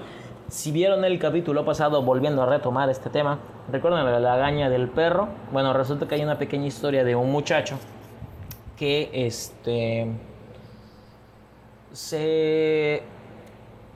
Si 0.49 0.73
vieron 0.73 1.05
el 1.05 1.19
capítulo 1.19 1.65
pasado, 1.65 2.03
volviendo 2.03 2.43
a 2.43 2.47
retomar 2.47 2.91
este 2.91 3.11
tema, 3.11 3.39
recuerdan 3.73 4.05
la 4.05 4.21
lagaña 4.21 4.69
del 4.69 4.89
perro. 4.89 5.29
Bueno, 5.53 5.73
resulta 5.73 6.07
que 6.07 6.17
hay 6.17 6.23
una 6.23 6.39
pequeña 6.39 6.67
historia 6.67 7.03
de 7.05 7.17
un 7.17 7.33
muchacho 7.33 7.77
que 8.77 9.11
este 9.13 10.09
se 11.93 13.03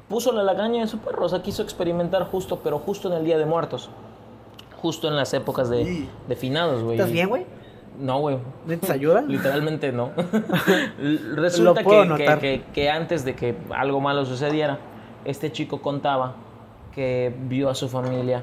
puso 0.08 0.32
la 0.32 0.42
lagaña 0.42 0.80
en 0.80 0.88
su 0.88 0.98
perro, 0.98 1.26
o 1.26 1.28
sea, 1.28 1.42
quiso 1.42 1.62
experimentar 1.62 2.24
justo, 2.24 2.60
pero 2.62 2.78
justo 2.78 3.08
en 3.08 3.18
el 3.18 3.24
Día 3.24 3.38
de 3.38 3.44
Muertos. 3.44 3.90
Justo 4.80 5.08
en 5.08 5.16
las 5.16 5.34
épocas 5.34 5.68
de, 5.68 6.08
de 6.28 6.36
finados, 6.36 6.82
güey. 6.82 6.96
¿Estás 6.96 7.12
bien, 7.12 7.28
güey? 7.28 7.44
No, 7.98 8.20
güey. 8.20 8.38
¿Necesitas 8.66 8.90
ayuda? 8.90 9.22
Literalmente 9.22 9.90
no. 9.92 10.10
Resulta 11.34 11.82
que, 11.82 11.88
que- 11.90 12.04
notar. 12.06 12.38
que- 12.40 12.62
que 12.72 12.90
antes 12.90 13.24
de 13.24 13.34
que 13.34 13.56
algo 13.70 14.00
malo 14.00 14.24
sucediera, 14.24 14.78
este 15.24 15.50
chico 15.52 15.80
contaba 15.82 16.34
que 16.94 17.34
vio 17.48 17.68
a 17.70 17.74
su 17.74 17.88
familia, 17.88 18.42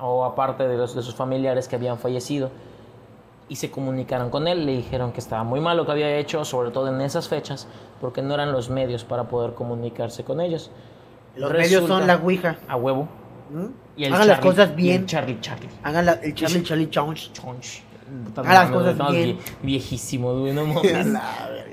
o 0.00 0.24
aparte 0.24 0.66
de, 0.68 0.76
los, 0.76 0.94
de 0.94 1.02
sus 1.02 1.14
familiares 1.14 1.68
que 1.68 1.76
habían 1.76 1.98
fallecido, 1.98 2.50
y 3.48 3.56
se 3.56 3.70
comunicaron 3.70 4.30
con 4.30 4.48
él, 4.48 4.66
le 4.66 4.72
dijeron 4.72 5.12
que 5.12 5.20
estaba 5.20 5.44
muy 5.44 5.60
mal 5.60 5.76
lo 5.76 5.86
que 5.86 5.92
había 5.92 6.16
hecho, 6.16 6.44
sobre 6.44 6.70
todo 6.70 6.88
en 6.92 7.00
esas 7.00 7.28
fechas, 7.28 7.68
porque 8.00 8.20
no 8.20 8.34
eran 8.34 8.52
los 8.52 8.68
medios 8.70 9.04
para 9.04 9.24
poder 9.28 9.54
comunicarse 9.54 10.24
con 10.24 10.40
ellos. 10.40 10.70
Los 11.36 11.52
medios 11.52 11.86
son 11.86 12.06
la 12.06 12.16
ouija. 12.16 12.56
A 12.68 12.76
huevo. 12.76 13.08
¿Mm? 13.50 13.66
Y 13.96 14.04
el 14.04 14.12
Hagan 14.14 14.28
las 14.28 14.40
cosas 14.40 14.68
y 14.68 14.70
el 14.72 14.76
bien. 14.76 15.06
Charlie 15.06 15.38
Charlie. 15.40 15.68
Hagan 15.84 16.06
la- 16.06 16.12
el 16.14 16.34
Charlie 16.34 16.62
Charlie 16.62 16.90
Chonch. 16.90 17.32
Chonch. 17.32 17.82
Hagan 18.36 18.54
las 18.54 18.70
cosas 18.70 18.92
Estamos 18.92 19.12
bien. 19.12 19.38
vie- 19.38 19.42
Viejísimos, 19.62 20.38
güey, 20.40 20.52
no 20.52 20.60
A 20.62 20.64
mames. 20.66 21.06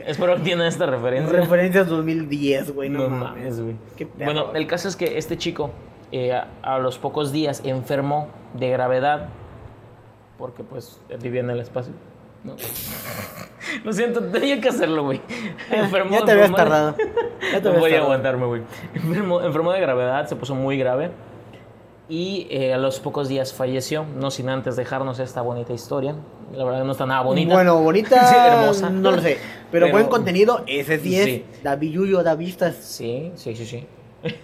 Espero 0.06 0.34
que 0.34 0.40
entiendan 0.40 0.68
esta 0.68 0.86
referencia. 0.86 1.32
Referencias 1.40 1.88
2010, 1.88 2.74
güey, 2.74 2.90
no, 2.90 3.08
No 3.08 3.10
mames. 3.10 3.62
güey. 3.62 3.76
Bueno, 4.24 4.52
el 4.54 4.68
caso 4.68 4.88
es 4.88 4.96
que 4.96 5.18
este 5.18 5.38
chico 5.38 5.72
eh, 6.12 6.34
a, 6.34 6.48
a 6.62 6.80
los 6.80 6.98
pocos 6.98 7.32
días 7.32 7.62
enfermó 7.64 8.28
de 8.54 8.70
gravedad 8.70 9.30
porque 10.38 10.64
pues 10.64 11.00
vivía 11.22 11.42
en 11.42 11.50
el 11.52 11.60
espacio. 11.60 11.94
¿no? 12.44 12.56
Lo 13.86 13.94
siento, 13.94 14.22
tenía 14.26 14.60
que 14.60 14.70
hacerlo, 14.70 15.04
güey. 15.04 15.22
Enfermó, 15.72 16.12
ya 16.12 16.26
te 16.26 16.32
habías 16.32 16.50
enfermó 16.50 16.58
de- 16.58 16.72
tardado. 16.72 16.96
Ya 17.52 17.62
te 17.62 17.70
no 17.70 17.76
podía 17.76 17.82
tardado. 17.82 18.04
aguantarme, 18.04 18.46
güey. 18.46 18.62
Enfermó, 18.94 19.42
enfermó 19.42 19.72
de 19.72 19.80
gravedad, 19.80 20.28
se 20.28 20.36
puso 20.36 20.54
muy 20.56 20.78
grave. 20.78 21.12
Y 22.16 22.45
eh, 22.51 22.76
a 22.76 22.78
los 22.78 22.99
pocos 22.99 23.28
días 23.28 23.53
falleció, 23.53 24.05
no 24.20 24.30
sin 24.30 24.47
antes 24.47 24.76
dejarnos 24.76 25.18
esta 25.18 25.41
bonita 25.41 25.74
historia. 25.74 26.14
La 26.53 26.64
verdad 26.64 26.84
no 26.84 26.91
está 26.91 27.07
nada 27.07 27.22
bonita. 27.24 27.55
Bueno, 27.55 27.82
bonita. 27.82 28.28
Sí, 28.30 28.36
hermosa. 28.36 28.91
No 28.91 29.09
lo 29.09 29.20
sé. 29.20 29.39
Pero, 29.72 29.88
Pero- 29.88 29.91
buen 29.93 30.05
contenido, 30.05 30.64
ese 30.68 30.99
sí 30.99 31.16
es. 31.18 31.26
Sí. 31.26 31.45
David 31.64 31.91
Yuyo 31.91 32.22
da 32.22 32.36
vistas. 32.36 32.76
Sí, 32.76 33.32
sí, 33.34 33.55
sí, 33.55 33.66
sí. 33.66 33.88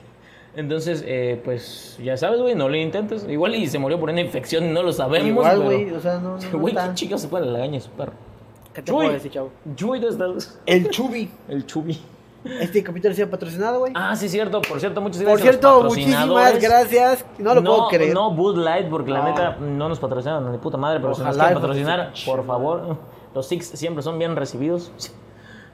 Entonces, 0.55 1.03
eh, 1.05 1.39
pues 1.45 1.99
ya 2.03 2.17
sabes, 2.17 2.41
güey, 2.41 2.55
no 2.55 2.69
le 2.69 2.81
intentes. 2.81 3.23
Igual 3.29 3.53
y 3.53 3.67
se 3.67 3.77
murió 3.77 3.99
por 3.99 4.09
una 4.09 4.21
infección 4.21 4.65
y 4.65 4.71
no 4.71 4.81
lo 4.81 4.91
sabemos. 4.91 5.27
Igual, 5.27 5.61
güey. 5.61 5.91
O 5.91 5.99
sea, 5.99 6.15
no. 6.15 6.37
no, 6.37 6.51
no 6.51 6.57
Güey, 6.59 6.73
qué 6.73 6.81
chica 6.95 7.19
se 7.19 7.27
pone 7.27 7.45
la 7.45 7.59
gaña 7.59 7.79
su 7.79 7.91
perro. 7.91 8.13
¿Qué 8.73 8.81
te 8.81 8.87
Chuy. 8.91 8.95
puedo 8.95 9.11
decir, 9.13 9.31
chavo? 9.31 9.51
Chuy 9.75 9.99
desde 9.99 10.25
El 10.65 10.89
Chubi. 10.89 11.29
el 11.47 11.67
chubi. 11.67 11.99
Este 12.43 12.83
capítulo 12.83 13.11
ha 13.11 13.15
sido 13.15 13.29
patrocinado, 13.29 13.79
güey. 13.79 13.91
Ah, 13.95 14.15
sí, 14.15 14.29
cierto. 14.29 14.61
Por 14.61 14.79
cierto, 14.79 15.01
muchas 15.01 15.21
Por 15.23 15.39
gracias. 15.39 15.45
los 15.55 15.61
cierto, 15.61 15.83
muchísimas 15.83 16.59
gracias. 16.61 17.25
No 17.37 17.53
lo 17.53 17.63
puedo 17.63 17.87
creer. 17.89 18.13
No 18.13 18.31
Bud 18.31 18.57
Light, 18.57 18.87
porque 18.89 19.11
la 19.11 19.19
No. 19.19 19.29
neta 19.29 19.57
no 19.59 19.89
nos 19.89 19.99
patrocinan 19.99 20.49
ni 20.51 20.57
puta 20.57 20.77
madre, 20.77 20.99
pero 21.01 21.13
si 21.15 21.21
nos 21.21 21.35
quieren 21.35 21.53
patrocinar, 21.55 22.13
por 22.25 22.45
favor. 22.45 22.97
Los 23.35 23.47
Six 23.47 23.67
siempre 23.67 24.01
son 24.03 24.17
bien 24.19 24.35
recibidos. 24.35 24.91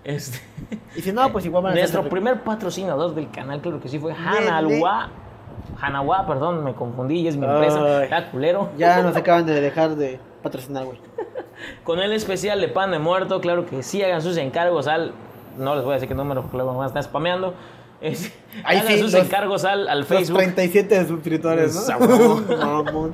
Este, 0.05 0.38
Y 0.95 1.01
si 1.01 1.11
no, 1.11 1.32
pues 1.32 1.47
igual 1.47 1.63
van 1.63 1.74
a 1.74 1.76
nuestro 1.78 2.07
primer 2.07 2.43
patrocinador 2.43 3.16
del 3.16 3.32
canal, 3.32 3.59
claro 3.59 3.80
que 3.82 3.89
sí, 3.89 3.97
fue 3.97 4.13
Hanalwa. 4.13 5.09
Hanawha, 5.82 6.28
perdón, 6.28 6.63
me 6.63 6.76
confundí, 6.76 7.22
y 7.22 7.28
es 7.28 7.36
mi 7.36 7.47
empresa. 7.47 8.03
Está 8.03 8.30
culero. 8.30 8.70
Ya 8.78 9.01
nos 9.01 9.16
acaban 9.16 9.47
de 9.47 9.59
dejar 9.59 9.95
de 9.95 10.20
patrocinar, 10.43 10.86
güey. 10.86 10.99
Con 11.84 11.97
el 12.01 12.11
especial 12.13 12.61
de 12.61 12.68
pan 12.68 12.91
de 12.91 12.99
muerto, 12.99 13.41
claro 13.41 13.66
que 13.66 13.82
sí, 13.82 14.03
hagan 14.03 14.22
sus 14.22 14.38
encargos 14.38 14.86
al. 14.88 15.13
No 15.58 15.76
les 15.76 15.84
voy 15.84 15.91
a 15.91 15.95
decir 15.95 16.08
qué 16.10 16.16
número 16.16 16.41
porque 16.41 16.58
luego 16.58 16.72
me 16.72 16.78
van 16.80 16.86
a 16.86 16.88
estar 16.88 17.03
spameando. 17.03 17.53
Es- 18.01 18.32
Ahí 18.66 18.78
hagan 18.78 18.91
sí, 18.91 18.99
sus 18.99 19.14
los- 19.14 19.24
encargos 19.24 19.64
al, 19.66 19.88
al 19.88 19.99
Los 19.99 20.08
Facebook. 20.08 20.38
37 20.38 20.99
de 20.99 21.08
suscriptores, 21.08 21.76
Esa 21.76 21.97
¿no? 21.97 22.08
Mamón. 22.84 23.12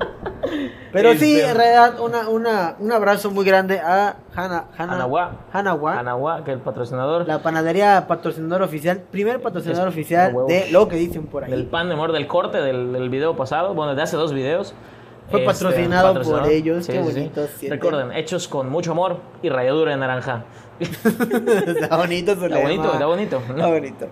Pero 0.92 1.12
sí, 1.14 1.36
Este- 1.36 1.48
en 1.50 1.56
realidad, 1.56 2.00
una, 2.00 2.28
una, 2.28 2.76
un 2.78 2.92
abrazo 2.92 3.30
muy 3.30 3.44
grande 3.44 3.78
a 3.80 4.16
Hana, 4.34 4.64
Hana, 4.76 4.92
Hanawha. 4.94 5.30
Hanawha, 5.52 5.98
Hanawha, 6.00 6.44
que 6.44 6.50
es 6.50 6.56
el 6.56 6.62
patrocinador 6.62 7.26
la 7.26 7.38
panadería 7.42 8.06
patrocinador 8.08 8.62
oficial, 8.62 8.98
primer 9.10 9.40
patrocinador 9.40 9.88
Es- 9.88 9.94
oficial 9.94 10.34
de 10.48 10.68
lo 10.70 10.88
que 10.88 10.96
dicen 10.96 11.26
por 11.26 11.44
del 11.46 11.60
ahí. 11.60 11.66
pan 11.66 11.88
de 11.88 11.94
muerto, 11.94 12.14
del 12.14 12.26
corte 12.26 12.58
del, 12.58 12.92
del 12.92 13.08
video 13.08 13.36
pasado, 13.36 13.74
bueno, 13.74 13.94
de 13.94 14.02
hace 14.02 14.16
dos 14.16 14.32
videos. 14.34 14.74
Fue 15.32 15.40
Este, 15.40 15.52
patrocinado 15.52 16.22
por 16.22 16.46
ellos, 16.46 16.86
qué 16.86 16.92
Sí, 16.92 16.98
sí, 16.98 17.04
sí. 17.08 17.12
bonito 17.20 17.46
siente. 17.58 17.68
Recuerden, 17.76 18.12
hechos 18.12 18.46
con 18.46 18.68
mucho 18.70 18.92
amor 18.92 19.18
y 19.42 19.48
ralladura 19.48 19.90
de 19.90 19.96
naranja. 19.96 20.44
está 20.80 21.96
bonito 21.96 22.34
su 22.36 22.44
Está 22.46 22.58
bonito, 22.60 22.92
está 22.92 23.06
bonito. 23.06 23.42
Está 23.50 23.66
bonito. 23.66 24.06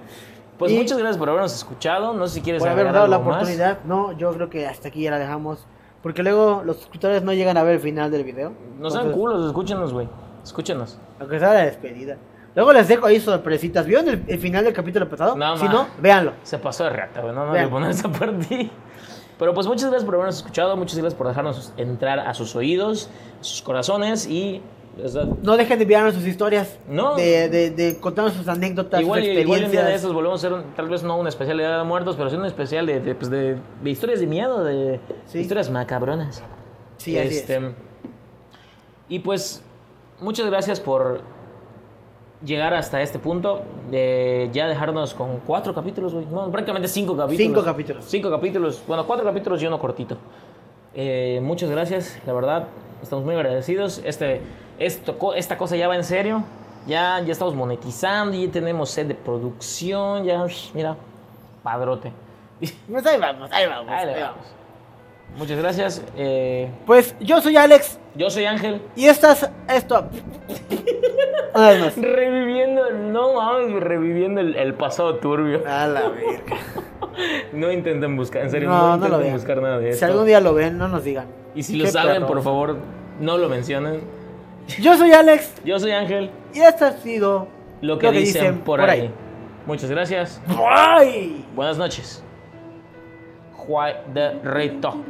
Pues 0.58 0.72
Y- 0.72 0.76
muchas 0.76 0.98
gracias 0.98 1.16
por 1.16 1.28
habernos 1.28 1.54
escuchado. 1.54 2.12
No 2.12 2.26
sé 2.26 2.34
si 2.34 2.40
quieres 2.42 2.60
por 2.60 2.68
haber 2.68 2.92
dado 2.92 3.06
la 3.06 3.16
algo 3.16 3.28
más. 3.30 3.36
oportunidad. 3.38 3.78
No, 3.84 4.12
yo 4.12 4.32
creo 4.32 4.50
que 4.50 4.66
hasta 4.66 4.88
aquí 4.88 5.02
ya 5.02 5.10
la 5.10 5.18
dejamos. 5.18 5.66
Porque 6.02 6.22
luego 6.22 6.62
los 6.64 6.76
suscriptores 6.78 7.22
no 7.22 7.32
llegan 7.32 7.56
a 7.56 7.62
ver 7.62 7.74
el 7.74 7.80
final 7.80 8.10
del 8.10 8.24
video. 8.24 8.52
No 8.78 8.90
sean 8.90 9.06
Entonces, 9.06 9.14
culos, 9.14 9.46
escúchenos, 9.46 9.92
güey. 9.92 10.08
Escúchenos. 10.42 10.98
Aunque 11.18 11.38
sea 11.38 11.52
la 11.54 11.60
despedida. 11.64 12.16
Luego 12.54 12.72
les 12.72 12.88
dejo 12.88 13.06
ahí 13.06 13.20
sorpresitas. 13.20 13.86
¿Vieron 13.86 14.08
el, 14.08 14.24
el 14.26 14.38
final 14.38 14.64
del 14.64 14.72
capítulo 14.72 15.08
pasado? 15.08 15.36
No, 15.36 15.56
si 15.56 15.64
ma. 15.66 15.72
no, 15.72 15.86
véanlo. 16.00 16.32
Se 16.42 16.58
pasó 16.58 16.84
de 16.84 16.90
rata, 16.90 17.20
güey. 17.20 17.34
No, 17.34 17.46
no 17.54 17.70
poner 17.70 17.90
esa 17.90 18.08
parte. 18.10 18.70
Pero 19.41 19.55
pues 19.55 19.66
muchas 19.66 19.84
gracias 19.91 20.05
por 20.05 20.14
habernos 20.14 20.36
escuchado. 20.36 20.76
Muchas 20.76 20.97
gracias 20.99 21.14
por 21.18 21.26
dejarnos 21.26 21.72
entrar 21.76 22.20
a 22.20 22.32
sus 22.34 22.55
oídos, 22.55 23.09
a 23.41 23.43
sus 23.45 23.62
corazones 23.62 24.28
y. 24.28 24.61
da- 25.14 25.26
No 25.43 25.57
dejen 25.57 25.78
de 25.78 25.84
enviarnos 25.84 26.14
sus 26.14 26.26
historias. 26.26 26.78
No. 26.88 27.16
De, 27.16 27.49
de, 27.49 27.70
de 27.70 27.99
contarnos 27.99 28.34
sus 28.34 28.47
anécdotas, 28.49 29.01
Igual, 29.01 29.20
sus 29.20 29.28
igual 29.30 29.41
un 29.41 29.47
día 29.47 29.57
de 29.59 29.64
experiencias. 29.64 29.97
estos 29.97 30.12
volvemos 30.14 30.45
a 30.45 30.47
hacer 30.47 30.59
un- 30.59 30.74
tal 30.74 30.88
vez 30.88 31.03
no 31.03 31.16
un 31.18 31.26
especial 31.26 31.57
de 31.57 31.64
de 31.66 31.84
Muertos, 31.84 32.16
pero 32.16 32.28
sí 32.30 32.36
un 32.36 32.45
especial 32.45 32.84
de, 32.86 33.01
de, 33.01 33.14
pues, 33.14 33.30
de- 33.30 33.57
historias 33.84 34.20
de 34.20 34.26
miedo, 34.26 34.62
de 34.62 35.01
Sí. 35.26 35.38
historias 35.41 35.70
macabronas. 35.70 36.43
Sí, 36.99 37.18
así 37.18 37.38
Este, 37.38 37.57
es. 37.57 37.62
Y 39.09 39.20
pues, 39.20 39.62
muchas 40.20 40.47
gracias 40.47 40.78
por 40.80 41.22
llegar 42.45 42.74
hasta 42.74 43.03
este 43.03 43.18
punto. 43.18 43.62
De 43.91 44.49
ya 44.53 44.68
dejarnos 44.68 45.14
con 45.14 45.41
cuatro 45.41 45.74
capítulos, 45.74 46.14
güey. 46.14 46.26
No, 46.26 46.51
prácticamente 46.51 46.88
cinco 46.88 47.16
capítulos. 47.16 47.47
Cinco 47.47 47.64
capítulos. 47.64 48.05
Cinco 48.07 48.30
capítulos. 48.30 48.82
Bueno, 48.86 49.07
cuatro 49.07 49.24
capítulos 49.24 49.62
y 49.62 49.66
uno 49.66 49.78
cortito. 49.78 50.16
Eh, 50.95 51.41
muchas 51.43 51.70
gracias, 51.70 52.18
la 52.26 52.32
verdad. 52.32 52.68
Estamos 53.03 53.24
muy 53.24 53.34
agradecidos. 53.34 54.01
Este, 54.05 54.41
esto, 54.78 55.34
esta 55.34 55.57
cosa 55.59 55.76
ya 55.76 55.88
va 55.88 55.97
en 55.97 56.05
serio. 56.05 56.45
Ya, 56.86 57.20
ya 57.20 57.32
estamos 57.32 57.55
monetizando, 57.55 58.36
ya 58.36 58.51
tenemos 58.51 58.91
sed 58.91 59.07
de 59.07 59.14
producción. 59.14 60.24
Ya, 60.24 60.45
mira, 60.74 60.97
padrote. 61.62 62.12
Pues 62.59 63.07
ahí 63.07 63.18
vamos, 63.18 63.51
ahí 63.53 63.66
vamos. 63.66 63.93
Ahí 63.93 64.07
le 64.07 64.14
ahí 64.14 64.22
vamos. 64.22 64.59
Muchas 65.37 65.59
gracias. 65.59 66.03
Eh, 66.16 66.68
Pues 66.87 67.14
yo 67.20 67.41
soy 67.41 67.57
Alex 67.57 67.99
yo 68.14 68.28
soy 68.31 68.45
Ángel. 68.45 68.83
y 68.97 69.07
estás 69.07 69.51
esto. 69.68 70.09
Una 71.55 71.68
vez 71.70 71.81
más. 71.81 71.97
Reviviendo, 71.97 72.91
no 72.91 73.35
mames, 73.35 73.83
reviviendo 73.83 74.41
el, 74.41 74.57
el 74.57 74.74
pasado 74.74 75.16
turbio. 75.16 75.62
A 75.66 75.87
la 75.87 76.09
verga. 76.09 76.57
No 77.53 77.70
intenten 77.72 78.16
buscar, 78.16 78.43
en 78.43 78.51
serio, 78.51 78.68
no, 78.68 78.74
No, 78.78 78.89
no 78.89 78.95
intenten 78.97 79.20
vean. 79.22 79.35
buscar 79.35 79.62
nada 79.62 79.78
de 79.78 79.87
Si 79.89 79.95
esto. 79.95 80.07
algún 80.07 80.26
día 80.26 80.41
lo 80.41 80.55
ven, 80.55 80.78
no 80.78 80.89
nos 80.89 81.05
digan. 81.05 81.26
Y 81.55 81.62
si 81.62 81.76
lo 81.76 81.85
Qué 81.85 81.91
saben, 81.91 82.14
perro. 82.22 82.26
por 82.28 82.43
favor, 82.43 82.76
no 83.20 83.37
lo 83.39 83.49
mencionen. 83.49 84.01
Yo 84.81 84.97
soy 84.97 85.12
Alex 85.12 85.53
Yo 85.64 85.78
soy 85.81 85.91
Ángel, 85.91 86.31
y 86.55 86.61
esto 86.61 86.85
ha 86.85 86.93
sido 86.93 87.49
lo 87.81 87.99
que, 87.99 88.11
dicen, 88.12 88.61
por, 88.61 88.81
ahí. 88.81 89.11
Muchas 89.66 89.91
gracias. 89.91 90.41
Bye. 90.47 91.45
Buenas 91.57 91.76
noches. 91.78 92.22
quadretto. 93.70 95.04